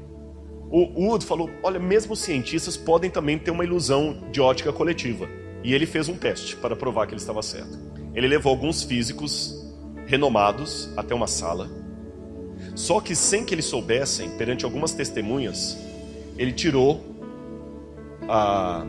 O 0.72 1.06
Wood 1.06 1.24
falou: 1.26 1.50
olha, 1.62 1.80
mesmo 1.80 2.14
os 2.14 2.20
cientistas 2.20 2.76
podem 2.76 3.12
também 3.12 3.38
ter 3.38 3.52
uma 3.52 3.64
ilusão 3.64 4.24
de 4.32 4.42
ótica 4.42 4.74
coletiva. 4.74 5.30
E 5.64 5.76
ele 5.76 5.86
fez 5.86 6.10
um 6.10 6.18
teste 6.18 6.56
para 6.56 6.76
provar 6.76 7.06
que 7.06 7.14
ele 7.14 7.22
estava 7.22 7.42
certo. 7.44 7.78
Ele 8.16 8.28
levou 8.28 8.50
alguns 8.50 8.84
físicos 8.84 9.64
renomados 10.08 10.90
até 10.98 11.14
uma 11.14 11.28
sala. 11.28 11.70
Só 12.74 13.00
que 13.00 13.16
sem 13.16 13.46
que 13.46 13.54
eles 13.54 13.66
soubessem, 13.66 14.38
perante 14.38 14.66
algumas 14.66 14.94
testemunhas, 14.94 15.78
ele 16.38 16.52
tirou 16.52 17.04
a 18.28 18.86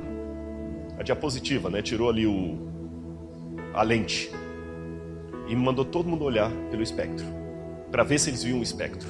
a 0.98 1.02
diapositiva, 1.02 1.70
né? 1.70 1.82
Tirou 1.82 2.08
ali 2.08 2.26
o, 2.26 2.68
a 3.74 3.82
lente 3.82 4.30
e 5.48 5.54
mandou 5.54 5.84
todo 5.84 6.08
mundo 6.08 6.24
olhar 6.24 6.50
pelo 6.70 6.82
espectro 6.82 7.26
para 7.90 8.02
ver 8.02 8.18
se 8.18 8.30
eles 8.30 8.42
viam 8.42 8.60
o 8.60 8.62
espectro. 8.62 9.08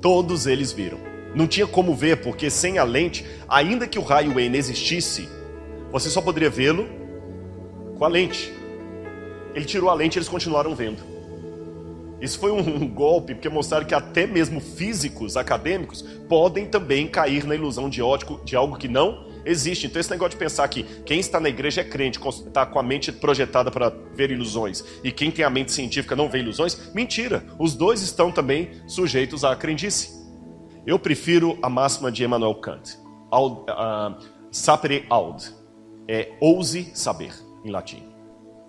Todos 0.00 0.46
eles 0.46 0.72
viram. 0.72 0.98
Não 1.34 1.46
tinha 1.46 1.66
como 1.66 1.94
ver, 1.94 2.22
porque 2.22 2.48
sem 2.48 2.78
a 2.78 2.84
lente, 2.84 3.26
ainda 3.48 3.86
que 3.86 3.98
o 3.98 4.02
raio 4.02 4.38
N 4.38 4.56
existisse, 4.56 5.28
você 5.90 6.08
só 6.08 6.20
poderia 6.20 6.48
vê-lo 6.48 6.86
com 7.98 8.04
a 8.04 8.08
lente. 8.08 8.52
Ele 9.54 9.64
tirou 9.64 9.90
a 9.90 9.94
lente 9.94 10.16
e 10.16 10.18
eles 10.18 10.28
continuaram 10.28 10.74
vendo. 10.74 11.02
Isso 12.20 12.38
foi 12.38 12.50
um 12.50 12.88
golpe, 12.88 13.34
porque 13.34 13.48
mostraram 13.48 13.86
que 13.86 13.94
até 13.94 14.26
mesmo 14.26 14.60
físicos 14.60 15.36
acadêmicos 15.36 16.02
podem 16.28 16.66
também 16.66 17.06
cair 17.06 17.44
na 17.44 17.54
ilusão 17.54 17.88
de, 17.88 18.00
ótico, 18.00 18.40
de 18.44 18.56
algo 18.56 18.76
que 18.76 18.88
não 18.88 19.27
existe. 19.48 19.86
Então, 19.86 19.98
esse 19.98 20.10
negócio 20.10 20.32
de 20.32 20.36
pensar 20.36 20.68
que 20.68 20.82
quem 21.04 21.18
está 21.18 21.40
na 21.40 21.48
igreja 21.48 21.80
é 21.80 21.84
crente, 21.84 22.20
está 22.28 22.66
com 22.66 22.78
a 22.78 22.82
mente 22.82 23.10
projetada 23.10 23.70
para 23.70 23.92
ver 24.14 24.30
ilusões, 24.30 24.84
e 25.02 25.10
quem 25.10 25.30
tem 25.30 25.44
a 25.44 25.50
mente 25.50 25.72
científica 25.72 26.14
não 26.14 26.28
vê 26.28 26.38
ilusões, 26.38 26.92
mentira. 26.94 27.44
Os 27.58 27.74
dois 27.74 28.02
estão 28.02 28.30
também 28.30 28.70
sujeitos 28.86 29.44
à 29.44 29.56
crendice. 29.56 30.18
Eu 30.86 30.98
prefiro 30.98 31.58
a 31.62 31.68
máxima 31.68 32.12
de 32.12 32.24
Emmanuel 32.24 32.54
Kant, 32.56 32.98
aud, 33.30 33.62
uh, 33.70 34.16
sapere 34.50 35.04
aud, 35.10 35.42
é 36.06 36.32
ouse 36.40 36.90
saber, 36.94 37.32
em 37.64 37.70
latim. 37.70 38.02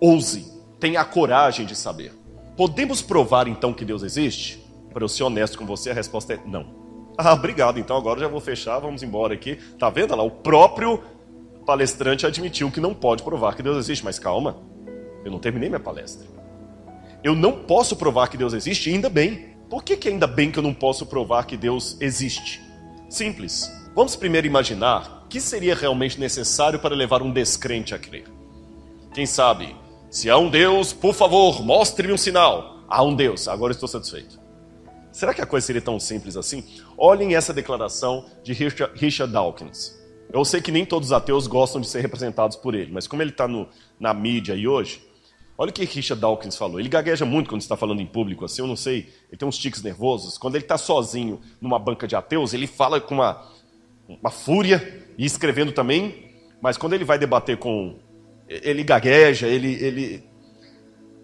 Ouse, 0.00 0.60
tenha 0.78 1.00
a 1.00 1.04
coragem 1.04 1.64
de 1.64 1.76
saber. 1.76 2.12
Podemos 2.56 3.00
provar 3.00 3.48
então 3.48 3.72
que 3.72 3.84
Deus 3.84 4.02
existe? 4.02 4.62
Para 4.92 5.04
eu 5.04 5.08
ser 5.08 5.22
honesto 5.22 5.56
com 5.56 5.64
você, 5.64 5.90
a 5.90 5.94
resposta 5.94 6.34
é 6.34 6.40
não. 6.44 6.79
Ah, 7.24 7.34
obrigado. 7.34 7.78
Então 7.78 7.96
agora 7.96 8.20
já 8.20 8.28
vou 8.28 8.40
fechar, 8.40 8.78
vamos 8.78 9.02
embora 9.02 9.34
aqui. 9.34 9.56
Tá 9.78 9.90
vendo 9.90 10.16
lá? 10.16 10.22
O 10.22 10.30
próprio 10.30 11.02
palestrante 11.66 12.26
admitiu 12.26 12.70
que 12.70 12.80
não 12.80 12.94
pode 12.94 13.22
provar 13.22 13.54
que 13.54 13.62
Deus 13.62 13.76
existe. 13.76 14.04
Mas 14.04 14.18
calma, 14.18 14.56
eu 15.24 15.30
não 15.30 15.38
terminei 15.38 15.68
minha 15.68 15.80
palestra. 15.80 16.26
Eu 17.22 17.34
não 17.34 17.52
posso 17.52 17.94
provar 17.96 18.28
que 18.28 18.36
Deus 18.36 18.54
existe, 18.54 18.90
ainda 18.90 19.10
bem. 19.10 19.50
Por 19.68 19.84
que, 19.84 19.96
que 19.96 20.08
ainda 20.08 20.26
bem 20.26 20.50
que 20.50 20.58
eu 20.58 20.62
não 20.62 20.72
posso 20.72 21.04
provar 21.06 21.44
que 21.44 21.56
Deus 21.56 21.96
existe? 22.00 22.62
Simples. 23.08 23.70
Vamos 23.94 24.16
primeiro 24.16 24.46
imaginar 24.46 25.24
o 25.24 25.28
que 25.28 25.40
seria 25.40 25.74
realmente 25.74 26.18
necessário 26.18 26.78
para 26.78 26.94
levar 26.94 27.22
um 27.22 27.30
descrente 27.30 27.94
a 27.94 27.98
crer. 27.98 28.24
Quem 29.12 29.26
sabe, 29.26 29.76
se 30.08 30.30
há 30.30 30.38
um 30.38 30.48
Deus, 30.48 30.92
por 30.92 31.14
favor, 31.14 31.62
mostre-me 31.62 32.12
um 32.12 32.16
sinal. 32.16 32.80
Há 32.88 33.02
um 33.02 33.14
Deus, 33.14 33.46
agora 33.46 33.72
estou 33.72 33.88
satisfeito. 33.88 34.39
Será 35.20 35.34
que 35.34 35.42
a 35.42 35.46
coisa 35.46 35.66
seria 35.66 35.82
tão 35.82 36.00
simples 36.00 36.34
assim? 36.34 36.64
Olhem 36.96 37.34
essa 37.34 37.52
declaração 37.52 38.24
de 38.42 38.54
Richard 38.54 39.30
Dawkins. 39.30 39.94
Eu 40.32 40.42
sei 40.46 40.62
que 40.62 40.72
nem 40.72 40.86
todos 40.86 41.08
os 41.08 41.12
ateus 41.12 41.46
gostam 41.46 41.78
de 41.78 41.90
ser 41.90 42.00
representados 42.00 42.56
por 42.56 42.74
ele, 42.74 42.90
mas 42.90 43.06
como 43.06 43.20
ele 43.20 43.28
está 43.28 43.46
na 43.98 44.14
mídia 44.14 44.54
aí 44.54 44.66
hoje, 44.66 45.02
olha 45.58 45.68
o 45.68 45.72
que 45.74 45.84
Richard 45.84 46.18
Dawkins 46.18 46.56
falou. 46.56 46.80
Ele 46.80 46.88
gagueja 46.88 47.26
muito 47.26 47.50
quando 47.50 47.60
está 47.60 47.76
falando 47.76 48.00
em 48.00 48.06
público, 48.06 48.46
assim, 48.46 48.62
eu 48.62 48.66
não 48.66 48.76
sei, 48.76 49.10
ele 49.28 49.36
tem 49.36 49.46
uns 49.46 49.58
tiques 49.58 49.82
nervosos. 49.82 50.38
Quando 50.38 50.54
ele 50.54 50.64
está 50.64 50.78
sozinho 50.78 51.38
numa 51.60 51.78
banca 51.78 52.08
de 52.08 52.16
ateus, 52.16 52.54
ele 52.54 52.66
fala 52.66 52.98
com 52.98 53.16
uma, 53.16 53.46
uma 54.08 54.30
fúria 54.30 55.04
e 55.18 55.26
escrevendo 55.26 55.70
também, 55.70 56.32
mas 56.62 56.78
quando 56.78 56.94
ele 56.94 57.04
vai 57.04 57.18
debater 57.18 57.58
com. 57.58 57.98
Ele 58.48 58.82
gagueja, 58.82 59.46
ele, 59.46 59.74
ele 59.84 60.30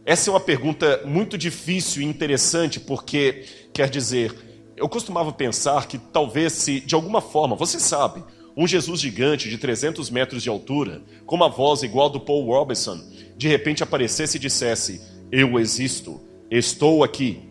essa 0.06 0.30
é 0.30 0.32
uma 0.32 0.38
pergunta 0.38 1.02
muito 1.04 1.36
difícil 1.36 2.00
e 2.00 2.04
interessante, 2.04 2.78
porque 2.78 3.44
quer 3.76 3.90
dizer, 3.90 4.34
eu 4.74 4.88
costumava 4.88 5.30
pensar 5.30 5.86
que 5.86 5.98
talvez 5.98 6.54
se, 6.54 6.80
de 6.80 6.94
alguma 6.94 7.20
forma, 7.20 7.54
você 7.54 7.78
sabe, 7.78 8.24
um 8.56 8.66
Jesus 8.66 9.02
gigante 9.02 9.50
de 9.50 9.58
300 9.58 10.08
metros 10.08 10.42
de 10.42 10.48
altura, 10.48 11.02
com 11.26 11.36
uma 11.36 11.50
voz 11.50 11.82
igual 11.82 12.08
do 12.08 12.18
Paul 12.18 12.46
Robeson, 12.46 12.98
de 13.36 13.46
repente 13.48 13.82
aparecesse 13.82 14.38
e 14.38 14.40
dissesse: 14.40 15.02
Eu 15.30 15.60
existo, 15.60 16.22
estou 16.50 17.04
aqui. 17.04 17.50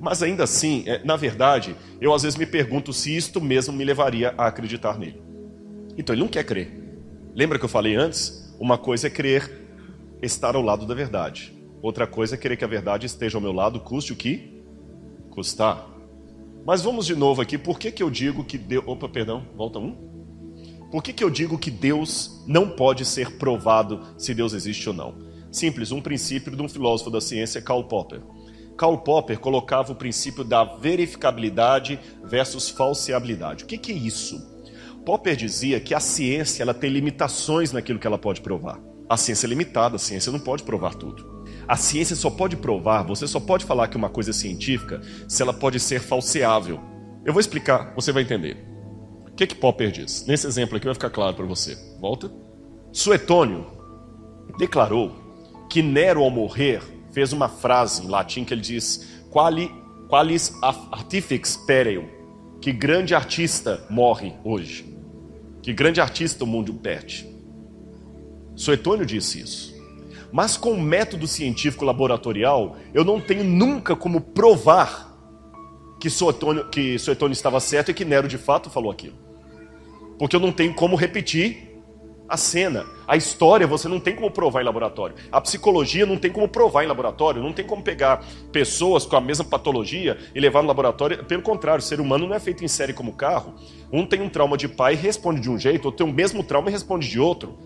Mas 0.00 0.22
ainda 0.22 0.44
assim, 0.44 0.84
é, 0.86 1.04
na 1.04 1.16
verdade, 1.16 1.76
eu 2.00 2.14
às 2.14 2.22
vezes 2.22 2.38
me 2.38 2.46
pergunto 2.46 2.90
se 2.90 3.14
isto 3.14 3.38
mesmo 3.38 3.74
me 3.74 3.84
levaria 3.84 4.32
a 4.38 4.46
acreditar 4.46 4.98
nele. 4.98 5.20
Então 5.98 6.14
ele 6.14 6.22
não 6.22 6.30
quer 6.30 6.44
crer. 6.44 6.72
Lembra 7.34 7.58
que 7.58 7.66
eu 7.66 7.68
falei 7.68 7.94
antes? 7.94 8.56
Uma 8.58 8.78
coisa 8.78 9.08
é 9.08 9.10
crer 9.10 9.68
estar 10.22 10.56
ao 10.56 10.62
lado 10.62 10.86
da 10.86 10.94
verdade. 10.94 11.52
Outra 11.82 12.06
coisa 12.06 12.36
é 12.36 12.38
querer 12.38 12.56
que 12.56 12.64
a 12.64 12.68
verdade 12.68 13.04
esteja 13.04 13.36
ao 13.36 13.42
meu 13.42 13.52
lado, 13.52 13.80
custe 13.80 14.14
o 14.14 14.16
que 14.16 14.57
custar. 15.38 15.88
Mas 16.66 16.82
vamos 16.82 17.06
de 17.06 17.14
novo 17.14 17.40
aqui. 17.40 17.56
Por 17.56 17.78
que, 17.78 17.92
que 17.92 18.02
eu 18.02 18.10
digo 18.10 18.44
que 18.44 18.58
Deus. 18.58 18.84
Opa, 18.86 19.08
perdão, 19.08 19.46
volta 19.56 19.78
um. 19.78 19.96
Por 20.90 21.02
que, 21.02 21.12
que 21.12 21.22
eu 21.22 21.30
digo 21.30 21.56
que 21.56 21.70
Deus 21.70 22.42
não 22.46 22.68
pode 22.68 23.04
ser 23.04 23.38
provado 23.38 24.00
se 24.16 24.34
Deus 24.34 24.52
existe 24.52 24.88
ou 24.88 24.94
não? 24.94 25.14
Simples, 25.52 25.92
um 25.92 26.00
princípio 26.00 26.54
de 26.54 26.60
um 26.60 26.68
filósofo 26.68 27.10
da 27.10 27.20
ciência, 27.20 27.62
Karl 27.62 27.84
Popper. 27.84 28.20
Karl 28.76 28.98
Popper 28.98 29.38
colocava 29.38 29.92
o 29.92 29.96
princípio 29.96 30.42
da 30.42 30.64
verificabilidade 30.64 32.00
versus 32.24 32.68
falseabilidade. 32.68 33.64
O 33.64 33.66
que, 33.66 33.78
que 33.78 33.92
é 33.92 33.94
isso? 33.94 34.40
Popper 35.04 35.36
dizia 35.36 35.78
que 35.78 35.94
a 35.94 36.00
ciência 36.00 36.62
ela 36.62 36.74
tem 36.74 36.90
limitações 36.90 37.70
naquilo 37.70 37.98
que 37.98 38.06
ela 38.06 38.18
pode 38.18 38.40
provar. 38.40 38.80
A 39.08 39.16
ciência 39.16 39.46
é 39.46 39.48
limitada, 39.48 39.96
a 39.96 39.98
ciência 39.98 40.32
não 40.32 40.40
pode 40.40 40.62
provar 40.64 40.94
tudo. 40.94 41.37
A 41.68 41.76
ciência 41.76 42.16
só 42.16 42.30
pode 42.30 42.56
provar, 42.56 43.02
você 43.02 43.26
só 43.26 43.38
pode 43.38 43.66
falar 43.66 43.88
que 43.88 43.96
uma 43.96 44.08
coisa 44.08 44.30
é 44.30 44.32
científica 44.32 45.02
se 45.28 45.42
ela 45.42 45.52
pode 45.52 45.78
ser 45.78 46.00
falseável. 46.00 46.80
Eu 47.26 47.32
vou 47.34 47.40
explicar, 47.40 47.92
você 47.94 48.10
vai 48.10 48.22
entender. 48.22 48.56
O 49.30 49.32
que, 49.32 49.46
que 49.46 49.54
Popper 49.54 49.90
diz? 49.90 50.24
Nesse 50.26 50.46
exemplo 50.46 50.78
aqui 50.78 50.86
vai 50.86 50.94
ficar 50.94 51.10
claro 51.10 51.36
para 51.36 51.44
você. 51.44 51.76
Volta. 52.00 52.32
Suetônio 52.90 53.66
declarou 54.58 55.12
que 55.68 55.82
Nero, 55.82 56.22
ao 56.22 56.30
morrer, 56.30 56.82
fez 57.12 57.34
uma 57.34 57.50
frase 57.50 58.02
em 58.02 58.08
latim 58.08 58.44
que 58.44 58.54
ele 58.54 58.62
diz: 58.62 59.22
Quali, 59.30 59.70
Qualis 60.08 60.54
artifex 60.62 61.58
pereum, 61.66 62.08
que 62.62 62.72
grande 62.72 63.14
artista 63.14 63.84
morre 63.90 64.32
hoje. 64.42 64.96
Que 65.62 65.72
grande 65.74 66.00
artista 66.00 66.44
o 66.44 66.46
mundo 66.46 66.72
perde. 66.72 67.28
Suetônio 68.56 69.04
disse 69.04 69.40
isso. 69.40 69.77
Mas 70.32 70.56
com 70.56 70.72
o 70.72 70.80
método 70.80 71.26
científico 71.26 71.84
laboratorial, 71.84 72.76
eu 72.92 73.04
não 73.04 73.20
tenho 73.20 73.44
nunca 73.44 73.96
como 73.96 74.20
provar 74.20 75.08
que 75.98 76.10
Suetônio, 76.10 76.68
que 76.68 76.98
Suetônio 76.98 77.32
estava 77.32 77.58
certo 77.60 77.90
e 77.90 77.94
que 77.94 78.04
Nero 78.04 78.28
de 78.28 78.38
fato 78.38 78.70
falou 78.70 78.90
aquilo. 78.90 79.16
Porque 80.18 80.36
eu 80.36 80.40
não 80.40 80.52
tenho 80.52 80.74
como 80.74 80.96
repetir 80.96 81.68
a 82.28 82.36
cena. 82.36 82.84
A 83.06 83.16
história 83.16 83.66
você 83.66 83.88
não 83.88 83.98
tem 83.98 84.14
como 84.14 84.30
provar 84.30 84.60
em 84.60 84.64
laboratório. 84.64 85.16
A 85.32 85.40
psicologia 85.40 86.04
não 86.04 86.18
tem 86.18 86.30
como 86.30 86.46
provar 86.46 86.84
em 86.84 86.86
laboratório. 86.86 87.42
Não 87.42 87.52
tem 87.52 87.64
como 87.64 87.82
pegar 87.82 88.22
pessoas 88.52 89.06
com 89.06 89.16
a 89.16 89.20
mesma 89.20 89.44
patologia 89.44 90.18
e 90.34 90.40
levar 90.40 90.60
no 90.60 90.68
laboratório. 90.68 91.24
Pelo 91.24 91.42
contrário, 91.42 91.78
o 91.78 91.86
ser 91.86 92.00
humano 92.00 92.26
não 92.26 92.34
é 92.34 92.40
feito 92.40 92.62
em 92.64 92.68
série 92.68 92.92
como 92.92 93.14
carro. 93.14 93.54
Um 93.90 94.04
tem 94.04 94.20
um 94.20 94.28
trauma 94.28 94.58
de 94.58 94.68
pai 94.68 94.92
e 94.92 94.96
responde 94.96 95.40
de 95.40 95.50
um 95.50 95.58
jeito, 95.58 95.86
outro 95.86 96.04
tem 96.04 96.12
o 96.12 96.14
mesmo 96.14 96.42
trauma 96.42 96.68
e 96.68 96.72
responde 96.72 97.08
de 97.08 97.18
outro. 97.18 97.56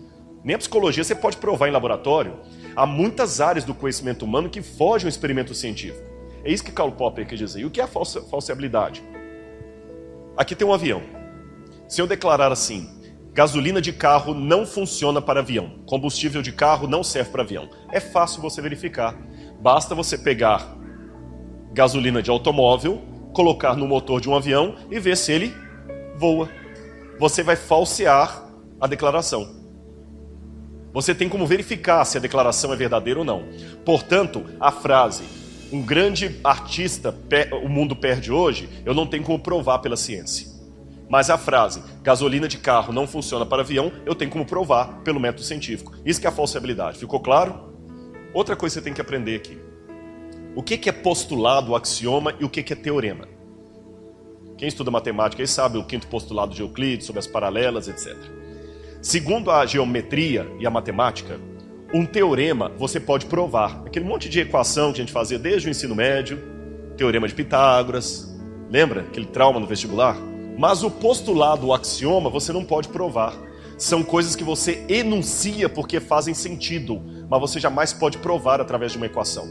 Nem 0.43 0.55
a 0.55 0.59
psicologia 0.59 1.03
você 1.03 1.15
pode 1.15 1.37
provar 1.37 1.67
em 1.67 1.71
laboratório. 1.71 2.39
Há 2.75 2.85
muitas 2.85 3.39
áreas 3.39 3.63
do 3.63 3.73
conhecimento 3.73 4.25
humano 4.25 4.49
que 4.49 4.61
fogem 4.61 5.05
ao 5.05 5.09
experimento 5.09 5.53
científico. 5.53 6.03
É 6.43 6.51
isso 6.51 6.63
que 6.63 6.71
Karl 6.71 6.91
Popper 6.91 7.25
quer 7.25 7.35
dizer. 7.35 7.61
E 7.61 7.65
o 7.65 7.71
que 7.71 7.79
é 7.79 7.83
a 7.83 7.87
falsa, 7.87 8.21
falseabilidade? 8.23 9.01
Aqui 10.35 10.55
tem 10.55 10.67
um 10.67 10.73
avião. 10.73 11.01
Se 11.87 12.01
eu 12.01 12.07
declarar 12.07 12.51
assim, 12.51 12.89
gasolina 13.31 13.81
de 13.81 13.93
carro 13.93 14.33
não 14.33 14.65
funciona 14.65 15.21
para 15.21 15.39
avião, 15.39 15.79
combustível 15.85 16.41
de 16.41 16.51
carro 16.51 16.87
não 16.87 17.03
serve 17.03 17.31
para 17.31 17.43
avião, 17.43 17.69
é 17.91 17.99
fácil 17.99 18.41
você 18.41 18.61
verificar. 18.61 19.15
Basta 19.61 19.95
você 19.95 20.17
pegar 20.17 20.75
gasolina 21.71 22.21
de 22.21 22.29
automóvel, 22.29 23.01
colocar 23.33 23.75
no 23.75 23.87
motor 23.87 24.19
de 24.19 24.29
um 24.29 24.35
avião 24.35 24.75
e 24.91 24.99
ver 24.99 25.15
se 25.15 25.31
ele 25.31 25.53
voa. 26.17 26.49
Você 27.19 27.43
vai 27.43 27.55
falsear 27.55 28.49
a 28.79 28.87
declaração. 28.87 29.62
Você 30.93 31.15
tem 31.15 31.27
como 31.27 31.47
verificar 31.47 32.05
se 32.05 32.17
a 32.17 32.21
declaração 32.21 32.71
é 32.71 32.75
verdadeira 32.75 33.19
ou 33.19 33.25
não. 33.25 33.45
Portanto, 33.83 34.45
a 34.59 34.71
frase 34.71 35.23
um 35.73 35.81
grande 35.81 36.39
artista 36.43 37.13
o 37.63 37.67
mundo 37.67 37.95
perde 37.95 38.31
hoje, 38.31 38.69
eu 38.85 38.93
não 38.93 39.07
tenho 39.07 39.23
como 39.23 39.39
provar 39.39 39.79
pela 39.79 39.97
ciência. 39.97 40.47
Mas 41.09 41.31
a 41.31 41.37
frase 41.37 41.81
gasolina 42.03 42.47
de 42.47 42.59
carro 42.59 42.93
não 42.93 43.07
funciona 43.07 43.43
para 43.43 43.63
avião, 43.63 43.91
eu 44.05 44.13
tenho 44.13 44.29
como 44.29 44.45
provar 44.45 45.01
pelo 45.03 45.19
método 45.19 45.43
científico. 45.43 45.91
Isso 46.05 46.21
que 46.21 46.27
é 46.27 46.29
a 46.29 46.33
falsibilidade. 46.33 46.99
Ficou 46.99 47.19
claro? 47.19 47.73
Outra 48.33 48.55
coisa 48.55 48.75
que 48.75 48.81
você 48.81 48.83
tem 48.83 48.93
que 48.93 49.01
aprender 49.01 49.35
aqui. 49.35 49.57
O 50.55 50.61
que 50.61 50.87
é 50.87 50.93
postulado, 50.93 51.75
axioma 51.75 52.35
e 52.39 52.45
o 52.45 52.49
que 52.49 52.71
é 52.71 52.75
teorema? 52.75 53.27
Quem 54.57 54.67
estuda 54.67 54.91
matemática 54.91 55.41
aí 55.41 55.47
sabe 55.47 55.79
o 55.79 55.83
quinto 55.83 56.05
postulado 56.07 56.53
de 56.53 56.61
Euclides 56.61 57.07
sobre 57.07 57.19
as 57.19 57.27
paralelas, 57.27 57.87
etc. 57.87 58.15
Segundo 59.03 59.51
a 59.51 59.65
geometria 59.65 60.49
e 60.61 60.65
a 60.65 60.69
matemática, 60.69 61.37
um 61.93 62.05
teorema 62.05 62.71
você 62.77 63.01
pode 63.01 63.25
provar. 63.25 63.83
Aquele 63.85 64.05
monte 64.05 64.29
de 64.29 64.39
equação 64.39 64.93
que 64.93 65.01
a 65.01 65.03
gente 65.03 65.11
fazia 65.11 65.37
desde 65.37 65.67
o 65.67 65.69
ensino 65.69 65.93
médio, 65.93 66.41
teorema 66.95 67.27
de 67.27 67.35
Pitágoras, 67.35 68.33
lembra 68.71 69.01
aquele 69.01 69.25
trauma 69.25 69.59
no 69.59 69.67
vestibular? 69.67 70.15
Mas 70.57 70.83
o 70.83 70.89
postulado, 70.89 71.67
o 71.67 71.73
axioma, 71.73 72.29
você 72.29 72.53
não 72.53 72.63
pode 72.63 72.87
provar. 72.87 73.35
São 73.77 74.03
coisas 74.03 74.37
que 74.37 74.43
você 74.43 74.85
enuncia 74.87 75.67
porque 75.67 75.99
fazem 75.99 76.33
sentido, 76.33 77.01
mas 77.29 77.41
você 77.41 77.59
jamais 77.59 77.91
pode 77.91 78.19
provar 78.19 78.61
através 78.61 78.93
de 78.93 78.97
uma 78.97 79.07
equação. 79.07 79.49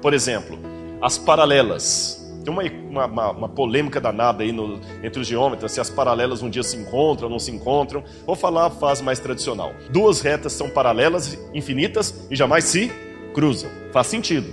Por 0.00 0.14
exemplo, 0.14 0.56
as 1.02 1.18
paralelas. 1.18 2.27
Tem 2.48 2.54
uma, 2.54 3.06
uma, 3.06 3.30
uma 3.30 3.48
polêmica 3.50 4.00
danada 4.00 4.42
aí 4.42 4.52
no, 4.52 4.80
entre 5.02 5.20
os 5.20 5.26
geômetras, 5.26 5.70
se 5.70 5.82
as 5.82 5.90
paralelas 5.90 6.42
um 6.42 6.48
dia 6.48 6.62
se 6.62 6.78
encontram 6.78 7.26
ou 7.26 7.30
não 7.30 7.38
se 7.38 7.50
encontram. 7.50 8.02
Vou 8.24 8.34
falar 8.34 8.68
a 8.68 8.70
fase 8.70 9.02
mais 9.02 9.18
tradicional. 9.18 9.74
Duas 9.90 10.22
retas 10.22 10.54
são 10.54 10.70
paralelas, 10.70 11.38
infinitas, 11.52 12.26
e 12.30 12.34
jamais 12.34 12.64
se 12.64 12.90
cruzam. 13.34 13.70
Faz 13.92 14.06
sentido. 14.06 14.50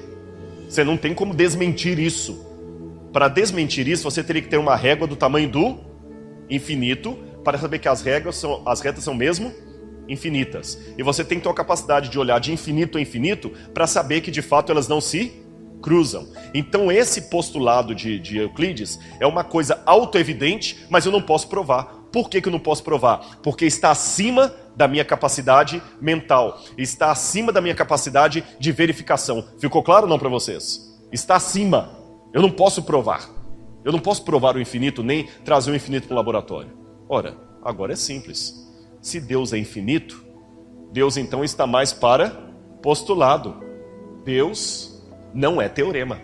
Você 0.67 0.83
não 0.83 0.97
tem 0.97 1.13
como 1.13 1.33
desmentir 1.33 1.97
isso. 1.97 2.45
Para 3.13 3.29
desmentir 3.29 3.87
isso, 3.87 4.03
você 4.03 4.21
teria 4.21 4.41
que 4.41 4.49
ter 4.49 4.57
uma 4.57 4.75
régua 4.75 5.07
do 5.07 5.15
tamanho 5.15 5.47
do 5.47 5.77
infinito 6.49 7.17
para 7.45 7.57
saber 7.57 7.79
que 7.79 7.87
as 7.87 8.01
regras 8.01 8.35
são, 8.35 8.61
as 8.65 8.81
retas 8.81 9.05
são 9.05 9.13
mesmo 9.13 9.53
infinitas. 10.05 10.77
E 10.97 11.01
você 11.01 11.23
tem 11.23 11.37
que 11.37 11.45
ter 11.45 11.49
a 11.49 11.53
capacidade 11.53 12.09
de 12.09 12.19
olhar 12.19 12.39
de 12.39 12.51
infinito 12.51 12.97
a 12.97 13.01
infinito 13.01 13.53
para 13.73 13.87
saber 13.87 14.19
que 14.19 14.31
de 14.31 14.41
fato 14.41 14.69
elas 14.69 14.89
não 14.89 14.99
se 14.99 15.44
cruzam. 15.85 16.27
Então, 16.51 16.91
esse 16.91 17.29
postulado 17.29 17.93
de, 17.93 18.17
de 18.17 18.39
Euclides 18.39 18.99
é 19.19 19.27
uma 19.27 19.43
coisa 19.43 19.83
auto-evidente, 19.85 20.83
mas 20.89 21.05
eu 21.05 21.11
não 21.11 21.21
posso 21.21 21.47
provar. 21.47 22.07
Por 22.11 22.27
que, 22.27 22.41
que 22.41 22.47
eu 22.47 22.51
não 22.51 22.59
posso 22.59 22.83
provar? 22.83 23.37
Porque 23.43 23.65
está 23.67 23.91
acima 23.91 24.51
da 24.75 24.87
minha 24.87 25.05
capacidade 25.05 25.79
mental, 26.01 26.59
está 26.75 27.11
acima 27.11 27.51
da 27.51 27.61
minha 27.61 27.75
capacidade 27.75 28.43
de 28.59 28.71
verificação. 28.71 29.45
Ficou 29.59 29.83
claro 29.83 30.05
ou 30.05 30.09
não 30.09 30.17
para 30.17 30.27
vocês? 30.27 30.91
Está 31.11 31.35
acima. 31.35 31.91
Eu 32.33 32.41
não 32.41 32.49
posso 32.49 32.81
provar. 32.81 33.29
Eu 33.83 33.91
não 33.91 33.99
posso 33.99 34.23
provar 34.23 34.55
o 34.55 34.59
infinito, 34.59 35.03
nem 35.03 35.27
trazer 35.43 35.69
o 35.69 35.75
infinito 35.75 36.07
para 36.07 36.15
o 36.15 36.17
laboratório. 36.17 36.71
Ora, 37.07 37.37
agora 37.63 37.93
é 37.93 37.95
simples. 37.95 38.67
Se 38.99 39.19
Deus 39.19 39.53
é 39.53 39.59
infinito, 39.59 40.25
Deus 40.91 41.15
então 41.15 41.43
está 41.43 41.67
mais 41.67 41.93
para 41.93 42.31
postulado. 42.81 43.63
Deus 44.23 44.94
não 45.35 45.61
é 45.61 45.67
teorema. 45.67 46.19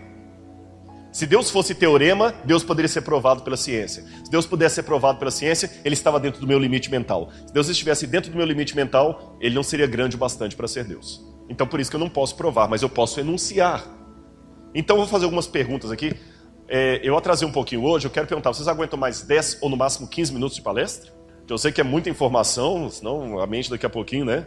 Se 1.12 1.26
Deus 1.26 1.50
fosse 1.50 1.74
teorema, 1.74 2.34
Deus 2.42 2.64
poderia 2.64 2.88
ser 2.88 3.02
provado 3.02 3.42
pela 3.42 3.56
ciência. 3.56 4.02
Se 4.24 4.30
Deus 4.30 4.46
pudesse 4.46 4.76
ser 4.76 4.82
provado 4.84 5.18
pela 5.18 5.30
ciência, 5.30 5.70
ele 5.84 5.92
estava 5.92 6.18
dentro 6.18 6.40
do 6.40 6.46
meu 6.46 6.58
limite 6.58 6.90
mental. 6.90 7.30
Se 7.46 7.52
Deus 7.52 7.68
estivesse 7.68 8.06
dentro 8.06 8.30
do 8.30 8.36
meu 8.36 8.46
limite 8.46 8.74
mental, 8.74 9.36
ele 9.38 9.54
não 9.54 9.62
seria 9.62 9.86
grande 9.86 10.16
o 10.16 10.18
bastante 10.18 10.56
para 10.56 10.66
ser 10.66 10.84
Deus. 10.84 11.22
Então 11.50 11.66
por 11.66 11.78
isso 11.78 11.90
que 11.90 11.96
eu 11.96 12.00
não 12.00 12.08
posso 12.08 12.34
provar, 12.34 12.66
mas 12.66 12.80
eu 12.80 12.88
posso 12.88 13.20
enunciar. 13.20 13.86
Então 14.74 14.96
eu 14.96 15.02
vou 15.02 15.10
fazer 15.10 15.26
algumas 15.26 15.46
perguntas 15.46 15.90
aqui. 15.90 16.14
É, 16.66 16.98
eu 17.02 17.14
atrasei 17.14 17.46
um 17.46 17.52
pouquinho 17.52 17.84
hoje, 17.84 18.06
eu 18.06 18.10
quero 18.10 18.26
perguntar, 18.26 18.54
vocês 18.54 18.66
aguentam 18.66 18.98
mais 18.98 19.20
10 19.20 19.58
ou 19.60 19.68
no 19.68 19.76
máximo 19.76 20.08
15 20.08 20.32
minutos 20.32 20.56
de 20.56 20.62
palestra? 20.62 21.12
Eu 21.46 21.58
sei 21.58 21.70
que 21.70 21.82
é 21.82 21.84
muita 21.84 22.08
informação, 22.08 22.88
senão 22.88 23.38
a 23.38 23.46
mente 23.46 23.68
daqui 23.68 23.84
a 23.84 23.90
pouquinho, 23.90 24.24
né? 24.24 24.46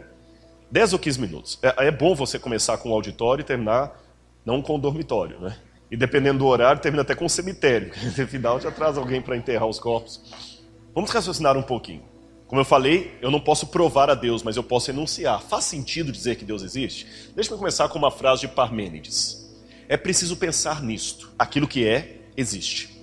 10 0.72 0.94
ou 0.94 0.98
15 0.98 1.20
minutos. 1.20 1.58
É, 1.62 1.86
é 1.86 1.90
bom 1.92 2.16
você 2.16 2.36
começar 2.36 2.76
com 2.78 2.90
o 2.90 2.92
auditório 2.92 3.42
e 3.42 3.44
terminar 3.44 4.04
não 4.46 4.62
com 4.62 4.78
dormitório, 4.78 5.40
né? 5.40 5.56
E 5.90 5.96
dependendo 5.96 6.38
do 6.38 6.46
horário, 6.46 6.80
termina 6.80 7.02
até 7.02 7.14
com 7.14 7.26
o 7.26 7.30
cemitério, 7.30 7.92
no 8.16 8.26
final 8.26 8.60
já 8.60 8.70
traz 8.70 8.96
alguém 8.96 9.20
para 9.20 9.36
enterrar 9.36 9.68
os 9.68 9.80
corpos. 9.80 10.62
Vamos 10.94 11.10
raciocinar 11.10 11.56
um 11.56 11.62
pouquinho. 11.62 12.02
Como 12.46 12.60
eu 12.60 12.64
falei, 12.64 13.18
eu 13.20 13.28
não 13.30 13.40
posso 13.40 13.66
provar 13.66 14.08
a 14.08 14.14
Deus, 14.14 14.44
mas 14.44 14.56
eu 14.56 14.62
posso 14.62 14.90
enunciar. 14.90 15.42
Faz 15.42 15.64
sentido 15.64 16.12
dizer 16.12 16.36
que 16.36 16.44
Deus 16.44 16.62
existe? 16.62 17.32
Deixa 17.34 17.52
eu 17.52 17.58
começar 17.58 17.88
com 17.88 17.98
uma 17.98 18.10
frase 18.10 18.42
de 18.42 18.48
Parmênides. 18.48 19.44
É 19.88 19.96
preciso 19.96 20.36
pensar 20.36 20.80
nisto. 20.80 21.32
Aquilo 21.36 21.66
que 21.66 21.84
é, 21.84 22.20
existe. 22.36 22.96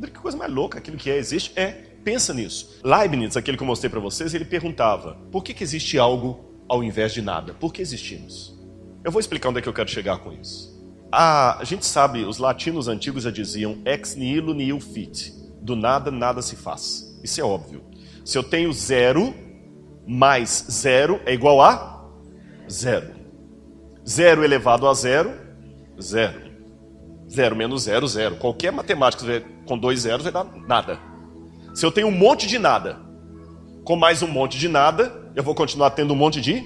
Que 0.00 0.10
coisa 0.12 0.38
mais 0.38 0.50
louca, 0.50 0.78
aquilo 0.78 0.96
que 0.96 1.10
é, 1.10 1.18
existe, 1.18 1.52
é. 1.56 1.66
Pensa 2.02 2.32
nisso. 2.32 2.80
Leibniz, 2.82 3.36
aquele 3.36 3.56
que 3.56 3.62
eu 3.62 3.66
mostrei 3.66 3.90
para 3.90 4.00
vocês, 4.00 4.32
ele 4.32 4.46
perguntava: 4.46 5.18
por 5.30 5.44
que, 5.44 5.52
que 5.52 5.62
existe 5.62 5.98
algo 5.98 6.42
ao 6.66 6.82
invés 6.82 7.12
de 7.12 7.20
nada? 7.20 7.52
Por 7.52 7.72
que 7.72 7.82
existimos? 7.82 8.57
Eu 9.08 9.12
vou 9.12 9.20
explicar 9.20 9.48
onde 9.48 9.60
é 9.60 9.62
que 9.62 9.68
eu 9.70 9.72
quero 9.72 9.88
chegar 9.88 10.18
com 10.18 10.30
isso. 10.34 10.78
A, 11.10 11.60
gente 11.62 11.86
sabe, 11.86 12.26
os 12.26 12.36
latinos 12.36 12.88
antigos 12.88 13.22
já 13.22 13.30
diziam 13.30 13.78
ex 13.86 14.14
nihilo 14.14 14.52
nihil 14.52 14.78
fit. 14.80 15.32
Do 15.62 15.74
nada, 15.74 16.10
nada 16.10 16.42
se 16.42 16.54
faz. 16.54 17.18
Isso 17.24 17.40
é 17.40 17.42
óbvio. 17.42 17.82
Se 18.22 18.36
eu 18.36 18.42
tenho 18.42 18.70
zero, 18.70 19.34
mais 20.06 20.66
zero 20.70 21.22
é 21.24 21.32
igual 21.32 21.62
a 21.62 22.06
zero. 22.70 23.14
Zero 24.06 24.44
elevado 24.44 24.86
a 24.86 24.92
zero, 24.92 25.32
zero. 25.98 26.42
Zero 27.30 27.56
menos 27.56 27.84
zero, 27.84 28.06
zero. 28.06 28.36
Qualquer 28.36 28.72
matemática 28.72 29.42
com 29.64 29.78
dois 29.78 30.00
zeros 30.00 30.24
vai 30.24 30.32
dar 30.32 30.44
nada. 30.44 31.00
Se 31.74 31.86
eu 31.86 31.90
tenho 31.90 32.08
um 32.08 32.14
monte 32.14 32.46
de 32.46 32.58
nada, 32.58 33.00
com 33.84 33.96
mais 33.96 34.22
um 34.22 34.28
monte 34.28 34.58
de 34.58 34.68
nada, 34.68 35.30
eu 35.34 35.42
vou 35.42 35.54
continuar 35.54 35.92
tendo 35.92 36.12
um 36.12 36.16
monte 36.16 36.42
de 36.42 36.62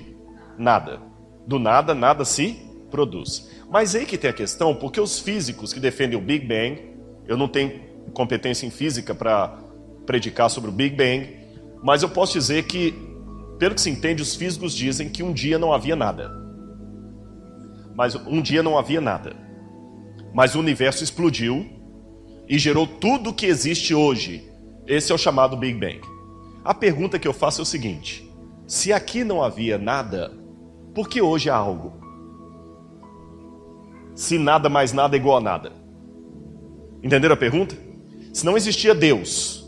nada. 0.58 1.11
Do 1.46 1.58
nada, 1.58 1.94
nada 1.94 2.24
se 2.24 2.56
produz. 2.90 3.50
Mas 3.70 3.94
aí 3.94 4.04
que 4.04 4.18
tem 4.18 4.30
a 4.30 4.34
questão, 4.34 4.74
porque 4.74 5.00
os 5.00 5.18
físicos 5.18 5.72
que 5.72 5.80
defendem 5.80 6.18
o 6.18 6.22
Big 6.22 6.46
Bang, 6.46 6.80
eu 7.26 7.36
não 7.36 7.48
tenho 7.48 7.80
competência 8.12 8.66
em 8.66 8.70
física 8.70 9.14
para 9.14 9.58
predicar 10.04 10.50
sobre 10.50 10.70
o 10.70 10.72
Big 10.72 10.94
Bang, 10.94 11.36
mas 11.82 12.02
eu 12.02 12.08
posso 12.08 12.34
dizer 12.34 12.64
que, 12.64 12.94
pelo 13.58 13.74
que 13.74 13.80
se 13.80 13.90
entende, 13.90 14.22
os 14.22 14.34
físicos 14.34 14.74
dizem 14.74 15.08
que 15.08 15.22
um 15.22 15.32
dia 15.32 15.58
não 15.58 15.72
havia 15.72 15.96
nada. 15.96 16.30
Mas 17.94 18.14
um 18.14 18.40
dia 18.40 18.62
não 18.62 18.78
havia 18.78 19.00
nada. 19.00 19.34
Mas 20.34 20.54
o 20.54 20.60
universo 20.60 21.02
explodiu 21.02 21.66
e 22.48 22.58
gerou 22.58 22.86
tudo 22.86 23.32
que 23.32 23.46
existe 23.46 23.94
hoje. 23.94 24.48
Esse 24.86 25.12
é 25.12 25.14
o 25.14 25.18
chamado 25.18 25.56
Big 25.56 25.78
Bang. 25.78 26.00
A 26.64 26.74
pergunta 26.74 27.18
que 27.18 27.26
eu 27.26 27.32
faço 27.32 27.60
é 27.60 27.62
o 27.62 27.66
seguinte: 27.66 28.30
se 28.66 28.92
aqui 28.92 29.24
não 29.24 29.42
havia 29.42 29.78
nada, 29.78 30.32
por 30.94 31.08
que 31.08 31.20
hoje 31.20 31.48
há 31.48 31.56
algo? 31.56 31.94
Se 34.14 34.38
nada 34.38 34.68
mais 34.68 34.92
nada 34.92 35.16
é 35.16 35.18
igual 35.18 35.38
a 35.38 35.40
nada. 35.40 35.72
Entenderam 37.02 37.34
a 37.34 37.36
pergunta? 37.36 37.76
Se 38.32 38.44
não 38.44 38.56
existia 38.56 38.94
Deus, 38.94 39.66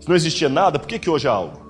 se 0.00 0.08
não 0.08 0.16
existia 0.16 0.48
nada, 0.48 0.78
por 0.78 0.88
que, 0.88 0.98
que 0.98 1.10
hoje 1.10 1.26
há 1.26 1.32
algo? 1.32 1.60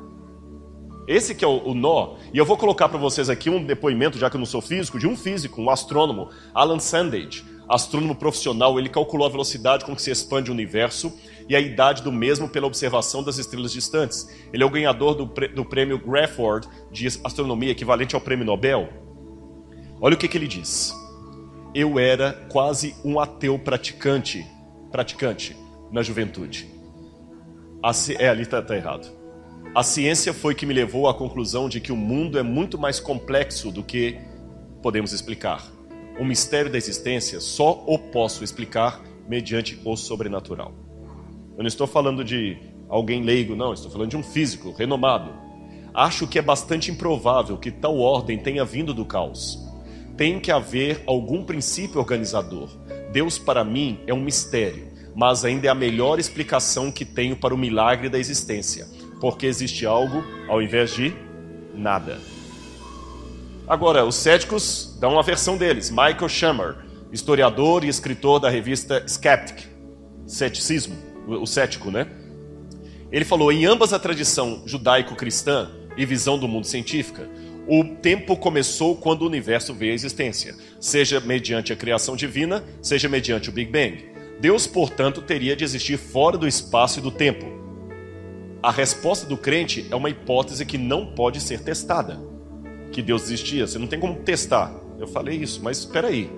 Esse 1.06 1.34
que 1.34 1.44
é 1.44 1.48
o, 1.48 1.68
o 1.68 1.74
nó, 1.74 2.16
e 2.32 2.38
eu 2.38 2.44
vou 2.44 2.56
colocar 2.56 2.88
para 2.88 2.98
vocês 2.98 3.28
aqui 3.28 3.50
um 3.50 3.64
depoimento, 3.64 4.18
já 4.18 4.30
que 4.30 4.36
eu 4.36 4.38
não 4.38 4.46
sou 4.46 4.60
físico, 4.60 4.98
de 4.98 5.06
um 5.06 5.16
físico, 5.16 5.60
um 5.60 5.70
astrônomo, 5.70 6.28
Alan 6.54 6.78
Sandage, 6.78 7.44
astrônomo 7.68 8.14
profissional, 8.14 8.78
ele 8.78 8.88
calculou 8.88 9.26
a 9.26 9.30
velocidade 9.30 9.84
com 9.84 9.94
que 9.94 10.02
se 10.02 10.10
expande 10.10 10.50
o 10.50 10.54
universo 10.54 11.12
e 11.50 11.56
a 11.56 11.60
idade 11.60 12.04
do 12.04 12.12
mesmo 12.12 12.48
pela 12.48 12.68
observação 12.68 13.24
das 13.24 13.36
estrelas 13.36 13.72
distantes. 13.72 14.28
Ele 14.52 14.62
é 14.62 14.66
o 14.66 14.70
ganhador 14.70 15.16
do, 15.16 15.24
do 15.48 15.64
prêmio 15.64 15.98
Grafford 15.98 16.68
de 16.92 17.08
astronomia, 17.24 17.72
equivalente 17.72 18.14
ao 18.14 18.20
prêmio 18.20 18.46
Nobel. 18.46 18.88
Olha 20.00 20.14
o 20.14 20.16
que, 20.16 20.28
que 20.28 20.38
ele 20.38 20.46
diz. 20.46 20.94
Eu 21.74 21.98
era 21.98 22.34
quase 22.48 22.94
um 23.04 23.18
ateu 23.18 23.58
praticante, 23.58 24.46
praticante 24.92 25.56
na 25.90 26.04
juventude. 26.04 26.72
A, 27.82 27.90
é, 28.20 28.28
ali 28.28 28.42
está 28.42 28.62
tá 28.62 28.76
errado. 28.76 29.10
A 29.74 29.82
ciência 29.82 30.32
foi 30.32 30.54
que 30.54 30.64
me 30.64 30.72
levou 30.72 31.08
à 31.08 31.14
conclusão 31.14 31.68
de 31.68 31.80
que 31.80 31.90
o 31.90 31.96
mundo 31.96 32.38
é 32.38 32.44
muito 32.44 32.78
mais 32.78 33.00
complexo 33.00 33.72
do 33.72 33.82
que 33.82 34.16
podemos 34.80 35.12
explicar. 35.12 35.66
O 36.16 36.24
mistério 36.24 36.70
da 36.70 36.78
existência 36.78 37.40
só 37.40 37.82
o 37.88 37.98
posso 37.98 38.44
explicar 38.44 39.02
mediante 39.28 39.80
o 39.84 39.96
sobrenatural. 39.96 40.79
Eu 41.60 41.62
não 41.62 41.68
estou 41.68 41.86
falando 41.86 42.24
de 42.24 42.56
alguém 42.88 43.22
leigo, 43.22 43.54
não, 43.54 43.74
estou 43.74 43.90
falando 43.90 44.08
de 44.08 44.16
um 44.16 44.22
físico 44.22 44.72
renomado. 44.72 45.30
Acho 45.92 46.26
que 46.26 46.38
é 46.38 46.42
bastante 46.42 46.90
improvável 46.90 47.58
que 47.58 47.70
tal 47.70 47.98
ordem 47.98 48.38
tenha 48.38 48.64
vindo 48.64 48.94
do 48.94 49.04
caos. 49.04 49.58
Tem 50.16 50.40
que 50.40 50.50
haver 50.50 51.02
algum 51.06 51.44
princípio 51.44 52.00
organizador. 52.00 52.70
Deus, 53.12 53.38
para 53.38 53.62
mim, 53.62 54.00
é 54.06 54.14
um 54.14 54.22
mistério 54.22 54.88
mas 55.14 55.44
ainda 55.44 55.66
é 55.66 55.70
a 55.70 55.74
melhor 55.74 56.18
explicação 56.18 56.90
que 56.90 57.04
tenho 57.04 57.36
para 57.36 57.52
o 57.52 57.58
milagre 57.58 58.08
da 58.08 58.18
existência, 58.18 58.86
porque 59.20 59.44
existe 59.44 59.84
algo 59.84 60.24
ao 60.48 60.62
invés 60.62 60.94
de 60.94 61.12
nada. 61.74 62.18
Agora, 63.66 64.06
os 64.06 64.14
céticos 64.14 64.96
dão 65.00 65.12
uma 65.12 65.22
versão 65.22 65.58
deles. 65.58 65.90
Michael 65.90 66.28
Shammer, 66.28 66.76
historiador 67.12 67.84
e 67.84 67.88
escritor 67.88 68.40
da 68.40 68.48
revista 68.48 69.04
Skeptic, 69.06 69.66
Ceticismo, 70.26 71.09
o 71.36 71.46
cético, 71.46 71.90
né? 71.90 72.06
Ele 73.10 73.24
falou: 73.24 73.52
em 73.52 73.66
ambas 73.66 73.92
a 73.92 73.98
tradição 73.98 74.62
judaico-cristã 74.66 75.70
e 75.96 76.04
visão 76.06 76.38
do 76.38 76.48
mundo 76.48 76.66
científica, 76.66 77.28
o 77.66 77.84
tempo 77.84 78.36
começou 78.36 78.96
quando 78.96 79.22
o 79.22 79.26
universo 79.26 79.74
veio 79.74 79.92
à 79.92 79.94
existência, 79.94 80.54
seja 80.80 81.20
mediante 81.20 81.72
a 81.72 81.76
criação 81.76 82.16
divina, 82.16 82.64
seja 82.82 83.08
mediante 83.08 83.48
o 83.48 83.52
Big 83.52 83.70
Bang. 83.70 84.10
Deus, 84.40 84.66
portanto, 84.66 85.20
teria 85.20 85.54
de 85.54 85.64
existir 85.64 85.98
fora 85.98 86.38
do 86.38 86.48
espaço 86.48 86.98
e 86.98 87.02
do 87.02 87.10
tempo. 87.10 87.46
A 88.62 88.70
resposta 88.70 89.26
do 89.26 89.36
crente 89.36 89.86
é 89.90 89.96
uma 89.96 90.10
hipótese 90.10 90.64
que 90.64 90.78
não 90.78 91.06
pode 91.06 91.40
ser 91.40 91.60
testada. 91.60 92.18
Que 92.90 93.02
Deus 93.02 93.24
existia, 93.24 93.66
você 93.66 93.78
não 93.78 93.86
tem 93.86 94.00
como 94.00 94.16
testar. 94.16 94.74
Eu 94.98 95.06
falei 95.06 95.36
isso, 95.36 95.60
mas 95.62 95.78
espera 95.78 96.08
aí. 96.08 96.30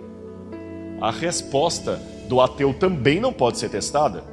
A 1.01 1.11
resposta 1.11 2.01
do 2.29 2.41
ateu 2.41 2.75
também 2.75 3.21
não 3.21 3.33
pode 3.33 3.59
ser 3.59 3.69
testada. 3.69 4.25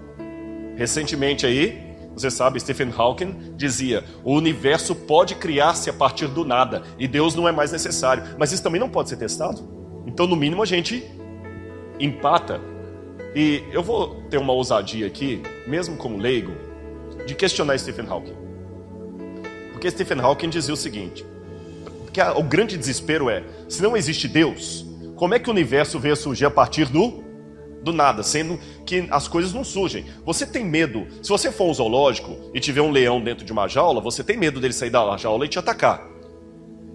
Recentemente 0.80 1.46
aí, 1.46 1.78
você 2.14 2.32
sabe, 2.32 2.58
Stephen 2.58 2.90
Hawking 2.96 3.54
dizia: 3.58 4.02
o 4.24 4.34
universo 4.34 4.96
pode 4.96 5.36
criar-se 5.36 5.90
a 5.90 5.94
partir 5.94 6.28
do 6.28 6.46
nada 6.46 6.84
e 6.98 7.06
Deus 7.06 7.36
não 7.36 7.50
é 7.50 7.52
mais 7.52 7.74
necessário. 7.74 8.24
Mas 8.40 8.54
isso 8.54 8.64
também 8.64 8.80
não 8.80 8.88
pode 8.88 9.10
ser 9.10 9.18
testado. 9.18 9.62
Então, 10.08 10.26
no 10.26 10.38
mínimo, 10.38 10.64
a 10.64 10.66
gente 10.66 11.04
empata 12.00 12.62
e 13.36 13.62
eu 13.74 13.84
vou 13.84 14.24
ter 14.30 14.38
uma 14.38 14.54
ousadia 14.54 15.06
aqui, 15.06 15.44
mesmo 15.68 15.98
como 15.98 16.18
leigo, 16.18 16.54
de 17.28 17.36
questionar 17.36 17.78
Stephen 17.78 18.08
Hawking. 18.08 18.38
Porque 19.74 19.92
Stephen 19.92 20.22
Hawking 20.22 20.50
dizia 20.50 20.74
o 20.74 20.78
seguinte: 20.78 21.26
que 22.14 22.22
o 22.22 22.44
grande 22.44 22.78
desespero 22.78 23.30
é, 23.30 23.44
se 23.68 23.84
não 23.84 23.98
existe 23.98 24.30
Deus, 24.30 24.86
como 25.18 25.34
é 25.34 25.40
que 25.40 25.50
o 25.50 25.52
universo 25.52 26.00
veio 26.00 26.14
a 26.14 26.18
surgir 26.18 26.46
a 26.46 26.50
partir 26.50 26.86
do 26.86 27.28
do 27.84 27.94
nada, 27.94 28.24
sendo 28.24 28.60
que 28.86 29.08
as 29.10 29.28
coisas 29.28 29.54
não 29.54 29.64
surgem. 29.64 30.06
Você 30.26 30.46
tem 30.46 30.66
medo, 30.66 31.08
se 31.22 31.30
você 31.30 31.52
for 31.52 31.70
um 31.70 31.74
zoológico 31.74 32.36
e 32.54 32.60
tiver 32.60 32.82
um 32.82 32.92
leão 32.92 33.22
dentro 33.22 33.46
de 33.46 33.52
uma 33.52 33.68
jaula, 33.68 34.02
você 34.02 34.24
tem 34.24 34.38
medo 34.38 34.60
dele 34.60 34.74
sair 34.74 34.90
da 34.90 35.18
jaula 35.18 35.46
e 35.46 35.50
te 35.50 35.60
atacar. 35.60 36.06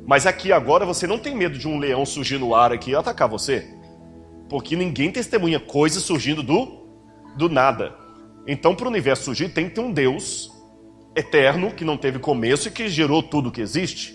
Mas 0.07 0.27
aqui 0.27 0.53
agora 0.53 0.85
você 0.85 1.07
não 1.07 1.19
tem 1.19 1.35
medo 1.35 1.59
de 1.59 1.67
um 1.67 1.79
leão 1.79 2.05
surgir 2.05 2.39
no 2.39 2.55
ar 2.55 2.73
aqui 2.73 2.91
e 2.91 2.95
atacar 2.95 3.29
você. 3.29 3.67
Porque 4.49 4.77
ninguém 4.77 5.11
testemunha 5.11 5.59
coisas 5.59 6.03
surgindo 6.03 6.43
do, 6.43 6.87
do 7.37 7.49
nada. 7.49 7.97
Então, 8.47 8.75
para 8.75 8.87
o 8.87 8.91
universo 8.91 9.25
surgir, 9.25 9.49
tem 9.49 9.69
que 9.69 9.75
ter 9.75 9.81
um 9.81 9.91
Deus 9.91 10.53
eterno, 11.17 11.73
que 11.73 11.85
não 11.85 11.97
teve 11.97 12.19
começo 12.19 12.69
e 12.69 12.71
que 12.71 12.89
gerou 12.89 13.23
tudo 13.23 13.51
que 13.51 13.61
existe. 13.61 14.15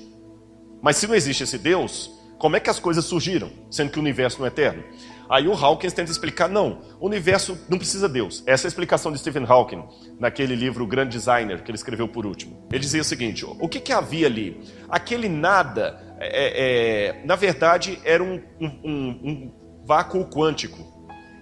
Mas 0.81 0.97
se 0.97 1.07
não 1.07 1.15
existe 1.15 1.43
esse 1.43 1.57
Deus, 1.57 2.11
como 2.37 2.55
é 2.55 2.59
que 2.59 2.69
as 2.69 2.79
coisas 2.79 3.05
surgiram, 3.05 3.49
sendo 3.71 3.91
que 3.91 3.97
o 3.97 4.01
universo 4.01 4.39
não 4.39 4.45
é 4.45 4.49
eterno? 4.49 4.83
Aí 5.29 5.47
o 5.47 5.53
Hawkins 5.53 5.93
tenta 5.93 6.09
explicar, 6.09 6.49
não, 6.49 6.81
o 6.99 7.05
universo 7.05 7.55
não 7.69 7.77
precisa 7.77 8.07
de 8.07 8.15
Deus. 8.15 8.43
Essa 8.47 8.65
é 8.65 8.67
a 8.67 8.69
explicação 8.69 9.11
de 9.11 9.19
Stephen 9.19 9.45
Hawking, 9.47 9.83
naquele 10.19 10.55
livro 10.55 10.83
O 10.83 10.87
Grande 10.87 11.11
Designer, 11.11 11.61
que 11.61 11.69
ele 11.69 11.77
escreveu 11.77 12.07
por 12.07 12.25
último. 12.25 12.67
Ele 12.71 12.79
dizia 12.79 13.01
o 13.01 13.05
seguinte, 13.05 13.45
o 13.45 13.69
que, 13.69 13.79
que 13.79 13.93
havia 13.93 14.25
ali? 14.25 14.59
Aquele 14.89 15.29
nada, 15.29 16.17
é, 16.19 17.19
é, 17.19 17.25
na 17.25 17.35
verdade, 17.35 17.99
era 18.03 18.23
um, 18.23 18.41
um, 18.59 18.67
um, 18.87 19.53
vácuo 19.85 20.25
quântico, 20.25 20.83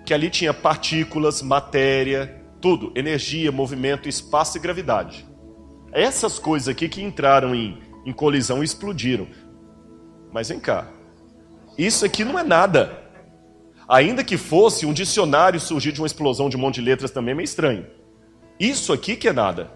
que 0.06 0.14
ali 0.14 0.30
tinha 0.30 0.54
partículas, 0.54 1.42
matéria, 1.42 2.44
tudo, 2.60 2.92
energia, 2.94 3.54
movimento, 3.54 4.10
espaço 4.10 4.58
e 4.58 4.60
gravidade. 4.60 5.26
Essas 5.94 6.38
coisas 6.38 6.68
aqui 6.68 6.90
que 6.90 7.02
entraram 7.02 7.56
em, 7.56 7.82
em 8.06 8.12
colisão 8.12 8.62
e 8.62 8.66
explodiram. 8.66 9.28
Mas 10.30 10.50
vem 10.50 10.60
cá, 10.60 10.90
isso 11.78 12.06
aqui 12.06 12.26
não 12.26 12.38
é 12.38 12.44
nada. 12.44 13.07
Ainda 13.88 14.24
que 14.24 14.38
fosse 14.38 14.86
um 14.86 14.94
dicionário 14.94 15.60
surgir 15.60 15.92
de 15.92 16.02
uma 16.02 16.08
explosão 16.08 16.50
de 16.50 16.58
um 16.58 16.60
monte 16.60 16.76
de 16.76 16.82
letras 16.82 17.12
também 17.12 17.32
é 17.32 17.36
meio 17.36 17.46
estranho. 17.46 17.86
Isso 18.60 18.92
aqui 18.92 19.16
que 19.16 19.28
é 19.28 19.34
nada. 19.34 19.72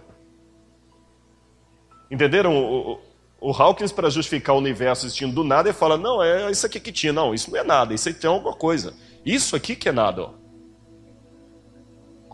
Entenderam? 2.10 3.00
O 3.40 3.52
Hawkins, 3.52 3.92
para 3.92 4.10
justificar 4.10 4.56
o 4.56 4.60
universo 4.60 5.06
existindo 5.06 5.34
do 5.34 5.44
nada, 5.44 5.70
ele 5.70 5.78
fala: 5.78 5.98
não, 5.98 6.22
é 6.22 6.52
isso 6.52 6.66
aqui 6.66 6.80
que 6.80 6.92
tinha. 6.92 7.14
Não, 7.14 7.34
isso 7.34 7.50
não 7.50 7.58
é 7.58 7.64
nada, 7.64 7.94
isso 7.94 8.10
aqui 8.10 8.26
é 8.26 8.30
alguma 8.30 8.54
coisa. 8.54 8.94
Isso 9.26 9.56
aqui 9.56 9.76
que 9.76 9.88
é 9.90 9.92
nada. 9.92 10.24
Ó. 10.24 10.34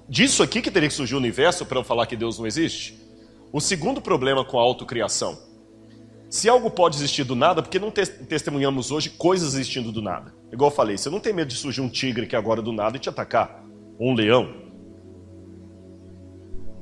Disso 0.09 0.41
aqui 0.41 0.61
que 0.61 0.71
teria 0.71 0.89
que 0.89 0.95
surgir 0.95 1.15
o 1.15 1.17
universo 1.17 1.65
para 1.65 1.80
eu 1.80 1.84
falar 1.84 2.07
que 2.07 2.15
Deus 2.15 2.39
não 2.39 2.47
existe? 2.47 2.97
O 3.51 3.61
segundo 3.61 4.01
problema 4.01 4.43
com 4.43 4.57
a 4.57 4.61
autocriação. 4.61 5.38
Se 6.30 6.49
algo 6.49 6.69
pode 6.69 6.97
existir 6.97 7.23
do 7.23 7.36
nada, 7.36 7.61
por 7.61 7.69
que 7.69 7.80
não 7.80 7.89
testemunhamos 7.91 8.91
hoje 8.91 9.09
coisas 9.09 9.53
existindo 9.53 9.91
do 9.91 10.01
nada? 10.01 10.34
Igual 10.51 10.69
eu 10.69 10.75
falei, 10.75 10.97
você 10.97 11.09
não 11.09 11.19
tem 11.19 11.32
medo 11.32 11.47
de 11.47 11.55
surgir 11.55 11.82
um 11.82 11.89
tigre 11.89 12.28
que 12.28 12.36
agora 12.36 12.61
do 12.61 12.73
nada 12.73 12.97
e 12.97 12.99
te 12.99 13.07
atacar? 13.07 13.63
Ou 13.97 14.11
um 14.11 14.13
leão? 14.13 14.67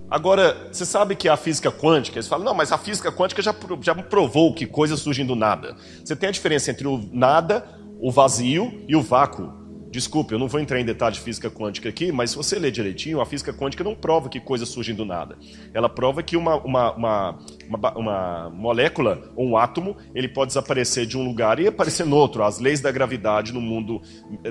Agora, 0.10 0.70
você 0.72 0.86
sabe 0.86 1.16
que 1.16 1.28
a 1.28 1.38
física 1.38 1.72
quântica, 1.72 2.18
eles 2.18 2.28
falam, 2.28 2.46
não, 2.46 2.54
mas 2.54 2.72
a 2.72 2.78
física 2.78 3.12
quântica 3.12 3.41
já, 3.41 3.56
já 3.82 3.96
provou 3.96 4.54
que 4.54 4.66
coisas 4.66 5.00
surgem 5.00 5.26
do 5.26 5.36
nada. 5.36 5.76
Você 6.04 6.16
tem 6.16 6.30
a 6.30 6.32
diferença 6.32 6.72
entre 6.72 6.88
o 6.88 6.98
nada, 7.12 7.68
o 8.00 8.12
vazio 8.12 8.84
e 8.88 8.96
o 8.96 9.02
vácuo. 9.02 9.64
Desculpe, 9.96 10.34
eu 10.34 10.39
não 10.39 10.50
vou 10.50 10.60
entrar 10.60 10.78
em 10.78 10.84
detalhes 10.84 11.20
de 11.20 11.24
física 11.24 11.50
quântica 11.50 11.88
aqui, 11.88 12.12
mas 12.12 12.32
se 12.32 12.36
você 12.36 12.60
ler 12.60 12.70
direitinho, 12.70 13.22
a 13.22 13.26
física 13.26 13.54
quântica 13.54 13.82
não 13.82 13.96
prova 13.96 14.28
que 14.28 14.41
coisas 14.41 14.68
surgem 14.68 14.93
do 14.93 15.06
nada. 15.06 15.38
Ela 15.74 15.88
prova 15.88 16.22
que 16.22 16.36
uma, 16.36 16.58
uma, 16.58 16.91
uma, 16.91 17.39
uma, 17.70 17.98
uma 17.98 18.50
molécula 18.50 19.32
ou 19.38 19.48
um 19.48 19.58
átomo 19.58 19.96
ele 20.14 20.28
pode 20.28 20.50
desaparecer 20.50 21.06
de 21.06 21.18
um 21.18 21.24
lugar 21.24 21.62
e 21.62 21.68
aparecer 21.68 22.06
no 22.06 22.18
outro. 22.18 22.43
As 22.43 22.60
leis 22.60 22.82
da 22.82 22.91
gravidade 22.91 23.54
no 23.54 23.62
mundo 23.62 24.02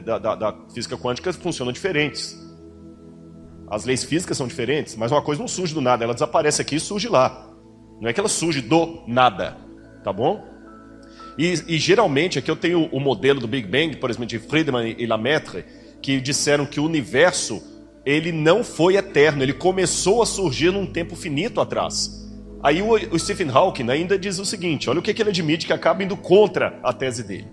da, 0.02 0.18
da, 0.18 0.34
da 0.34 0.56
física 0.72 0.96
quântica 0.96 1.30
funcionam 1.34 1.74
diferentes. 1.74 2.34
As 3.68 3.84
leis 3.84 4.02
físicas 4.02 4.38
são 4.38 4.46
diferentes, 4.46 4.96
mas 4.96 5.12
uma 5.12 5.20
coisa 5.20 5.42
não 5.42 5.48
surge 5.48 5.74
do 5.74 5.82
nada, 5.82 6.04
ela 6.04 6.14
desaparece 6.14 6.62
aqui 6.62 6.76
e 6.76 6.80
surge 6.80 7.06
lá. 7.06 7.52
Não 8.00 8.08
é 8.08 8.14
que 8.14 8.20
ela 8.20 8.30
surge 8.30 8.62
do 8.62 9.04
nada, 9.06 9.58
tá 10.02 10.10
bom? 10.10 10.53
E, 11.36 11.52
e, 11.66 11.78
geralmente, 11.78 12.38
aqui 12.38 12.50
eu 12.50 12.56
tenho 12.56 12.86
o 12.92 13.00
modelo 13.00 13.40
do 13.40 13.48
Big 13.48 13.66
Bang, 13.66 13.96
por 13.96 14.08
exemplo, 14.08 14.26
de 14.26 14.38
Friedman 14.38 14.94
e 14.96 15.06
Lemaitre, 15.06 15.64
que 16.00 16.20
disseram 16.20 16.64
que 16.64 16.78
o 16.78 16.84
universo 16.84 17.62
ele 18.04 18.30
não 18.30 18.62
foi 18.62 18.96
eterno, 18.96 19.42
ele 19.42 19.54
começou 19.54 20.22
a 20.22 20.26
surgir 20.26 20.70
num 20.70 20.86
tempo 20.86 21.16
finito 21.16 21.60
atrás. 21.60 22.22
Aí 22.62 22.82
o, 22.82 22.92
o 22.92 23.18
Stephen 23.18 23.50
Hawking 23.50 23.90
ainda 23.90 24.18
diz 24.18 24.38
o 24.38 24.44
seguinte: 24.44 24.88
olha 24.88 25.00
o 25.00 25.02
que, 25.02 25.12
que 25.12 25.22
ele 25.22 25.30
admite 25.30 25.66
que 25.66 25.72
acaba 25.72 26.04
indo 26.04 26.16
contra 26.16 26.78
a 26.82 26.92
tese 26.92 27.22
dele. 27.22 27.48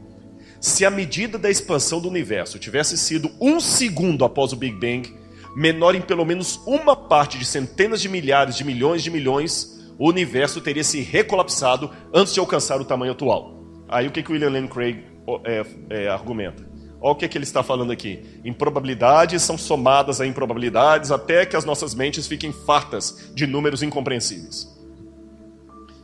Se 0.59 0.85
a 0.85 0.91
medida 0.91 1.37
da 1.37 1.49
expansão 1.49 1.99
do 1.99 2.07
universo 2.07 2.59
tivesse 2.59 2.97
sido 2.97 3.31
um 3.41 3.59
segundo 3.59 4.23
após 4.23 4.53
o 4.53 4.55
Big 4.55 4.75
Bang, 4.75 5.11
menor 5.55 5.95
em 5.95 6.01
pelo 6.01 6.25
menos 6.25 6.61
uma 6.67 6.95
parte 6.95 7.37
de 7.37 7.45
centenas 7.45 8.01
de 8.01 8.07
milhares 8.07 8.55
de 8.55 8.63
milhões 8.63 9.01
de 9.01 9.09
milhões, 9.09 9.81
o 9.97 10.07
universo 10.07 10.61
teria 10.61 10.83
se 10.83 11.01
recolapsado 11.01 11.89
antes 12.13 12.33
de 12.33 12.39
alcançar 12.39 12.79
o 12.79 12.85
tamanho 12.85 13.13
atual. 13.13 13.60
Aí 13.91 14.07
o 14.07 14.11
que, 14.11 14.23
que 14.23 14.31
William 14.31 14.49
Lane 14.49 14.69
Craig 14.69 15.03
é, 15.43 15.65
é, 15.89 16.07
argumenta? 16.07 16.63
Olha 17.01 17.11
o 17.11 17.15
que, 17.15 17.27
que 17.27 17.37
ele 17.37 17.43
está 17.43 17.61
falando 17.61 17.91
aqui. 17.91 18.23
Improbabilidades 18.45 19.41
são 19.41 19.57
somadas 19.57 20.21
a 20.21 20.25
improbabilidades 20.25 21.11
até 21.11 21.45
que 21.45 21.57
as 21.57 21.65
nossas 21.65 21.93
mentes 21.93 22.25
fiquem 22.25 22.53
fartas 22.53 23.31
de 23.35 23.45
números 23.45 23.83
incompreensíveis. 23.83 24.79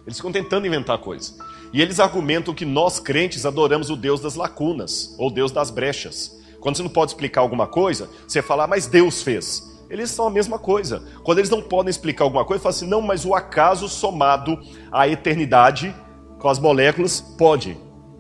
Eles 0.05 0.17
ficam 0.17 0.33
tentando 0.33 0.67
inventar 0.67 0.97
coisas. 0.97 1.37
E 1.71 1.81
eles 1.81 1.99
argumentam 1.99 2.53
que 2.53 2.65
nós 2.65 2.99
crentes 2.99 3.45
adoramos 3.45 3.89
o 3.89 3.95
Deus 3.95 4.19
das 4.19 4.35
lacunas, 4.35 5.15
ou 5.17 5.31
Deus 5.31 5.51
das 5.51 5.69
brechas. 5.69 6.37
Quando 6.59 6.75
você 6.75 6.83
não 6.83 6.89
pode 6.89 7.11
explicar 7.11 7.41
alguma 7.41 7.67
coisa, 7.67 8.09
você 8.27 8.41
fala, 8.41 8.65
ah, 8.65 8.67
mas 8.67 8.87
Deus 8.87 9.21
fez. 9.21 9.77
Eles 9.89 10.09
são 10.11 10.27
a 10.27 10.31
mesma 10.31 10.59
coisa. 10.59 11.03
Quando 11.23 11.37
eles 11.37 11.49
não 11.49 11.61
podem 11.61 11.89
explicar 11.89 12.25
alguma 12.25 12.43
coisa, 12.43 12.61
fala 12.61 12.75
assim, 12.75 12.87
não, 12.87 13.01
mas 13.01 13.23
o 13.23 13.33
acaso 13.33 13.87
somado 13.87 14.59
à 14.91 15.07
eternidade 15.07 15.95
com 16.39 16.49
as 16.49 16.59
moléculas 16.59 17.19
pode. 17.19 17.77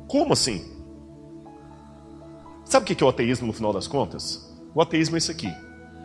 Como 0.07 0.33
assim? 0.33 0.63
Sabe 2.65 2.83
o 2.83 2.95
que 2.95 3.03
é 3.03 3.05
o 3.05 3.09
ateísmo 3.09 3.47
no 3.47 3.53
final 3.53 3.71
das 3.71 3.87
contas? 3.87 4.53
O 4.73 4.81
ateísmo 4.81 5.15
é 5.15 5.19
isso 5.19 5.31
aqui: 5.31 5.51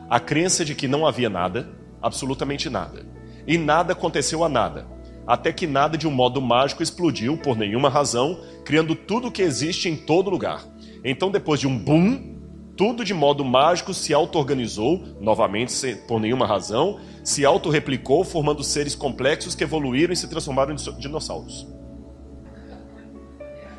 a 0.08 0.20
crença 0.20 0.64
de 0.64 0.74
que 0.74 0.88
não 0.88 1.06
havia 1.06 1.28
nada, 1.28 1.68
absolutamente 2.00 2.70
nada, 2.70 3.04
e 3.46 3.58
nada 3.58 3.92
aconteceu 3.92 4.44
a 4.44 4.48
nada, 4.48 4.86
até 5.26 5.52
que 5.52 5.66
nada 5.66 5.96
de 5.96 6.06
um 6.06 6.10
modo 6.10 6.40
mágico 6.40 6.82
explodiu 6.82 7.36
por 7.36 7.56
nenhuma 7.56 7.88
razão, 7.88 8.40
criando 8.64 8.94
tudo 8.94 9.28
o 9.28 9.32
que 9.32 9.42
existe 9.42 9.88
em 9.88 9.96
todo 9.96 10.30
lugar. 10.30 10.64
Então, 11.04 11.30
depois 11.30 11.58
de 11.58 11.66
um 11.66 11.76
boom, 11.76 12.32
tudo 12.76 13.04
de 13.04 13.12
modo 13.12 13.44
mágico 13.44 13.92
se 13.92 14.14
auto-organizou, 14.14 15.02
novamente 15.20 15.96
por 16.08 16.20
nenhuma 16.20 16.46
razão, 16.46 16.98
se 17.24 17.44
auto-replicou, 17.44 18.24
formando 18.24 18.62
seres 18.62 18.94
complexos 18.94 19.54
que 19.54 19.64
evoluíram 19.64 20.12
e 20.12 20.16
se 20.16 20.28
transformaram 20.28 20.72
em 20.72 20.98
dinossauros. 20.98 21.66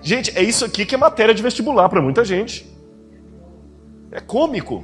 Gente, 0.03 0.37
é 0.37 0.43
isso 0.43 0.65
aqui 0.65 0.85
que 0.85 0.93
é 0.93 0.97
matéria 0.97 1.33
de 1.33 1.41
vestibular 1.41 1.87
para 1.87 2.01
muita 2.01 2.25
gente. 2.25 2.69
É 4.11 4.19
cômico. 4.19 4.83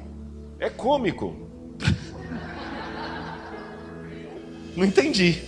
É 0.57 0.69
cômico. 0.69 1.35
Não 4.77 4.85
entendi. 4.85 5.41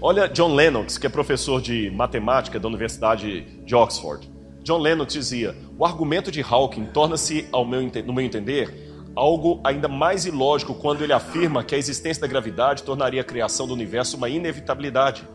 Olha 0.00 0.28
John 0.28 0.54
Lennox, 0.54 0.96
que 0.96 1.08
é 1.08 1.10
professor 1.10 1.60
de 1.60 1.90
matemática 1.90 2.60
da 2.60 2.68
Universidade 2.68 3.40
de 3.64 3.74
Oxford. 3.74 4.30
John 4.62 4.78
Lennox 4.78 5.12
dizia: 5.12 5.56
o 5.76 5.84
argumento 5.84 6.30
de 6.30 6.40
Hawking 6.40 6.86
torna-se, 6.86 7.48
no 8.06 8.12
meu 8.12 8.24
entender, 8.24 8.72
algo 9.16 9.60
ainda 9.64 9.88
mais 9.88 10.24
ilógico 10.24 10.74
quando 10.74 11.02
ele 11.02 11.12
afirma 11.12 11.64
que 11.64 11.74
a 11.74 11.78
existência 11.78 12.20
da 12.20 12.28
gravidade 12.28 12.84
tornaria 12.84 13.20
a 13.20 13.24
criação 13.24 13.66
do 13.66 13.74
universo 13.74 14.16
uma 14.16 14.28
inevitabilidade. 14.28 15.26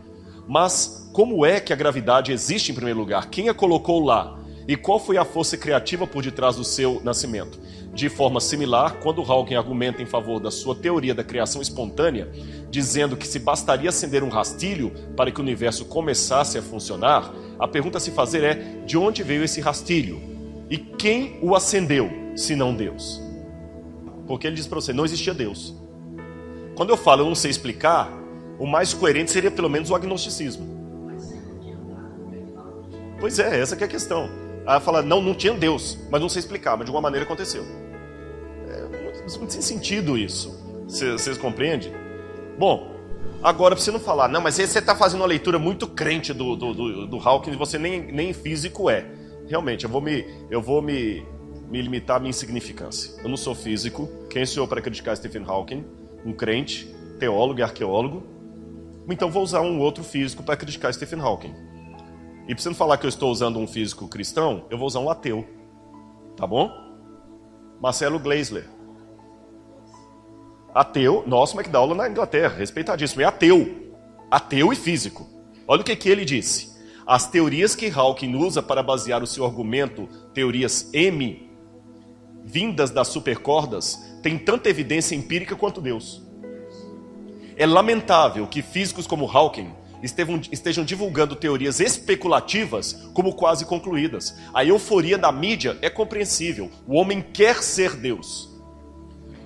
Mas 0.50 1.08
como 1.12 1.46
é 1.46 1.60
que 1.60 1.72
a 1.72 1.76
gravidade 1.76 2.32
existe 2.32 2.72
em 2.72 2.74
primeiro 2.74 2.98
lugar? 2.98 3.30
Quem 3.30 3.48
a 3.48 3.54
colocou 3.54 4.04
lá? 4.04 4.36
E 4.66 4.76
qual 4.76 4.98
foi 4.98 5.16
a 5.16 5.24
força 5.24 5.56
criativa 5.56 6.08
por 6.08 6.24
detrás 6.24 6.56
do 6.56 6.64
seu 6.64 7.00
nascimento? 7.04 7.60
De 7.94 8.08
forma 8.08 8.40
similar, 8.40 8.96
quando 8.96 9.22
Hawking 9.22 9.54
argumenta 9.54 10.02
em 10.02 10.06
favor 10.06 10.40
da 10.40 10.50
sua 10.50 10.74
teoria 10.74 11.14
da 11.14 11.22
criação 11.22 11.62
espontânea, 11.62 12.28
dizendo 12.68 13.16
que 13.16 13.28
se 13.28 13.38
bastaria 13.38 13.90
acender 13.90 14.24
um 14.24 14.28
rastilho 14.28 14.90
para 15.16 15.30
que 15.30 15.38
o 15.38 15.42
universo 15.42 15.84
começasse 15.84 16.58
a 16.58 16.62
funcionar, 16.62 17.32
a 17.56 17.68
pergunta 17.68 17.98
a 17.98 18.00
se 18.00 18.10
fazer 18.10 18.42
é: 18.42 18.54
de 18.84 18.98
onde 18.98 19.22
veio 19.22 19.44
esse 19.44 19.60
rastilho? 19.60 20.20
E 20.68 20.76
quem 20.76 21.38
o 21.40 21.54
acendeu, 21.54 22.10
se 22.34 22.56
não 22.56 22.74
Deus? 22.74 23.22
Porque 24.26 24.48
ele 24.48 24.56
diz 24.56 24.66
para 24.66 24.80
você: 24.80 24.92
não 24.92 25.04
existia 25.04 25.32
Deus. 25.32 25.76
Quando 26.74 26.90
eu 26.90 26.96
falo 26.96 27.22
eu 27.22 27.26
não 27.26 27.36
sei 27.36 27.52
explicar, 27.52 28.19
o 28.60 28.66
mais 28.66 28.92
coerente 28.92 29.30
seria 29.30 29.50
pelo 29.50 29.70
menos 29.70 29.90
o 29.90 29.94
agnosticismo. 29.94 30.78
Pois 33.18 33.38
é, 33.38 33.58
essa 33.58 33.74
é 33.74 33.84
a 33.84 33.88
questão. 33.88 34.28
Aí 34.66 34.78
fala, 34.80 35.00
não, 35.02 35.22
não 35.22 35.34
tinha 35.34 35.54
Deus, 35.54 35.98
mas 36.10 36.20
não 36.20 36.28
sei 36.28 36.40
explicar, 36.40 36.76
mas 36.76 36.84
de 36.84 36.90
alguma 36.90 37.00
maneira 37.00 37.24
aconteceu. 37.24 37.64
É, 38.68 39.38
não 39.38 39.46
tem 39.46 39.62
sentido 39.62 40.16
isso. 40.16 40.58
Vocês 40.86 41.38
compreendem? 41.38 41.92
Bom, 42.58 42.94
agora 43.42 43.74
para 43.74 43.82
você 43.82 43.90
não 43.90 43.98
falar, 43.98 44.28
não, 44.28 44.42
mas 44.42 44.56
você 44.56 44.78
está 44.78 44.94
fazendo 44.94 45.20
uma 45.20 45.26
leitura 45.26 45.58
muito 45.58 45.86
crente 45.86 46.34
do, 46.34 46.54
do, 46.54 46.74
do, 46.74 47.06
do 47.06 47.16
Hawking, 47.18 47.52
você 47.52 47.78
nem, 47.78 48.12
nem 48.12 48.34
físico 48.34 48.90
é. 48.90 49.06
Realmente, 49.48 49.84
eu 49.84 49.90
vou 49.90 50.02
me, 50.02 50.26
eu 50.50 50.60
vou 50.60 50.82
me, 50.82 51.26
me 51.70 51.80
limitar 51.80 52.16
à 52.16 52.20
minha 52.20 52.30
insignificância. 52.30 53.20
Eu 53.22 53.28
não 53.28 53.36
sou 53.38 53.54
físico. 53.54 54.08
Quem 54.28 54.44
sou 54.44 54.64
eu 54.64 54.68
para 54.68 54.82
criticar 54.82 55.16
Stephen 55.16 55.44
Hawking? 55.46 55.84
Um 56.24 56.32
crente, 56.32 56.94
teólogo 57.18 57.58
e 57.58 57.62
arqueólogo. 57.62 58.39
Então 59.08 59.30
vou 59.30 59.42
usar 59.42 59.60
um 59.60 59.78
outro 59.80 60.04
físico 60.04 60.42
para 60.42 60.56
criticar 60.56 60.92
Stephen 60.92 61.20
Hawking. 61.20 61.54
E 62.48 62.54
não 62.68 62.74
falar 62.74 62.96
que 62.98 63.06
eu 63.06 63.08
estou 63.08 63.30
usando 63.30 63.58
um 63.58 63.66
físico 63.66 64.08
cristão, 64.08 64.66
eu 64.70 64.78
vou 64.78 64.86
usar 64.86 65.00
um 65.00 65.10
ateu. 65.10 65.46
Tá 66.36 66.46
bom? 66.46 66.70
Marcelo 67.80 68.18
Gleisler. 68.18 68.68
Ateu, 70.74 71.24
nosso 71.26 71.56
que 71.62 71.68
dá 71.68 71.78
aula 71.78 71.94
na 71.94 72.08
Inglaterra, 72.08 72.56
respeitadíssimo, 72.56 73.22
é 73.22 73.24
ateu. 73.24 73.92
Ateu 74.30 74.72
e 74.72 74.76
físico. 74.76 75.28
Olha 75.66 75.82
o 75.82 75.84
que, 75.84 75.94
que 75.96 76.08
ele 76.08 76.24
disse. 76.24 76.70
As 77.06 77.28
teorias 77.28 77.74
que 77.74 77.90
Hawking 77.90 78.34
usa 78.36 78.62
para 78.62 78.82
basear 78.82 79.22
o 79.22 79.26
seu 79.26 79.44
argumento, 79.44 80.08
teorias 80.32 80.88
M, 80.92 81.50
vindas 82.44 82.90
das 82.90 83.08
supercordas, 83.08 83.98
têm 84.22 84.38
tanta 84.38 84.68
evidência 84.68 85.14
empírica 85.14 85.56
quanto 85.56 85.80
Deus. 85.80 86.22
É 87.60 87.66
lamentável 87.66 88.46
que 88.46 88.62
físicos 88.62 89.06
como 89.06 89.30
Hawking 89.30 89.70
estejam, 90.02 90.82
divulgando 90.82 91.36
teorias 91.36 91.78
especulativas 91.78 92.94
como 93.12 93.34
quase 93.34 93.66
concluídas. 93.66 94.34
A 94.54 94.64
euforia 94.64 95.18
da 95.18 95.30
mídia 95.30 95.76
é 95.82 95.90
compreensível. 95.90 96.70
O 96.86 96.94
homem 96.94 97.20
quer 97.20 97.62
ser 97.62 97.96
Deus. 97.96 98.48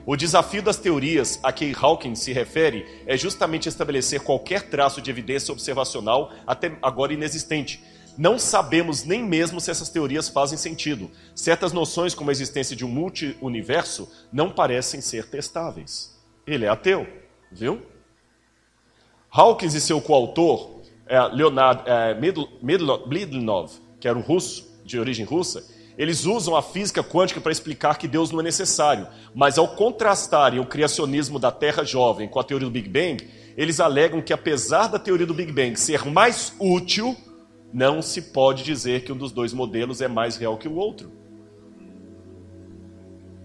O 0.07 0.15
desafio 0.15 0.63
das 0.63 0.77
teorias 0.77 1.41
a 1.43 1.51
que 1.51 1.75
Hawking 1.77 2.15
se 2.15 2.33
refere 2.33 2.87
é 3.05 3.17
justamente 3.17 3.69
estabelecer 3.69 4.21
qualquer 4.21 4.63
traço 4.69 5.03
de 5.03 5.11
evidência 5.11 5.51
observacional 5.51 6.31
até 6.47 6.71
agora 6.81 7.13
inexistente. 7.13 7.83
Não 8.17 8.39
sabemos 8.39 9.03
nem 9.03 9.25
mesmo 9.25 9.61
se 9.61 9.73
essas 9.73 9.89
teorias 9.89 10.29
fazem 10.29 10.57
sentido. 10.57 11.11
Certas 11.35 11.73
noções, 11.73 12.15
como 12.15 12.31
a 12.31 12.33
existência 12.33 12.77
de 12.77 12.85
um 12.85 12.89
multi-universo, 12.89 14.09
não 14.33 14.51
parecem 14.51 15.01
ser 15.01 15.27
testáveis. 15.27 16.17
Ele 16.47 16.65
é 16.65 16.69
ateu, 16.69 17.09
viu? 17.51 17.83
Hawkins 19.37 19.75
e 19.75 19.81
seu 19.81 20.01
coautor, 20.01 20.71
é, 21.09 21.21
Leonard 21.21 21.83
é, 21.87 22.17
que 23.99 24.07
era 24.07 24.17
um 24.17 24.23
russo, 24.23 24.73
de 24.85 24.97
origem 24.97 25.25
russa, 25.25 25.65
eles 25.99 26.25
usam 26.25 26.55
a 26.55 26.63
física 26.63 27.03
quântica 27.03 27.41
para 27.41 27.51
explicar 27.51 27.99
que 27.99 28.07
Deus 28.07 28.31
não 28.31 28.39
é 28.39 28.45
necessário. 28.45 29.09
Mas 29.35 29.59
ao 29.59 29.67
contrastarem 29.67 30.61
o 30.61 30.67
criacionismo 30.67 31.41
da 31.41 31.51
Terra 31.51 31.83
jovem 31.85 32.29
com 32.29 32.39
a 32.39 32.45
teoria 32.45 32.69
do 32.69 32.73
Big 32.73 32.89
Bang, 32.89 33.29
eles 33.57 33.81
alegam 33.81 34.23
que 34.23 34.33
apesar 34.33 34.87
da 34.87 35.01
teoria 35.01 35.27
do 35.27 35.35
Big 35.35 35.51
Bang 35.51 35.75
ser 35.77 36.05
mais 36.05 36.55
útil, 36.61 37.17
não 37.73 38.01
se 38.03 38.23
pode 38.23 38.63
dizer 38.63 39.03
que 39.03 39.13
um 39.13 39.17
dos 39.17 39.33
dois 39.33 39.53
modelos 39.53 40.01
é 40.01 40.07
mais 40.07 40.37
real 40.37 40.57
que 40.57 40.69
o 40.69 40.77
outro. 40.77 41.11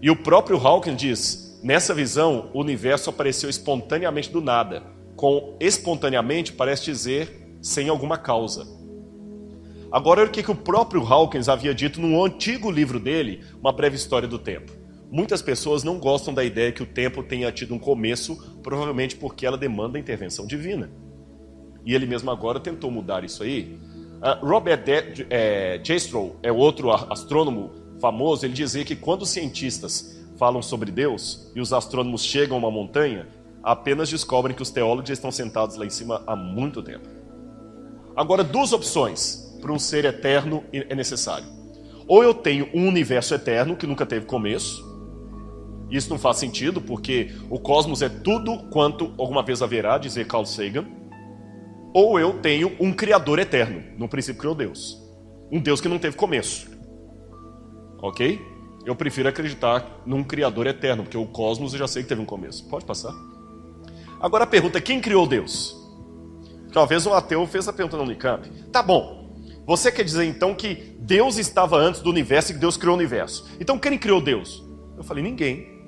E 0.00 0.08
o 0.08 0.14
próprio 0.14 0.56
Hawking 0.56 0.94
diz: 0.94 1.58
nessa 1.64 1.92
visão, 1.92 2.48
o 2.54 2.60
universo 2.60 3.10
apareceu 3.10 3.50
espontaneamente 3.50 4.30
do 4.30 4.40
nada 4.40 4.99
com 5.20 5.54
espontaneamente 5.60 6.50
parece 6.50 6.86
dizer 6.86 7.58
sem 7.60 7.90
alguma 7.90 8.16
causa. 8.16 8.66
Agora, 9.92 10.24
o 10.24 10.30
que, 10.30 10.42
que 10.42 10.50
o 10.50 10.54
próprio 10.54 11.06
Hawkins 11.06 11.46
havia 11.46 11.74
dito 11.74 12.00
no 12.00 12.24
antigo 12.24 12.70
livro 12.70 12.98
dele, 12.98 13.44
Uma 13.60 13.70
Breve 13.70 13.96
História 13.96 14.26
do 14.26 14.38
Tempo. 14.38 14.72
Muitas 15.10 15.42
pessoas 15.42 15.84
não 15.84 15.98
gostam 15.98 16.32
da 16.32 16.42
ideia 16.42 16.72
que 16.72 16.82
o 16.82 16.86
tempo 16.86 17.22
tenha 17.22 17.52
tido 17.52 17.74
um 17.74 17.78
começo, 17.78 18.34
provavelmente 18.62 19.14
porque 19.14 19.44
ela 19.44 19.58
demanda 19.58 19.98
intervenção 19.98 20.46
divina. 20.46 20.90
E 21.84 21.94
ele 21.94 22.06
mesmo 22.06 22.30
agora 22.30 22.58
tentou 22.58 22.90
mudar 22.90 23.22
isso 23.22 23.42
aí. 23.42 23.78
Uh, 24.22 24.46
Robert 24.46 24.84
De 24.84 25.26
é, 25.28 25.78
Jastrow 25.84 26.36
é 26.42 26.50
outro 26.50 26.90
astrônomo 26.90 27.72
famoso, 28.00 28.46
ele 28.46 28.54
dizia 28.54 28.86
que 28.86 28.96
quando 28.96 29.20
os 29.20 29.28
cientistas 29.28 30.18
falam 30.38 30.62
sobre 30.62 30.90
Deus 30.90 31.52
e 31.54 31.60
os 31.60 31.74
astrônomos 31.74 32.24
chegam 32.24 32.56
a 32.56 32.58
uma 32.58 32.70
montanha, 32.70 33.28
apenas 33.62 34.08
descobrem 34.08 34.54
que 34.54 34.62
os 34.62 34.70
teólogos 34.70 35.08
já 35.08 35.14
estão 35.14 35.30
sentados 35.30 35.76
lá 35.76 35.84
em 35.84 35.90
cima 35.90 36.22
há 36.26 36.34
muito 36.34 36.82
tempo. 36.82 37.08
Agora, 38.16 38.42
duas 38.44 38.72
opções. 38.72 39.48
para 39.60 39.72
um 39.72 39.78
ser 39.78 40.06
eterno 40.06 40.64
é 40.72 40.94
necessário. 40.94 41.46
Ou 42.08 42.24
eu 42.24 42.32
tenho 42.32 42.68
um 42.74 42.88
universo 42.88 43.34
eterno 43.34 43.76
que 43.76 43.86
nunca 43.86 44.06
teve 44.06 44.24
começo. 44.24 44.82
Isso 45.90 46.08
não 46.08 46.18
faz 46.18 46.38
sentido, 46.38 46.80
porque 46.80 47.30
o 47.50 47.58
cosmos 47.58 48.00
é 48.00 48.08
tudo 48.08 48.56
quanto 48.70 49.12
alguma 49.18 49.42
vez 49.42 49.60
haverá, 49.60 49.98
dizer 49.98 50.26
Carl 50.26 50.46
Sagan. 50.46 50.86
Ou 51.92 52.18
eu 52.18 52.34
tenho 52.40 52.74
um 52.80 52.92
criador 52.92 53.38
eterno, 53.38 53.82
no 53.98 54.08
princípio 54.08 54.40
criou 54.40 54.54
Deus. 54.54 54.98
Um 55.52 55.60
Deus 55.60 55.80
que 55.80 55.88
não 55.88 55.98
teve 55.98 56.16
começo. 56.16 56.70
Ok? 58.00 58.40
Eu 58.86 58.96
prefiro 58.96 59.28
acreditar 59.28 60.00
num 60.06 60.24
criador 60.24 60.66
eterno, 60.66 61.02
porque 61.02 61.18
o 61.18 61.26
cosmos 61.26 61.74
eu 61.74 61.80
já 61.80 61.86
sei 61.86 62.02
que 62.02 62.08
teve 62.08 62.20
um 62.22 62.26
começo. 62.26 62.66
Pode 62.68 62.84
passar. 62.84 63.12
Agora 64.20 64.44
a 64.44 64.46
pergunta 64.46 64.78
é: 64.78 64.80
quem 64.80 65.00
criou 65.00 65.26
Deus? 65.26 65.76
Talvez 66.72 67.06
um 67.06 67.14
ateu 67.14 67.46
fez 67.46 67.66
a 67.66 67.72
pergunta 67.72 67.96
no 67.96 68.04
Unicamp. 68.04 68.48
Tá 68.70 68.82
bom. 68.82 69.18
Você 69.66 69.90
quer 69.90 70.04
dizer 70.04 70.24
então 70.24 70.54
que 70.54 70.96
Deus 70.98 71.38
estava 71.38 71.76
antes 71.76 72.00
do 72.00 72.10
universo 72.10 72.50
e 72.50 72.54
que 72.54 72.60
Deus 72.60 72.76
criou 72.76 72.94
o 72.94 72.98
universo? 72.98 73.48
Então 73.58 73.78
quem 73.78 73.96
criou 73.98 74.20
Deus? 74.20 74.62
Eu 74.96 75.02
falei: 75.02 75.22
ninguém. 75.22 75.80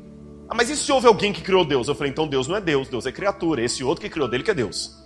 Ah, 0.49 0.55
mas 0.55 0.71
e 0.71 0.77
se 0.77 0.91
houve 0.91 1.07
alguém 1.07 1.33
que 1.33 1.43
criou 1.43 1.65
Deus? 1.65 1.89
Eu 1.89 1.95
falei: 1.95 2.11
então 2.11 2.27
Deus 2.27 2.49
não 2.49 2.57
é 2.57 2.61
Deus, 2.61 2.89
Deus 2.89 3.07
é 3.07 3.13
criatura. 3.13 3.63
Esse 3.63 3.85
outro 3.85 4.03
que 4.03 4.09
criou 4.09 4.29
dele 4.29 4.43
que 4.43 4.51
é 4.51 4.55
Deus. 4.55 4.99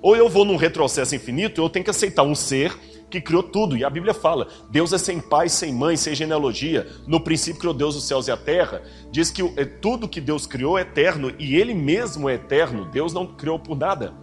Ou 0.00 0.14
eu 0.14 0.28
vou 0.28 0.44
num 0.44 0.56
retrocesso 0.56 1.14
infinito, 1.14 1.60
eu 1.60 1.68
tenho 1.68 1.84
que 1.84 1.90
aceitar 1.90 2.22
um 2.22 2.34
ser 2.34 2.76
que 3.10 3.20
criou 3.20 3.42
tudo. 3.42 3.76
E 3.76 3.84
a 3.84 3.90
Bíblia 3.90 4.14
fala: 4.14 4.48
Deus 4.70 4.92
é 4.92 4.98
sem 4.98 5.20
pai, 5.20 5.48
sem 5.48 5.72
mãe, 5.72 5.96
sem 5.96 6.14
genealogia. 6.14 6.86
No 7.06 7.20
princípio 7.20 7.60
criou 7.60 7.74
Deus 7.74 7.96
os 7.96 8.04
céus 8.04 8.28
e 8.28 8.30
a 8.30 8.36
terra. 8.36 8.82
Diz 9.10 9.30
que 9.30 9.42
é, 9.56 9.64
tudo 9.64 10.08
que 10.08 10.20
Deus 10.20 10.46
criou 10.46 10.78
é 10.78 10.82
eterno 10.82 11.32
e 11.38 11.56
Ele 11.56 11.74
mesmo 11.74 12.28
é 12.28 12.34
eterno. 12.34 12.84
Deus 12.86 13.12
não 13.12 13.26
criou 13.26 13.58
por 13.58 13.76
nada. 13.76 14.14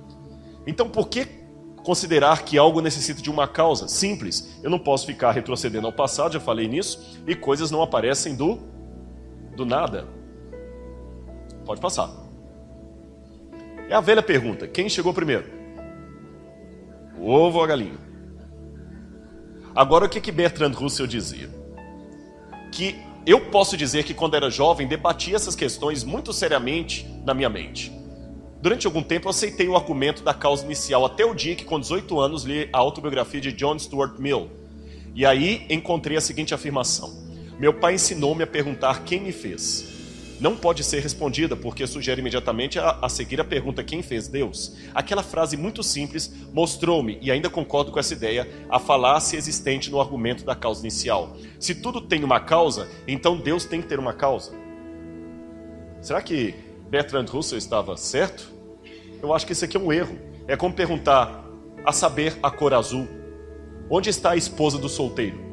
Então, 0.67 0.89
por 0.89 1.07
que 1.07 1.27
considerar 1.83 2.43
que 2.43 2.57
algo 2.57 2.81
necessita 2.81 3.21
de 3.21 3.29
uma 3.29 3.47
causa? 3.47 3.87
Simples. 3.87 4.59
Eu 4.63 4.69
não 4.69 4.79
posso 4.79 5.05
ficar 5.05 5.31
retrocedendo 5.31 5.87
ao 5.87 5.93
passado, 5.93 6.33
já 6.33 6.39
falei 6.39 6.67
nisso, 6.67 7.21
e 7.27 7.35
coisas 7.35 7.69
não 7.69 7.81
aparecem 7.81 8.35
do, 8.35 8.59
do 9.55 9.65
nada. 9.65 10.07
Pode 11.65 11.81
passar. 11.81 12.09
É 13.89 13.93
a 13.93 14.01
velha 14.01 14.23
pergunta: 14.23 14.67
quem 14.67 14.89
chegou 14.89 15.13
primeiro? 15.13 15.45
O 17.17 17.29
ovo 17.29 17.57
ou 17.59 17.63
a 17.63 17.67
galinha? 17.67 18.04
Agora, 19.75 20.05
o 20.05 20.09
que, 20.09 20.21
que 20.21 20.31
Bertrand 20.31 20.71
Russell 20.71 21.05
dizia? 21.05 21.49
Que 22.71 22.95
eu 23.25 23.41
posso 23.49 23.75
dizer 23.75 24.05
que 24.05 24.13
quando 24.13 24.35
era 24.35 24.49
jovem 24.49 24.87
debatia 24.87 25.35
essas 25.35 25.55
questões 25.55 26.03
muito 26.03 26.31
seriamente 26.31 27.05
na 27.25 27.33
minha 27.33 27.49
mente. 27.49 27.91
Durante 28.61 28.87
algum 28.87 29.03
tempo 29.03 29.27
eu 29.27 29.31
aceitei 29.31 29.67
o 29.67 29.75
argumento 29.75 30.23
da 30.23 30.33
causa 30.33 30.63
inicial, 30.63 31.05
até 31.05 31.25
o 31.25 31.33
dia 31.33 31.55
que, 31.55 31.65
com 31.65 31.79
18 31.79 32.19
anos, 32.19 32.43
li 32.43 32.69
a 32.71 32.77
autobiografia 32.77 33.41
de 33.41 33.51
John 33.51 33.77
Stuart 33.77 34.17
Mill. 34.17 34.49
E 35.13 35.25
aí 35.25 35.65
encontrei 35.69 36.15
a 36.15 36.21
seguinte 36.21 36.53
afirmação: 36.53 37.13
Meu 37.59 37.73
pai 37.73 37.95
ensinou-me 37.95 38.43
a 38.43 38.47
perguntar 38.47 39.03
quem 39.03 39.19
me 39.19 39.31
fez 39.31 39.94
não 40.39 40.55
pode 40.55 40.83
ser 40.83 41.01
respondida 41.01 41.55
porque 41.55 41.87
sugere 41.87 42.21
imediatamente 42.21 42.77
a, 42.77 42.99
a, 43.01 43.09
seguir 43.09 43.39
a 43.39 43.43
pergunta 43.43 43.83
quem 43.83 44.01
fez 44.01 44.27
Deus. 44.27 44.75
Aquela 44.93 45.23
frase 45.23 45.55
muito 45.55 45.81
simples 45.81 46.31
mostrou-me, 46.53 47.17
e 47.21 47.31
ainda 47.31 47.49
concordo 47.49 47.91
com 47.91 47.99
essa 47.99 48.13
ideia, 48.13 48.47
a 48.69 48.79
falácia 48.79 49.37
existente 49.37 49.89
no 49.89 49.99
argumento 49.99 50.43
da 50.43 50.55
causa 50.55 50.81
inicial. 50.81 51.37
Se 51.59 51.75
tudo 51.75 52.01
tem 52.01 52.23
uma 52.23 52.39
causa, 52.39 52.89
então 53.07 53.37
Deus 53.37 53.65
tem 53.65 53.81
que 53.81 53.87
ter 53.87 53.99
uma 53.99 54.13
causa. 54.13 54.53
Será 56.01 56.21
que 56.21 56.53
Bertrand 56.89 57.25
Russell 57.25 57.57
estava 57.57 57.95
certo? 57.97 58.53
Eu 59.21 59.33
acho 59.33 59.45
que 59.45 59.53
isso 59.53 59.65
aqui 59.65 59.77
é 59.77 59.79
um 59.79 59.91
erro. 59.91 60.17
É 60.47 60.55
como 60.55 60.73
perguntar, 60.73 61.43
a 61.83 61.91
saber, 61.91 62.37
a 62.43 62.51
cor 62.51 62.73
azul. 62.73 63.07
Onde 63.89 64.09
está 64.09 64.31
a 64.31 64.35
esposa 64.35 64.77
do 64.77 64.89
solteiro? 64.89 65.44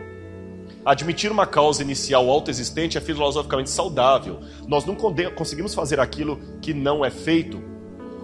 Admitir 0.85 1.31
uma 1.31 1.47
causa 1.47 1.83
inicial 1.83 2.29
autoexistente 2.29 2.99
é 2.99 3.01
filosoficamente 3.01 3.71
saudável. 3.71 4.41
Nós 4.67 4.85
não 4.85 4.97
conseguimos 5.35 5.75
fazer 5.75 6.01
aquilo 6.01 6.41
que 6.61 6.75
não 6.75 7.05
é 7.05 7.11
feito. 7.11 7.63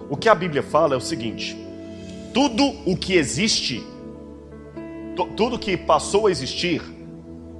O 0.09 0.17
que 0.17 0.27
a 0.27 0.35
Bíblia 0.35 0.61
fala 0.61 0.93
é 0.93 0.97
o 0.97 1.01
seguinte: 1.01 1.57
tudo 2.33 2.63
o 2.85 2.97
que 2.97 3.13
existe, 3.13 3.81
tudo 5.37 5.57
que 5.57 5.77
passou 5.77 6.27
a 6.27 6.31
existir, 6.31 6.81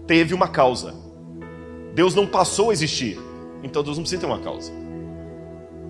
teve 0.06 0.34
uma 0.34 0.50
causa. 0.50 0.94
Deus 1.94 2.14
não 2.14 2.28
passou 2.28 2.70
a 2.70 2.74
existir, 2.74 3.18
então 3.64 3.82
Deus 3.82 3.98
não 3.98 4.04
precisa 4.04 4.22
ter 4.22 4.28
uma 4.28 4.40
causa. 4.40 4.72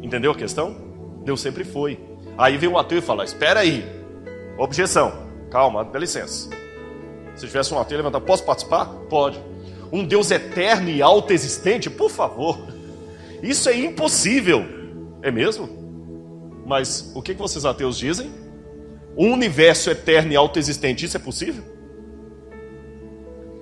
Entendeu 0.04 0.32
a 0.32 0.36
questão? 0.36 0.76
Deus 1.24 1.42
sempre 1.42 1.64
foi. 1.64 2.00
Aí 2.38 2.58
vem 2.58 2.70
o 2.70 2.78
ateu 2.78 3.00
e 3.00 3.02
fala: 3.02 3.24
Espera 3.24 3.62
aí, 3.62 3.84
objeção, 4.58 5.12
calma, 5.50 5.84
dá 5.84 5.98
licença. 5.98 6.50
Se 7.40 7.48
tivesse 7.48 7.74
um 7.74 7.80
ateu 7.80 7.96
levantar, 7.96 8.20
posso 8.20 8.44
participar? 8.44 8.86
Pode. 9.10 9.42
Um 9.94 10.04
Deus 10.04 10.30
eterno 10.30 10.90
e 10.90 11.02
autoexistente? 11.02 11.90
Por 11.90 12.12
favor. 12.12 12.60
Isso 13.42 13.70
é 13.70 13.78
impossível. 13.78 14.66
É 15.22 15.32
mesmo? 15.32 15.70
Mas 16.66 17.14
o 17.16 17.22
que 17.22 17.34
vocês 17.34 17.64
ateus 17.64 17.98
dizem? 17.98 18.30
Um 19.18 19.32
universo 19.32 19.90
eterno 19.90 20.34
e 20.34 20.36
autoexistente, 20.36 21.06
isso 21.06 21.16
é 21.16 21.20
possível? 21.20 21.64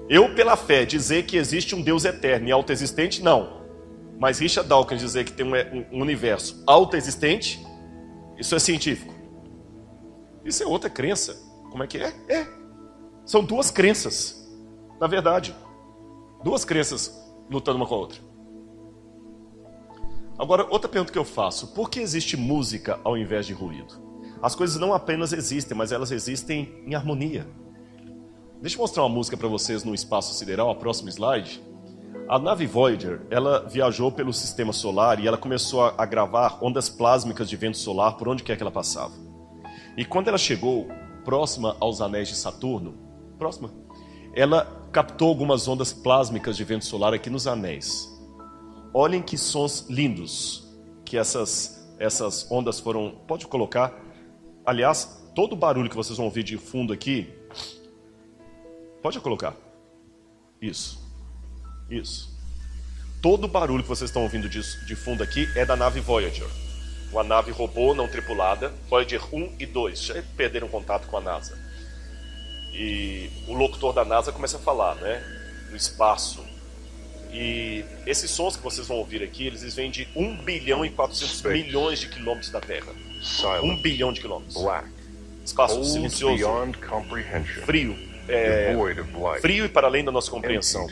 Eu, 0.10 0.34
pela 0.34 0.58
fé, 0.58 0.84
dizer 0.84 1.24
que 1.26 1.38
existe 1.38 1.76
um 1.76 1.82
Deus 1.82 2.04
eterno 2.04 2.48
e 2.48 2.52
autoexistente, 2.52 3.22
não. 3.22 3.62
Mas 4.20 4.40
Richard 4.40 4.68
Dawkins 4.68 5.02
dizer 5.02 5.24
que 5.24 5.34
tem 5.34 5.46
um 5.46 6.02
universo 6.02 6.64
autoexistente, 6.66 7.64
isso 8.40 8.56
é 8.56 8.60
científico. 8.60 9.14
Isso 10.44 10.64
é 10.64 10.66
outra 10.66 10.90
crença. 10.90 11.38
Como 11.70 11.84
é 11.84 11.88
que 11.88 12.00
é? 12.00 12.12
É. 12.28 12.58
São 13.28 13.44
duas 13.44 13.70
crenças, 13.70 14.50
na 15.02 15.06
verdade. 15.06 15.54
Duas 16.42 16.64
crenças 16.64 17.30
lutando 17.52 17.76
uma 17.76 17.86
com 17.86 17.94
a 17.94 17.98
outra. 17.98 18.22
Agora, 20.40 20.66
outra 20.70 20.88
pergunta 20.88 21.12
que 21.12 21.20
eu 21.20 21.26
faço: 21.26 21.68
por 21.74 21.90
que 21.90 22.00
existe 22.00 22.38
música 22.38 23.02
ao 23.04 23.18
invés 23.18 23.46
de 23.46 23.52
ruído? 23.52 23.96
As 24.42 24.56
coisas 24.56 24.80
não 24.80 24.94
apenas 24.94 25.34
existem, 25.34 25.76
mas 25.76 25.92
elas 25.92 26.10
existem 26.10 26.82
em 26.88 26.96
harmonia. 26.96 27.46
Deixa 28.62 28.78
eu 28.78 28.80
mostrar 28.80 29.04
uma 29.04 29.14
música 29.14 29.36
para 29.36 29.50
vocês 29.50 29.84
no 29.84 29.94
espaço 29.94 30.34
sideral, 30.34 30.70
a 30.70 30.76
próxima 30.76 31.10
slide. 31.10 31.62
A 32.30 32.40
nave 32.40 32.66
Voyager, 32.66 33.28
ela 33.30 33.68
viajou 33.68 34.10
pelo 34.10 34.32
sistema 34.32 34.72
solar 34.72 35.20
e 35.20 35.28
ela 35.28 35.38
começou 35.38 35.84
a, 35.84 36.06
gravar 36.06 36.60
ondas 36.62 36.88
plásmicas 36.88 37.50
de 37.50 37.58
vento 37.58 37.78
solar 37.78 38.16
por 38.16 38.30
onde 38.30 38.44
quer 38.44 38.56
que 38.56 38.64
ela 38.64 38.72
passava. 38.72 39.14
E 39.98 40.06
quando 40.06 40.30
ela 40.30 40.38
chegou 40.38 40.88
próxima 41.26 41.76
aos 41.80 42.00
anéis 42.00 42.30
de 42.30 42.36
Saturno, 42.36 43.07
Próxima. 43.38 43.72
Ela 44.34 44.88
captou 44.92 45.30
algumas 45.30 45.68
ondas 45.68 45.94
plásmicas 45.94 46.58
de 46.58 46.64
vento 46.64 46.86
solar 46.86 47.14
aqui 47.14 47.30
nos 47.30 47.48
anéis. 47.48 48.08
Olhem 48.94 49.22
que 49.22 49.38
sons 49.38 49.88
lindos 49.90 50.68
que 51.06 51.18
essas, 51.18 51.88
essas 52.00 52.50
ondas 52.52 52.80
foram. 52.80 53.12
Pode 53.28 53.48
colocar. 53.48 53.94
Aliás, 54.66 55.24
todo 55.34 55.54
o 55.54 55.56
barulho 55.56 55.90
que 55.90 55.96
vocês 55.96 56.18
vão 56.18 56.26
ouvir 56.26 56.44
de 56.44 56.58
fundo 56.58 56.94
aqui. 56.94 57.34
Pode 59.02 59.20
colocar. 59.20 59.56
Isso. 60.62 61.00
Isso. 61.90 62.36
Todo 63.22 63.46
o 63.46 63.48
barulho 63.48 63.84
que 63.84 63.90
vocês 63.90 64.10
estão 64.10 64.24
ouvindo 64.24 64.50
de, 64.50 64.62
de 64.86 64.96
fundo 64.96 65.24
aqui 65.24 65.48
é 65.56 65.66
da 65.66 65.76
nave 65.76 66.00
Voyager. 66.00 66.48
Uma 67.12 67.24
nave 67.24 67.52
robô 67.52 67.96
não 67.96 68.08
tripulada, 68.08 68.74
Voyager 68.90 69.22
1 69.34 69.56
e 69.60 69.66
2. 69.66 70.00
Já 70.00 70.24
perderam 70.36 70.68
contato 70.68 71.08
com 71.08 71.18
a 71.18 71.22
NASA 71.22 71.67
e 72.78 73.30
o 73.48 73.54
locutor 73.54 73.92
da 73.92 74.06
NASA 74.06 74.32
começa 74.32 74.58
a 74.58 74.60
falar, 74.60 74.96
né, 74.96 75.24
no 75.72 75.76
espaço. 75.76 76.46
E 77.34 77.84
esses 78.06 78.30
sons 78.32 78.56
que 78.56 78.64
vocês 78.64 78.88
vão 78.88 78.98
ouvir 78.98 79.22
aqui, 79.24 79.48
eles 79.48 79.76
vêm 79.76 79.90
de 79.92 80.08
1 80.16 80.38
bilhão 80.38 80.86
e 80.86 80.90
400 80.90 81.42
milhões 81.52 82.00
de 82.00 82.08
quilômetros 82.08 82.52
da 82.52 82.62
Terra. 82.62 82.94
1 83.66 83.82
bilhão 83.82 84.14
de 84.14 84.22
quilômetros. 84.22 84.56
Espaço 85.44 85.76
silencioso, 85.94 86.38
frio, 87.66 87.98
é, 88.28 88.74
frio 89.42 89.66
e 89.66 89.70
para 89.70 89.88
além 89.88 90.04
da 90.06 90.12
nossa 90.12 90.30
compreensão. 90.30 90.86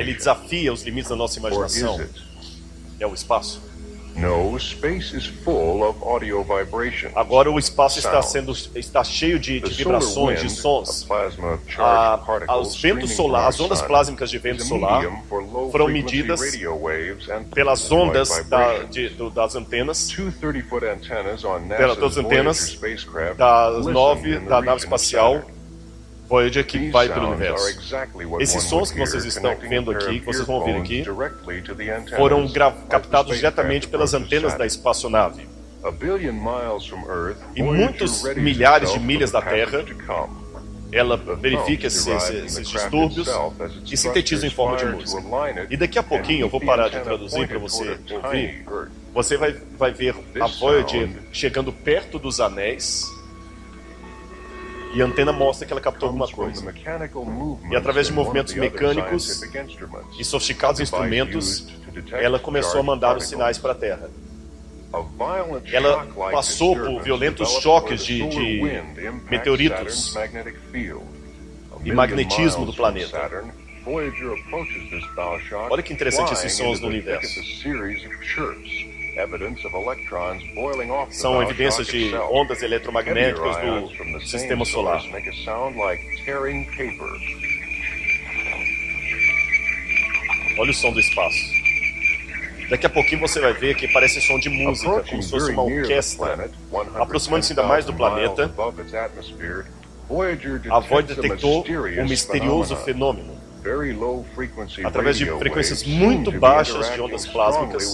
Ele 0.00 0.12
desafia 0.14 0.72
os 0.72 0.82
limites 0.82 1.08
da 1.08 1.16
nossa 1.16 1.38
imaginação. 1.38 1.96
É 3.00 3.06
o 3.06 3.14
espaço. 3.14 3.60
No, 4.16 4.56
space 4.58 5.12
is 5.12 5.26
full 5.26 5.82
of 5.82 5.98
audio 6.02 6.42
vibration. 6.44 7.10
Agora 7.16 7.50
o 7.50 7.58
espaço 7.58 7.98
está 7.98 8.22
sendo 8.22 8.52
está 8.74 9.02
cheio 9.02 9.38
de, 9.38 9.60
de 9.60 9.70
vibrações, 9.70 10.40
de 10.40 10.50
sons. 10.50 11.06
Ah, 11.78 12.58
os 12.58 12.80
ventos 12.80 13.12
solar, 13.12 13.48
as 13.48 13.58
ondas 13.58 13.82
plásmicas 13.82 14.30
de 14.30 14.38
vento 14.38 14.62
solar 14.62 15.02
foram 15.72 15.88
medidas 15.88 16.40
pelas 17.52 17.90
ondas 17.90 18.44
da, 18.48 18.84
de, 18.84 19.08
do, 19.10 19.30
das 19.30 19.56
antenas, 19.56 20.14
pelas 21.76 22.16
antenas 22.16 22.78
das 23.36 23.86
nove 23.86 24.38
da 24.40 24.62
nave 24.62 24.78
espacial 24.78 25.44
Voyager 26.28 26.64
que 26.64 26.90
vai 26.90 27.08
pelo 27.08 27.28
universo. 27.28 27.78
Esses 28.40 28.62
sons 28.62 28.90
que 28.90 28.98
vocês 28.98 29.24
estão 29.24 29.54
vendo 29.56 29.90
aqui, 29.90 30.20
que 30.20 30.26
vocês 30.26 30.46
vão 30.46 30.56
ouvir 30.56 30.76
aqui, 30.76 31.04
foram 32.16 32.50
captados 32.88 33.36
diretamente 33.36 33.88
pelas 33.88 34.14
antenas 34.14 34.54
da 34.54 34.66
espaçonave. 34.66 35.46
E 37.54 37.62
muitos 37.62 38.22
milhares 38.36 38.92
de 38.92 38.98
milhas 38.98 39.30
da 39.30 39.42
Terra, 39.42 39.84
ela 40.90 41.16
verifica 41.16 41.88
esses, 41.88 42.06
esses 42.06 42.68
distúrbios 42.68 43.28
e 43.90 43.96
sintetiza 43.96 44.46
em 44.46 44.50
forma 44.50 44.76
de 44.76 44.86
música. 44.86 45.22
E 45.68 45.76
daqui 45.76 45.98
a 45.98 46.02
pouquinho 46.02 46.46
eu 46.46 46.48
vou 46.48 46.60
parar 46.60 46.88
de 46.88 47.00
traduzir 47.00 47.46
para 47.46 47.58
você 47.58 47.98
ouvir. 48.10 48.64
Você 49.12 49.36
vai, 49.36 49.52
vai 49.76 49.92
ver 49.92 50.14
a 50.40 50.46
Voyager 50.46 51.10
chegando 51.32 51.72
perto 51.72 52.18
dos 52.18 52.40
anéis 52.40 53.04
e 54.94 55.02
a 55.02 55.04
antena 55.04 55.32
mostra 55.32 55.66
que 55.66 55.72
ela 55.72 55.80
captou 55.80 56.06
alguma 56.08 56.26
coisa. 56.28 56.62
E 57.70 57.76
através 57.76 58.06
de 58.06 58.12
movimentos 58.12 58.54
mecânicos 58.54 59.40
E 60.18 60.24
sofisticados 60.24 60.80
instrumentos, 60.80 61.66
ela 62.12 62.38
começou 62.38 62.80
a 62.80 62.82
mandar 62.82 63.16
os 63.16 63.26
sinais 63.26 63.58
para 63.58 63.72
a 63.72 63.74
Terra. 63.74 64.10
Ela 65.72 66.06
passou 66.30 66.76
por 66.76 67.02
violentos 67.02 67.48
choques 67.60 68.04
de- 68.04 68.28
de 68.28 68.60
meteoritos 69.30 70.14
e 71.84 71.92
magnetismo 71.92 72.64
do 72.64 72.72
planeta. 72.72 73.30
Olha 75.70 75.82
que 75.82 75.92
interessante 75.92 76.32
esses 76.32 76.52
sons 76.56 76.78
thick 76.80 76.86
universo. 76.88 77.40
São 81.10 81.42
evidências 81.42 81.86
de 81.86 82.14
ondas 82.14 82.62
eletromagnéticas 82.62 83.56
do 84.12 84.20
sistema 84.20 84.64
solar. 84.64 85.02
Olha 90.58 90.70
o 90.70 90.74
som 90.74 90.92
do 90.92 91.00
espaço. 91.00 91.54
Daqui 92.70 92.86
a 92.86 92.90
pouquinho 92.90 93.20
você 93.20 93.40
vai 93.40 93.52
ver 93.52 93.74
que 93.74 93.86
parece 93.88 94.20
som 94.20 94.38
de 94.38 94.48
música, 94.48 95.04
como 95.08 95.22
se 95.22 95.30
fosse 95.30 95.50
uma 95.50 95.62
orquestra. 95.62 96.50
Aproximando-se 96.96 97.52
ainda 97.52 97.62
mais 97.64 97.84
do 97.84 97.92
110,000 97.92 98.16
miles 98.16 98.34
planeta, 98.34 98.54
A 100.70 100.80
Voyager 100.80 101.16
detectou 101.16 101.64
um 101.98 102.08
misterioso 102.08 102.76
fenômeno. 102.76 103.43
Através 104.86 105.16
de 105.16 105.24
frequências 105.38 105.82
muito 105.84 106.30
baixas 106.32 106.92
de 106.92 107.00
ondas 107.00 107.26
plásmicas. 107.26 107.92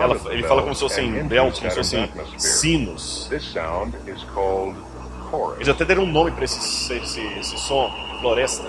Ela, 0.00 0.20
ele 0.32 0.42
fala 0.44 0.62
como 0.62 0.74
se 0.74 0.80
fossem 0.82 1.26
belts, 1.26 1.58
como 1.58 1.70
se 1.70 1.76
fossem 1.76 2.10
sinos. 2.38 3.26
Eles 5.56 5.68
até 5.68 5.84
deram 5.84 6.04
um 6.04 6.12
nome 6.12 6.30
para 6.30 6.44
esse, 6.44 6.92
esse, 6.92 7.20
esse 7.20 7.58
som, 7.58 7.90
floresta. 8.20 8.62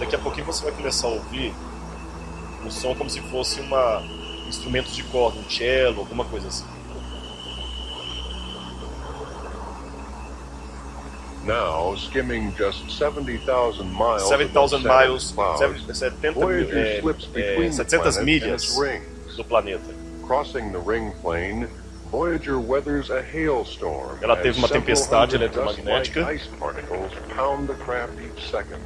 Daqui 0.00 0.16
a 0.16 0.18
pouquinho 0.18 0.46
você 0.46 0.64
vai 0.64 0.72
começar 0.72 1.06
a 1.06 1.10
ouvir 1.10 1.54
um 2.64 2.70
som 2.70 2.94
como 2.94 3.08
se 3.08 3.20
fosse 3.20 3.60
uma 3.60 4.02
instrumentos 4.48 4.94
de 4.94 5.04
corda, 5.04 5.38
um 5.38 5.48
cello, 5.48 6.00
alguma 6.00 6.24
coisa 6.24 6.48
assim. 6.48 6.64
Now, 11.44 11.96
skimming 11.96 12.54
just 12.54 12.88
70,000 12.88 13.90
miles 13.92 14.28
7,000 14.28 14.50
above 14.52 14.70
Saturn's 14.70 14.84
miles, 14.84 15.32
clouds, 15.32 15.90
uh, 15.90 15.92
70 15.92 16.22
mil, 16.22 16.32
Voyager 16.34 16.76
é, 16.76 16.94
uh, 16.94 16.98
uh, 16.98 17.00
slips 17.00 17.26
between 17.26 17.70
the 17.70 17.84
700 17.84 17.88
planet 18.00 18.16
and 18.16 18.26
milhas 18.26 19.36
do 19.36 19.44
planeta. 19.44 19.94
Crossing 20.24 20.70
the 20.70 20.78
ring 20.78 21.10
plane, 21.20 21.68
Voyager 22.12 22.60
weathers 22.60 23.10
a 23.10 23.22
hailstorm. 23.22 24.18
Ela 24.22 24.36
teve 24.36 24.58
uma 24.58 24.68
tempestade 24.68 25.34
eletromagnética. 25.34 26.32
ice 26.32 26.46
particles 26.58 27.10
pound 27.34 27.66
the 27.66 27.74
craft 27.74 28.12
each 28.20 28.48
second. 28.48 28.80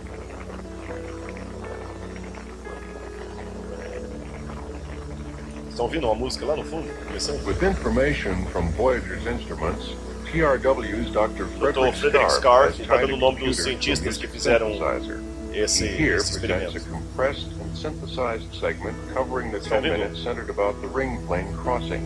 Estão 5.68 5.84
ouvindo 5.84 6.06
uma 6.06 6.14
música 6.14 6.46
lá 6.46 6.56
no 6.56 6.64
fundo? 6.64 6.88
Começando? 7.06 7.44
With 7.44 7.62
information 7.62 8.46
from 8.46 8.70
Voyager's 8.70 9.26
instruments, 9.26 9.94
TRW's 10.26 11.10
Dr. 11.12 11.44
Dr. 11.44 11.46
Frederick 11.58 11.94
Frederick 11.94 12.30
Scarf 12.30 12.40
Scarf 12.40 12.78
has 12.78 12.80
está 12.80 12.94
tied 12.94 13.00
dando 13.02 13.12
a 13.12 13.16
o 13.16 13.18
nome 13.18 13.38
dos 13.38 13.58
um 13.58 13.64
computer 13.64 13.96
cientistas 13.96 14.16
que 14.18 14.28
fizeram 14.28 14.72
synthesizer. 14.72 15.20
esse, 15.52 15.86
here 15.86 16.16
esse 16.16 16.36
experimento. 16.36 16.80
compressed 16.90 17.50
and 17.60 17.76
synthesized 17.76 18.54
segment 18.54 18.96
covering 19.14 19.50
the 19.50 19.60
10 19.60 19.82
minutes 19.82 20.22
centered 20.22 20.50
about 20.50 20.80
the 20.80 20.88
ring 20.88 21.24
plane 21.26 21.50
crossing. 21.56 22.02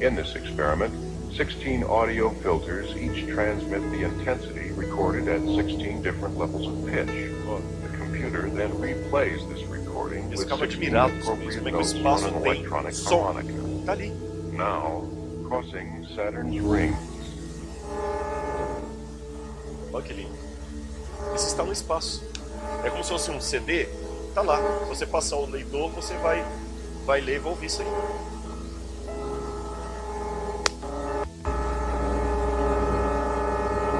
In 0.00 0.16
this 0.16 0.34
experiment, 0.34 0.92
16 1.36 1.84
audio 1.84 2.30
filters 2.30 2.96
each 2.96 3.26
transmit 3.28 3.80
the 3.90 4.04
intensity 4.04 4.72
recorded 4.72 5.28
at 5.28 5.40
16 5.40 6.02
different 6.02 6.36
levels 6.36 6.66
of 6.66 6.86
pitch. 6.86 7.30
Oh. 7.46 7.60
The 7.82 7.96
computer 7.96 8.48
then 8.50 8.70
replays 8.72 9.48
this 9.52 9.62
recording 9.68 10.28
with 10.30 10.40
ficam 10.40 10.58
16 10.58 10.88
admirados 10.88 11.24
com 11.24 11.32
appropriate 11.32 11.58
como 11.58 11.68
é 11.68 11.72
que 11.72 11.78
o 11.78 12.02
notes 12.02 12.22
on 12.22 12.24
an 12.24 12.46
electronic 12.46 12.94
harmonica. 13.04 13.52
Now, 14.52 15.04
crossing 15.48 16.06
Saturn's 16.14 16.58
ring. 16.60 16.96
Olha 19.94 20.02
que 20.02 20.12
lindo. 20.12 20.34
Isso 21.36 21.46
está 21.46 21.62
no 21.62 21.72
espaço. 21.72 22.28
É 22.82 22.90
como 22.90 23.04
se 23.04 23.10
fosse 23.10 23.30
um 23.30 23.40
CD, 23.40 23.86
tá 24.34 24.42
lá. 24.42 24.58
Se 24.80 24.88
você 24.88 25.06
passar 25.06 25.36
o 25.36 25.46
leitor, 25.46 25.88
você 25.92 26.14
vai, 26.16 26.44
vai 27.06 27.20
ler 27.20 27.36
e 27.36 27.38
vai 27.38 27.52
ouvir 27.52 27.66
isso 27.66 27.80
aí. 27.80 27.88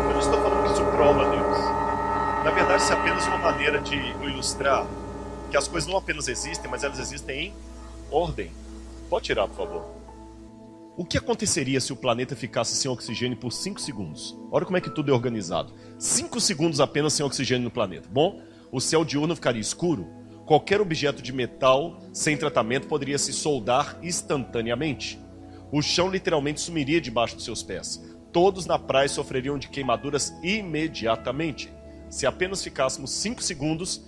Eu 0.08 0.12
não 0.12 0.18
estou 0.18 0.42
falando 0.42 0.66
que 0.66 0.72
isso 0.72 0.84
prova 0.84 1.30
Deus. 1.30 1.58
Na 2.44 2.50
verdade, 2.50 2.82
isso 2.82 2.92
é 2.92 2.96
apenas 2.96 3.26
uma 3.28 3.38
maneira 3.38 3.80
de 3.80 3.94
ilustrar 3.94 4.84
que 5.48 5.56
as 5.56 5.68
coisas 5.68 5.88
não 5.88 5.96
apenas 5.96 6.26
existem, 6.26 6.68
mas 6.68 6.82
elas 6.82 6.98
existem 6.98 7.40
em 7.40 7.54
ordem. 8.10 8.50
Pode 9.08 9.26
tirar, 9.26 9.46
por 9.46 9.56
favor. 9.58 10.03
O 10.96 11.04
que 11.04 11.18
aconteceria 11.18 11.80
se 11.80 11.92
o 11.92 11.96
planeta 11.96 12.36
ficasse 12.36 12.76
sem 12.76 12.88
oxigênio 12.88 13.36
por 13.36 13.50
5 13.50 13.80
segundos? 13.80 14.38
Olha 14.52 14.64
como 14.64 14.76
é 14.76 14.80
que 14.80 14.88
tudo 14.88 15.10
é 15.10 15.14
organizado. 15.14 15.74
5 15.98 16.40
segundos 16.40 16.78
apenas 16.78 17.14
sem 17.14 17.26
oxigênio 17.26 17.64
no 17.64 17.70
planeta. 17.70 18.08
Bom, 18.08 18.40
o 18.70 18.80
céu 18.80 19.04
diurno 19.04 19.34
ficaria 19.34 19.60
escuro. 19.60 20.06
Qualquer 20.46 20.80
objeto 20.80 21.20
de 21.20 21.32
metal 21.32 21.98
sem 22.12 22.36
tratamento 22.36 22.86
poderia 22.86 23.18
se 23.18 23.32
soldar 23.32 23.98
instantaneamente. 24.04 25.18
O 25.72 25.82
chão 25.82 26.08
literalmente 26.08 26.60
sumiria 26.60 27.00
debaixo 27.00 27.34
dos 27.34 27.44
seus 27.44 27.60
pés. 27.60 28.00
Todos 28.32 28.64
na 28.64 28.78
praia 28.78 29.08
sofreriam 29.08 29.58
de 29.58 29.68
queimaduras 29.68 30.32
imediatamente. 30.44 31.72
Se 32.08 32.24
apenas 32.24 32.62
ficássemos 32.62 33.10
5 33.10 33.42
segundos 33.42 34.06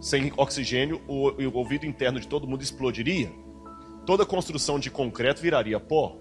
sem 0.00 0.32
oxigênio, 0.36 1.00
o, 1.06 1.28
o 1.30 1.56
ouvido 1.56 1.86
interno 1.86 2.18
de 2.18 2.26
todo 2.26 2.48
mundo 2.48 2.62
explodiria. 2.62 3.30
Toda 4.04 4.26
construção 4.26 4.78
de 4.78 4.90
concreto 4.90 5.40
viraria 5.40 5.78
pó. 5.78 6.16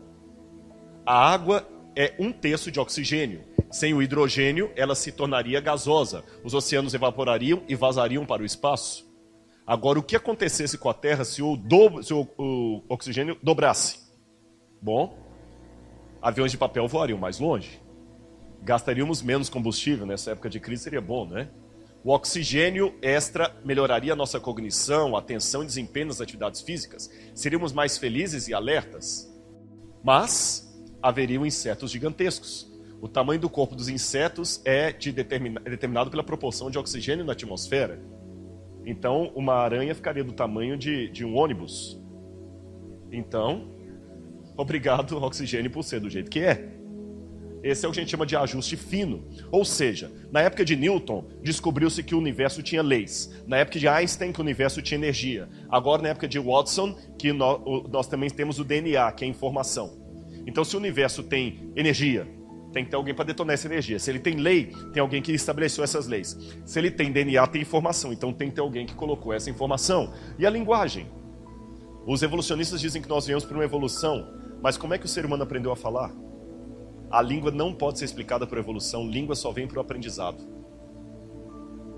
A 1.06 1.32
água 1.32 1.68
é 1.96 2.14
um 2.20 2.32
terço 2.32 2.72
de 2.72 2.80
oxigênio. 2.80 3.44
Sem 3.72 3.94
o 3.94 4.02
hidrogênio, 4.02 4.72
ela 4.76 4.94
se 4.96 5.12
tornaria 5.12 5.60
gasosa. 5.62 6.24
Os 6.44 6.54
oceanos 6.54 6.94
evaporariam 6.94 7.64
e 7.68 7.76
vazariam 7.76 8.26
para 8.26 8.44
o 8.44 8.46
espaço. 8.46 9.10
Agora, 9.66 9.98
o 9.98 10.04
que 10.04 10.16
acontecesse 10.16 10.78
com 10.78 10.90
a 10.90 10.94
Terra 10.94 11.24
se 11.24 11.42
o, 11.42 11.56
do, 11.56 12.04
se 12.04 12.14
o, 12.14 12.84
oxigênio 12.90 13.38
dobrasse? 13.42 14.00
Bom, 14.82 15.18
aviões 16.22 16.52
de 16.52 16.58
papel 16.58 16.88
voariam 16.88 17.18
mais 17.18 17.40
longe. 17.40 17.80
Gastaríamos 18.62 19.22
menos 19.22 19.50
combustível. 19.50 20.06
Nessa 20.06 20.32
época 20.32 20.50
de 20.50 20.60
crise 20.60 20.84
seria 20.84 21.02
bom, 21.02 21.26
né? 21.26 21.50
O 22.04 22.12
oxigênio 22.12 22.96
extra 23.02 23.56
melhoraria 23.64 24.16
nossa 24.16 24.40
cognição, 24.40 25.16
atenção 25.16 25.62
e 25.62 25.68
desempenho 25.68 26.08
nas 26.08 26.20
atividades 26.20 26.62
físicas. 26.62 27.12
Seríamos 27.36 27.72
mais 27.72 27.98
felizes 27.98 28.48
e 28.48 28.54
alertas. 28.54 29.32
Mas 30.04 30.68
haveriam 31.02 31.46
insetos 31.46 31.92
gigantescos. 31.92 32.72
O 33.00 33.08
tamanho 33.08 33.40
do 33.40 33.50
corpo 33.50 33.76
dos 33.76 33.88
insetos 33.88 34.62
é, 34.66 34.92
de 34.92 35.12
determina, 35.12 35.60
determinado 35.60 36.10
pela 36.10 36.24
proporção 36.24 36.72
de 36.72 36.78
oxigênio 36.78 37.24
na 37.24 37.34
atmosfera. 37.34 38.02
Então, 38.86 39.32
uma 39.36 39.54
aranha 39.54 39.94
ficaria 39.94 40.24
do 40.24 40.34
tamanho 40.34 40.76
de, 40.78 41.08
de 41.10 41.24
um 41.24 41.36
ônibus. 41.36 42.00
Então, 43.12 43.76
obrigado 44.58 45.18
oxigênio 45.24 45.70
por 45.70 45.84
ser 45.84 46.00
do 46.00 46.10
jeito 46.10 46.32
que 46.32 46.40
é. 46.40 46.71
Esse 47.64 47.86
é 47.86 47.90
o 47.90 47.92
que 47.92 48.00
a 48.00 48.02
gente 48.02 48.10
chama 48.10 48.26
de 48.26 48.36
ajuste 48.36 48.76
fino. 48.76 49.24
Ou 49.52 49.64
seja, 49.64 50.12
na 50.32 50.42
época 50.42 50.66
de 50.66 50.76
Newton, 50.76 51.26
descobriu-se 51.44 52.02
que 52.02 52.16
o 52.16 52.18
universo 52.18 52.64
tinha 52.64 52.82
leis. 52.82 53.32
Na 53.46 53.58
época 53.58 53.80
de 53.80 53.88
Einstein, 53.88 54.32
que 54.32 54.40
o 54.40 54.44
universo 54.44 54.82
tinha 54.82 54.98
energia. 54.98 55.48
Agora, 55.70 56.02
na 56.02 56.10
época 56.10 56.28
de 56.28 56.40
Watson, 56.40 56.98
que 57.20 57.32
nós, 57.32 58.08
também 58.08 58.30
temos 58.30 58.60
o 58.60 58.64
DNA, 58.64 59.12
que 59.12 59.24
é 59.24 59.28
informação. 59.28 60.00
Então, 60.48 60.64
se 60.64 60.76
o 60.76 60.80
universo 60.80 61.22
tem 61.22 61.72
energia, 61.76 62.28
tem 62.74 62.84
que 62.84 62.90
ter 62.90 62.96
alguém 62.96 63.14
para 63.14 63.26
detonar 63.26 63.54
essa 63.54 63.68
energia. 63.68 64.00
Se 64.00 64.10
ele 64.10 64.20
tem 64.20 64.38
lei, 64.38 64.74
tem 64.92 65.02
alguém 65.02 65.22
que 65.22 65.32
estabeleceu 65.32 65.84
essas 65.84 66.08
leis. 66.08 66.38
Se 66.66 66.80
ele 66.80 66.90
tem 66.90 67.12
DNA, 67.12 67.46
tem 67.48 67.62
informação. 67.62 68.12
Então, 68.12 68.34
tem 68.34 68.50
que 68.50 68.56
ter 68.56 68.62
alguém 68.62 68.88
que 68.88 68.96
colocou 68.96 69.34
essa 69.34 69.52
informação. 69.52 70.12
E 70.40 70.46
a 70.48 70.50
linguagem? 70.50 71.08
Os 72.08 72.24
evolucionistas 72.24 72.82
dizem 72.82 73.02
que 73.02 73.10
nós 73.10 73.28
viemos 73.28 73.46
por 73.46 73.54
uma 73.56 73.64
evolução, 73.64 74.28
mas 74.64 74.78
como 74.78 74.96
é 74.96 74.98
que 74.98 75.06
o 75.06 75.10
ser 75.10 75.24
humano 75.24 75.44
aprendeu 75.44 75.72
a 75.72 75.76
falar? 75.76 76.12
A 77.12 77.22
língua 77.22 77.52
não 77.52 77.74
pode 77.74 78.00
ser 78.00 78.06
explicada 78.06 78.48
por 78.48 78.58
evolução, 78.58 79.06
língua 79.06 79.36
só 79.36 79.52
vem 79.52 79.68
por 79.68 79.80
aprendizado. 79.80 80.42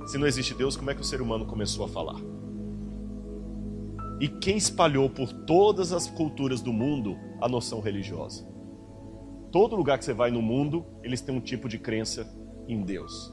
Se 0.07 0.17
não 0.17 0.25
existe 0.25 0.55
Deus, 0.55 0.75
como 0.75 0.89
é 0.89 0.95
que 0.95 1.01
o 1.01 1.05
ser 1.05 1.21
humano 1.21 1.45
começou 1.45 1.85
a 1.85 1.87
falar? 1.87 2.19
E 4.19 4.27
quem 4.27 4.57
espalhou 4.57 5.07
por 5.09 5.31
todas 5.31 5.93
as 5.93 6.07
culturas 6.07 6.61
do 6.61 6.73
mundo 6.73 7.15
a 7.39 7.47
noção 7.47 7.79
religiosa? 7.79 8.43
Todo 9.51 9.75
lugar 9.75 9.99
que 9.99 10.05
você 10.05 10.13
vai 10.13 10.31
no 10.31 10.41
mundo, 10.41 10.83
eles 11.03 11.21
têm 11.21 11.35
um 11.35 11.41
tipo 11.41 11.69
de 11.69 11.77
crença 11.77 12.27
em 12.67 12.81
Deus. 12.81 13.31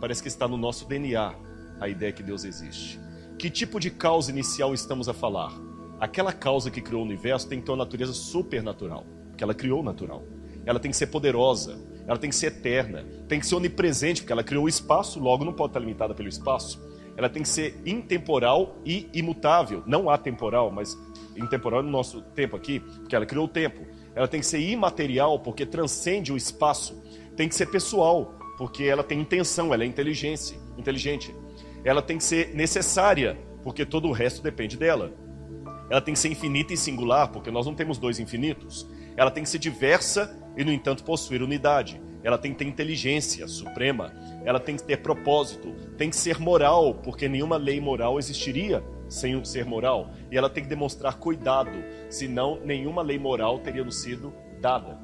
Parece 0.00 0.22
que 0.22 0.28
está 0.28 0.46
no 0.46 0.56
nosso 0.56 0.86
DNA 0.86 1.34
a 1.80 1.88
ideia 1.88 2.12
que 2.12 2.22
Deus 2.22 2.44
existe. 2.44 3.00
Que 3.36 3.50
tipo 3.50 3.80
de 3.80 3.90
causa 3.90 4.30
inicial 4.30 4.72
estamos 4.72 5.08
a 5.08 5.14
falar? 5.14 5.52
Aquela 5.98 6.32
causa 6.32 6.70
que 6.70 6.80
criou 6.80 7.02
o 7.02 7.04
universo 7.04 7.48
tem 7.48 7.58
que 7.58 7.66
ter 7.66 7.72
uma 7.72 7.78
natureza 7.78 8.12
supernatural, 8.12 9.04
porque 9.28 9.42
ela 9.42 9.54
criou 9.54 9.80
o 9.80 9.84
natural. 9.84 10.22
Ela 10.68 10.78
tem 10.78 10.90
que 10.90 10.96
ser 10.98 11.06
poderosa, 11.06 11.78
ela 12.06 12.18
tem 12.18 12.28
que 12.28 12.36
ser 12.36 12.48
eterna, 12.48 13.02
tem 13.26 13.40
que 13.40 13.46
ser 13.46 13.54
onipresente, 13.54 14.20
porque 14.20 14.34
ela 14.34 14.44
criou 14.44 14.66
o 14.66 14.68
espaço, 14.68 15.18
logo 15.18 15.42
não 15.42 15.54
pode 15.54 15.70
estar 15.70 15.80
limitada 15.80 16.14
pelo 16.14 16.28
espaço. 16.28 16.86
Ela 17.16 17.30
tem 17.30 17.42
que 17.42 17.48
ser 17.48 17.80
intemporal 17.86 18.76
e 18.84 19.08
imutável, 19.14 19.82
não 19.86 20.10
atemporal, 20.10 20.70
mas 20.70 20.94
intemporal 21.34 21.82
no 21.82 21.88
nosso 21.88 22.20
tempo 22.20 22.54
aqui, 22.54 22.80
porque 22.80 23.16
ela 23.16 23.24
criou 23.24 23.46
o 23.46 23.48
tempo. 23.48 23.86
Ela 24.14 24.28
tem 24.28 24.40
que 24.40 24.46
ser 24.46 24.60
imaterial, 24.60 25.40
porque 25.40 25.64
transcende 25.64 26.34
o 26.34 26.36
espaço. 26.36 27.02
Tem 27.34 27.48
que 27.48 27.54
ser 27.54 27.70
pessoal, 27.70 28.38
porque 28.58 28.84
ela 28.84 29.02
tem 29.02 29.20
intenção, 29.20 29.72
ela 29.72 29.84
é 29.84 29.86
inteligência, 29.86 30.58
inteligente. 30.76 31.34
Ela 31.82 32.02
tem 32.02 32.18
que 32.18 32.24
ser 32.24 32.54
necessária, 32.54 33.38
porque 33.62 33.86
todo 33.86 34.06
o 34.06 34.12
resto 34.12 34.42
depende 34.42 34.76
dela. 34.76 35.14
Ela 35.88 36.02
tem 36.02 36.12
que 36.12 36.20
ser 36.20 36.28
infinita 36.28 36.74
e 36.74 36.76
singular, 36.76 37.28
porque 37.32 37.50
nós 37.50 37.64
não 37.64 37.74
temos 37.74 37.96
dois 37.96 38.20
infinitos. 38.20 38.86
Ela 39.16 39.30
tem 39.30 39.42
que 39.42 39.48
ser 39.48 39.58
diversa 39.58 40.38
e, 40.58 40.64
no 40.64 40.72
entanto, 40.72 41.04
possuir 41.04 41.40
unidade. 41.40 42.00
Ela 42.22 42.36
tem 42.36 42.52
que 42.52 42.58
ter 42.58 42.66
inteligência 42.66 43.46
suprema. 43.46 44.12
Ela 44.44 44.58
tem 44.58 44.76
que 44.76 44.82
ter 44.82 44.98
propósito. 44.98 45.72
Tem 45.96 46.10
que 46.10 46.16
ser 46.16 46.40
moral, 46.40 46.94
porque 46.96 47.28
nenhuma 47.28 47.56
lei 47.56 47.80
moral 47.80 48.18
existiria 48.18 48.82
sem 49.08 49.42
ser 49.44 49.64
moral. 49.64 50.10
E 50.30 50.36
ela 50.36 50.50
tem 50.50 50.64
que 50.64 50.68
demonstrar 50.68 51.18
cuidado, 51.18 51.70
senão 52.10 52.60
nenhuma 52.64 53.02
lei 53.02 53.18
moral 53.18 53.60
teria 53.60 53.84
nos 53.84 54.02
sido 54.02 54.34
dada. 54.60 54.98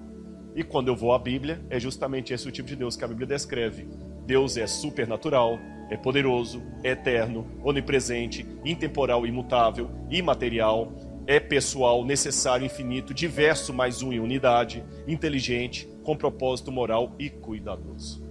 E 0.55 0.63
quando 0.63 0.89
eu 0.89 0.97
vou 0.97 1.13
à 1.13 1.19
Bíblia, 1.19 1.65
é 1.71 1.81
justamente 1.81 2.33
esse 2.33 2.49
o 2.49 2.53
tipo 2.53 2.69
de 2.69 2.77
Deus 2.77 2.97
que 2.97 3.05
a 3.05 3.09
Bíblia 3.09 3.27
descreve. 3.27 3.89
Deus 4.27 4.57
é 4.57 4.67
supernatural, 4.67 5.59
é 5.91 5.97
poderoso, 5.97 6.63
é 6.83 6.91
eterno, 6.91 7.47
onipresente, 7.63 8.47
intemporal, 8.65 9.27
imutável, 9.27 9.91
imaterial, 10.11 10.93
é 11.27 11.41
pessoal, 11.41 12.05
necessário, 12.05 12.66
infinito, 12.66 13.14
diverso 13.14 13.72
mais 13.72 14.03
um 14.03 14.12
em 14.12 14.20
unidade, 14.20 14.85
inteligente, 15.09 15.89
com 16.03 16.16
propósito 16.16 16.70
moral 16.70 17.14
e 17.18 17.31
cuidadoso. 17.31 18.22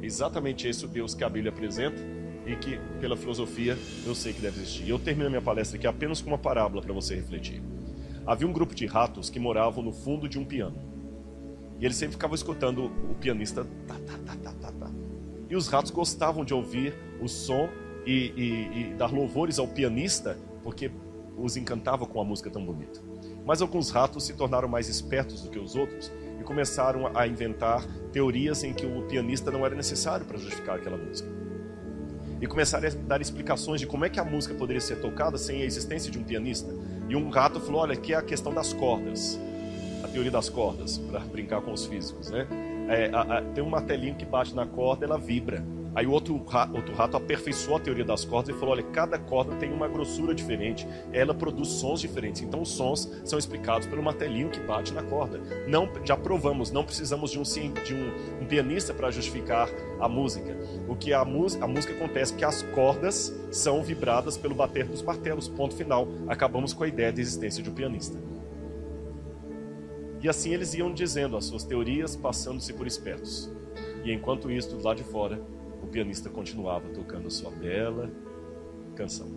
É 0.00 0.06
exatamente 0.06 0.68
esse 0.68 0.84
o 0.84 0.88
Deus 0.88 1.14
que 1.14 1.24
a 1.24 1.28
Bíblia 1.28 1.50
apresenta 1.50 2.00
e 2.46 2.54
que, 2.54 2.78
pela 3.00 3.16
filosofia, 3.16 3.76
eu 4.06 4.14
sei 4.14 4.32
que 4.32 4.40
deve 4.40 4.60
existir. 4.60 4.88
Eu 4.88 4.98
termino 4.98 5.28
minha 5.28 5.42
palestra 5.42 5.76
aqui 5.76 5.86
apenas 5.86 6.20
com 6.22 6.28
uma 6.28 6.38
parábola 6.38 6.80
para 6.80 6.92
você 6.92 7.16
refletir. 7.16 7.60
Havia 8.24 8.46
um 8.46 8.52
grupo 8.52 8.74
de 8.74 8.86
ratos 8.86 9.28
que 9.28 9.40
moravam 9.40 9.82
no 9.82 9.92
fundo 9.92 10.28
de 10.28 10.38
um 10.38 10.44
piano. 10.44 10.76
E 11.80 11.84
eles 11.84 11.96
sempre 11.96 12.12
ficavam 12.12 12.34
escutando 12.34 12.84
o 13.10 13.14
pianista 13.16 13.66
tá, 13.86 13.94
tá, 13.94 14.18
tá, 14.24 14.36
tá, 14.36 14.52
tá, 14.52 14.72
tá. 14.72 14.90
E 15.50 15.56
os 15.56 15.66
ratos 15.66 15.90
gostavam 15.90 16.44
de 16.44 16.54
ouvir 16.54 16.94
o 17.20 17.28
som 17.28 17.68
e, 18.06 18.32
e, 18.36 18.80
e 18.80 18.94
dar 18.96 19.12
louvores 19.12 19.58
ao 19.58 19.66
pianista, 19.66 20.38
porque 20.62 20.90
os 21.38 21.56
encantava 21.56 22.06
com 22.06 22.20
a 22.20 22.24
música 22.24 22.50
tão 22.50 22.64
bonita. 22.64 23.00
Mas 23.44 23.62
alguns 23.62 23.90
ratos 23.90 24.24
se 24.24 24.34
tornaram 24.34 24.68
mais 24.68 24.88
espertos 24.88 25.42
do 25.42 25.50
que 25.50 25.58
os 25.58 25.74
outros 25.74 26.12
e 26.40 26.44
começaram 26.44 27.10
a 27.16 27.26
inventar 27.26 27.84
teorias 28.12 28.62
em 28.64 28.72
que 28.72 28.84
o 28.84 29.02
pianista 29.02 29.50
não 29.50 29.64
era 29.64 29.74
necessário 29.74 30.26
para 30.26 30.38
justificar 30.38 30.76
aquela 30.76 30.96
música. 30.96 31.28
E 32.40 32.46
começaram 32.46 32.86
a 32.86 32.90
dar 32.90 33.20
explicações 33.20 33.80
de 33.80 33.86
como 33.86 34.04
é 34.04 34.08
que 34.08 34.20
a 34.20 34.24
música 34.24 34.54
poderia 34.54 34.80
ser 34.80 35.00
tocada 35.00 35.36
sem 35.36 35.62
a 35.62 35.64
existência 35.64 36.10
de 36.10 36.18
um 36.18 36.22
pianista. 36.22 36.72
E 37.08 37.16
um 37.16 37.30
rato 37.30 37.58
falou: 37.58 37.80
olha, 37.80 37.94
aqui 37.94 38.12
é 38.12 38.16
a 38.16 38.22
questão 38.22 38.54
das 38.54 38.72
cordas, 38.72 39.38
a 40.04 40.08
teoria 40.08 40.30
das 40.30 40.48
cordas, 40.48 40.98
para 40.98 41.20
brincar 41.20 41.60
com 41.62 41.72
os 41.72 41.86
físicos, 41.86 42.30
né? 42.30 42.46
É, 42.88 43.10
a, 43.12 43.38
a, 43.38 43.42
tem 43.42 43.62
um 43.62 43.68
martelinho 43.68 44.14
que 44.14 44.24
bate 44.24 44.54
na 44.54 44.66
corda, 44.66 45.04
ela 45.04 45.18
vibra. 45.18 45.64
Aí 45.98 46.06
o 46.06 46.12
outro, 46.12 46.34
outro 46.36 46.94
rato 46.94 47.16
aperfeiçoou 47.16 47.76
a 47.76 47.80
teoria 47.80 48.04
das 48.04 48.24
cordas 48.24 48.54
e 48.54 48.58
falou: 48.60 48.72
olha, 48.72 48.84
cada 48.84 49.18
corda 49.18 49.56
tem 49.56 49.72
uma 49.72 49.88
grossura 49.88 50.32
diferente, 50.32 50.86
ela 51.12 51.34
produz 51.34 51.66
sons 51.70 52.00
diferentes. 52.00 52.40
Então 52.40 52.62
os 52.62 52.68
sons 52.68 53.10
são 53.24 53.36
explicados 53.36 53.88
pelo 53.88 54.00
martelinho 54.00 54.48
que 54.48 54.60
bate 54.60 54.94
na 54.94 55.02
corda. 55.02 55.40
Não, 55.66 55.90
já 56.04 56.16
provamos, 56.16 56.70
não 56.70 56.84
precisamos 56.84 57.32
de 57.32 57.40
um, 57.40 57.42
de 57.42 57.94
um, 57.94 58.42
um 58.42 58.46
pianista 58.46 58.94
para 58.94 59.10
justificar 59.10 59.68
a 59.98 60.08
música. 60.08 60.56
O 60.86 60.94
que 60.94 61.12
a, 61.12 61.22
a 61.22 61.24
música 61.24 61.92
acontece 61.92 62.32
é 62.32 62.36
que 62.36 62.44
as 62.44 62.62
cordas 62.62 63.34
são 63.50 63.82
vibradas 63.82 64.36
pelo 64.36 64.54
bater 64.54 64.84
dos 64.84 65.02
martelos. 65.02 65.48
Ponto 65.48 65.74
final. 65.74 66.06
Acabamos 66.28 66.72
com 66.72 66.84
a 66.84 66.86
ideia 66.86 67.12
da 67.12 67.20
existência 67.20 67.60
de 67.60 67.70
um 67.70 67.74
pianista. 67.74 68.16
E 70.22 70.28
assim 70.28 70.54
eles 70.54 70.74
iam 70.74 70.94
dizendo 70.94 71.36
as 71.36 71.46
suas 71.46 71.64
teorias, 71.64 72.14
passando-se 72.14 72.72
por 72.72 72.86
espertos. 72.86 73.50
E 74.04 74.12
enquanto 74.12 74.48
isso, 74.48 74.78
lado 74.80 74.98
de 74.98 75.02
fora, 75.04 75.40
o 75.82 75.86
pianista 75.86 76.28
continuava 76.28 76.88
tocando 76.90 77.30
sua 77.30 77.50
bela 77.50 78.10
canção. 78.96 79.28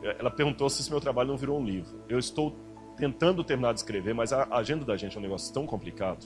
Ela 0.00 0.30
perguntou 0.30 0.70
se 0.70 0.80
esse 0.80 0.90
meu 0.90 1.00
trabalho 1.00 1.28
não 1.28 1.36
virou 1.36 1.58
um 1.58 1.64
livro. 1.64 2.00
Eu 2.08 2.18
estou 2.18 2.54
tentando 2.96 3.44
terminar 3.44 3.72
de 3.72 3.80
escrever, 3.80 4.14
mas 4.14 4.32
a 4.32 4.48
agenda 4.52 4.84
da 4.84 4.96
gente 4.96 5.16
é 5.16 5.18
um 5.18 5.22
negócio 5.22 5.52
tão 5.52 5.66
complicado. 5.66 6.24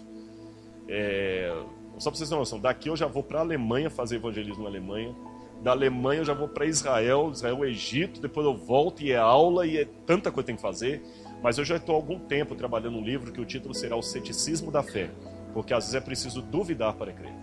É... 0.88 1.50
Só 1.98 2.10
para 2.10 2.18
vocês 2.18 2.28
terem 2.28 2.40
noção, 2.40 2.58
daqui 2.60 2.88
eu 2.88 2.96
já 2.96 3.06
vou 3.06 3.22
para 3.22 3.38
a 3.38 3.42
Alemanha 3.42 3.90
fazer 3.90 4.16
evangelismo 4.16 4.62
na 4.62 4.68
Alemanha. 4.68 5.14
Da 5.62 5.70
Alemanha 5.70 6.22
eu 6.22 6.24
já 6.24 6.34
vou 6.34 6.48
para 6.48 6.66
Israel, 6.66 7.30
Israel, 7.32 7.64
Egito. 7.64 8.20
Depois 8.20 8.44
eu 8.44 8.56
volto 8.56 9.00
e 9.02 9.12
é 9.12 9.16
aula 9.16 9.64
e 9.64 9.78
é 9.78 9.84
tanta 10.04 10.30
coisa 10.32 10.42
que 10.42 10.46
tem 10.46 10.56
que 10.56 10.62
fazer. 10.62 11.02
Mas 11.40 11.56
eu 11.56 11.64
já 11.64 11.76
estou 11.76 11.94
há 11.94 11.98
algum 11.98 12.18
tempo 12.18 12.56
trabalhando 12.56 12.98
um 12.98 13.04
livro 13.04 13.32
que 13.32 13.40
o 13.40 13.44
título 13.44 13.72
será 13.72 13.96
O 13.96 14.02
Ceticismo 14.02 14.72
da 14.72 14.82
Fé, 14.82 15.10
porque 15.54 15.72
às 15.72 15.84
vezes 15.84 15.94
é 15.94 16.00
preciso 16.00 16.42
duvidar 16.42 16.94
para 16.94 17.12
crer. 17.12 17.34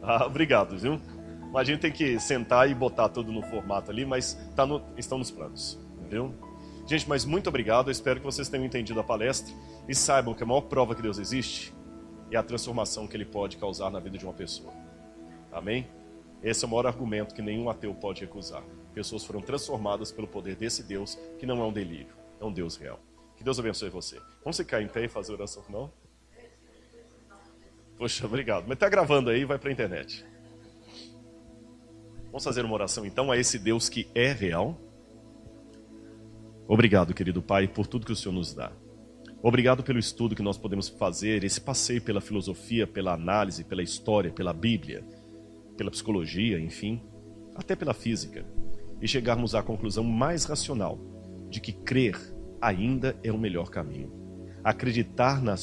Ah, 0.00 0.26
obrigado, 0.26 0.78
viu? 0.78 1.00
Mas 1.52 1.62
a 1.62 1.64
gente 1.64 1.80
tem 1.80 1.92
que 1.92 2.20
sentar 2.20 2.70
e 2.70 2.74
botar 2.74 3.08
tudo 3.08 3.32
no 3.32 3.42
formato 3.42 3.90
ali, 3.90 4.04
mas 4.04 4.34
tá 4.54 4.66
no, 4.66 4.82
estão 4.96 5.18
nos 5.18 5.30
planos, 5.30 5.78
viu? 6.08 6.34
Gente, 6.86 7.08
mas 7.08 7.24
muito 7.24 7.48
obrigado. 7.48 7.88
Eu 7.88 7.92
espero 7.92 8.20
que 8.20 8.26
vocês 8.26 8.48
tenham 8.48 8.66
entendido 8.66 9.00
a 9.00 9.04
palestra 9.04 9.52
e 9.88 9.94
saibam 9.94 10.34
que 10.34 10.42
a 10.42 10.46
maior 10.46 10.62
prova 10.62 10.94
que 10.94 11.02
Deus 11.02 11.18
existe 11.18 11.74
é 12.30 12.36
a 12.36 12.42
transformação 12.42 13.06
que 13.06 13.16
Ele 13.16 13.24
pode 13.24 13.56
causar 13.56 13.90
na 13.90 13.98
vida 13.98 14.18
de 14.18 14.24
uma 14.24 14.34
pessoa. 14.34 14.72
Amém? 15.52 15.86
Esse 16.44 16.64
é 16.64 16.68
o 16.68 16.70
maior 16.70 16.86
argumento 16.86 17.34
que 17.34 17.42
nenhum 17.42 17.68
ateu 17.68 17.92
pode 17.94 18.20
recusar. 18.20 18.62
Pessoas 18.92 19.24
foram 19.24 19.40
transformadas 19.40 20.12
pelo 20.12 20.28
poder 20.28 20.54
desse 20.54 20.84
Deus, 20.84 21.18
que 21.40 21.46
não 21.46 21.60
é 21.60 21.66
um 21.66 21.72
delírio 21.72 22.24
é 22.40 22.44
um 22.44 22.52
Deus 22.52 22.76
real. 22.76 23.00
Que 23.36 23.42
Deus 23.42 23.58
abençoe 23.58 23.90
você. 23.90 24.20
Vamos 24.42 24.56
ficar 24.56 24.80
em 24.82 24.88
pé 24.88 25.04
e 25.04 25.08
fazer 25.08 25.32
oração 25.32 25.62
final? 25.62 25.92
Poxa, 27.96 28.26
obrigado. 28.26 28.64
Mas 28.66 28.76
está 28.76 28.88
gravando 28.88 29.30
aí, 29.30 29.44
vai 29.44 29.58
para 29.58 29.70
a 29.70 29.72
internet. 29.72 30.24
Vamos 32.26 32.44
fazer 32.44 32.64
uma 32.64 32.74
oração 32.74 33.06
então 33.06 33.30
a 33.30 33.38
esse 33.38 33.58
Deus 33.58 33.88
que 33.88 34.08
é 34.14 34.32
real. 34.32 34.78
Obrigado, 36.66 37.14
querido 37.14 37.42
Pai, 37.42 37.68
por 37.68 37.86
tudo 37.86 38.06
que 38.06 38.12
o 38.12 38.16
Senhor 38.16 38.34
nos 38.34 38.54
dá. 38.54 38.72
Obrigado 39.42 39.82
pelo 39.82 39.98
estudo 39.98 40.34
que 40.34 40.42
nós 40.42 40.56
podemos 40.56 40.88
fazer, 40.88 41.44
esse 41.44 41.60
passeio 41.60 42.00
pela 42.00 42.20
filosofia, 42.20 42.86
pela 42.86 43.12
análise, 43.12 43.62
pela 43.62 43.82
história, 43.82 44.32
pela 44.32 44.54
Bíblia, 44.54 45.04
pela 45.76 45.90
psicologia, 45.90 46.58
enfim, 46.58 47.02
até 47.54 47.74
pela 47.76 47.94
física, 47.94 48.44
e 49.00 49.08
chegarmos 49.08 49.54
à 49.54 49.62
conclusão 49.62 50.04
mais 50.04 50.44
racional 50.44 50.98
de 51.50 51.60
que 51.60 51.72
crer 51.72 52.16
ainda 52.60 53.16
é 53.22 53.30
o 53.30 53.38
melhor 53.38 53.70
caminho. 53.70 54.12
Acreditar 54.62 55.42
na 55.42 55.54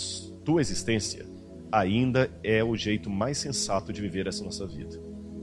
tua 0.46 0.62
existência 0.62 1.26
ainda 1.72 2.30
é 2.44 2.64
o 2.64 2.76
jeito 2.76 3.10
mais 3.10 3.38
sensato 3.38 3.92
de 3.92 4.02
viver 4.02 4.28
essa 4.28 4.44
nossa 4.44 4.68
vida. 4.68 5.02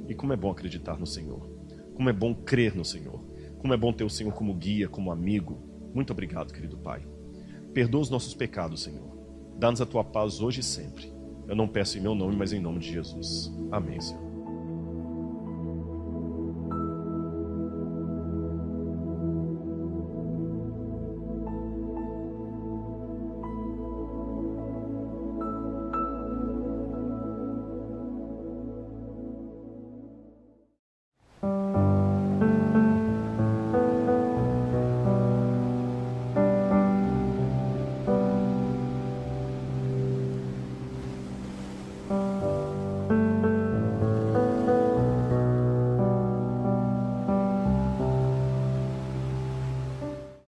E 0.09 0.15
como 0.15 0.33
é 0.33 0.37
bom 0.37 0.51
acreditar 0.51 0.99
no 0.99 1.07
Senhor. 1.07 1.49
Como 1.95 2.09
é 2.09 2.13
bom 2.13 2.35
crer 2.35 2.77
no 2.77 2.85
Senhor. 2.85 3.21
Como 3.59 3.75
é 3.75 3.77
bom 3.77 3.93
ter 3.93 4.05
o 4.05 4.11
Senhor 4.11 4.33
como 4.33 4.55
guia, 4.55 4.89
como 4.89 5.11
amigo. 5.11 5.91
Muito 5.93 6.13
obrigado, 6.13 6.53
querido 6.53 6.79
Pai. 6.79 7.07
Perdoa 7.75 8.03
os 8.03 8.11
nossos 8.11 8.35
pecados, 8.35 8.83
Senhor. 8.83 9.19
Dá-nos 9.59 9.81
a 9.81 9.87
tua 9.87 10.05
paz 10.05 10.41
hoje 10.41 10.61
e 10.61 10.65
sempre. 10.65 11.13
Eu 11.49 11.57
não 11.57 11.67
peço 11.67 11.99
em 11.99 12.01
meu 12.01 12.15
nome, 12.15 12.37
mas 12.37 12.53
em 12.53 12.61
nome 12.61 12.79
de 12.79 12.93
Jesus. 12.93 13.53
Amém, 13.73 14.01
Senhor. 14.01 14.28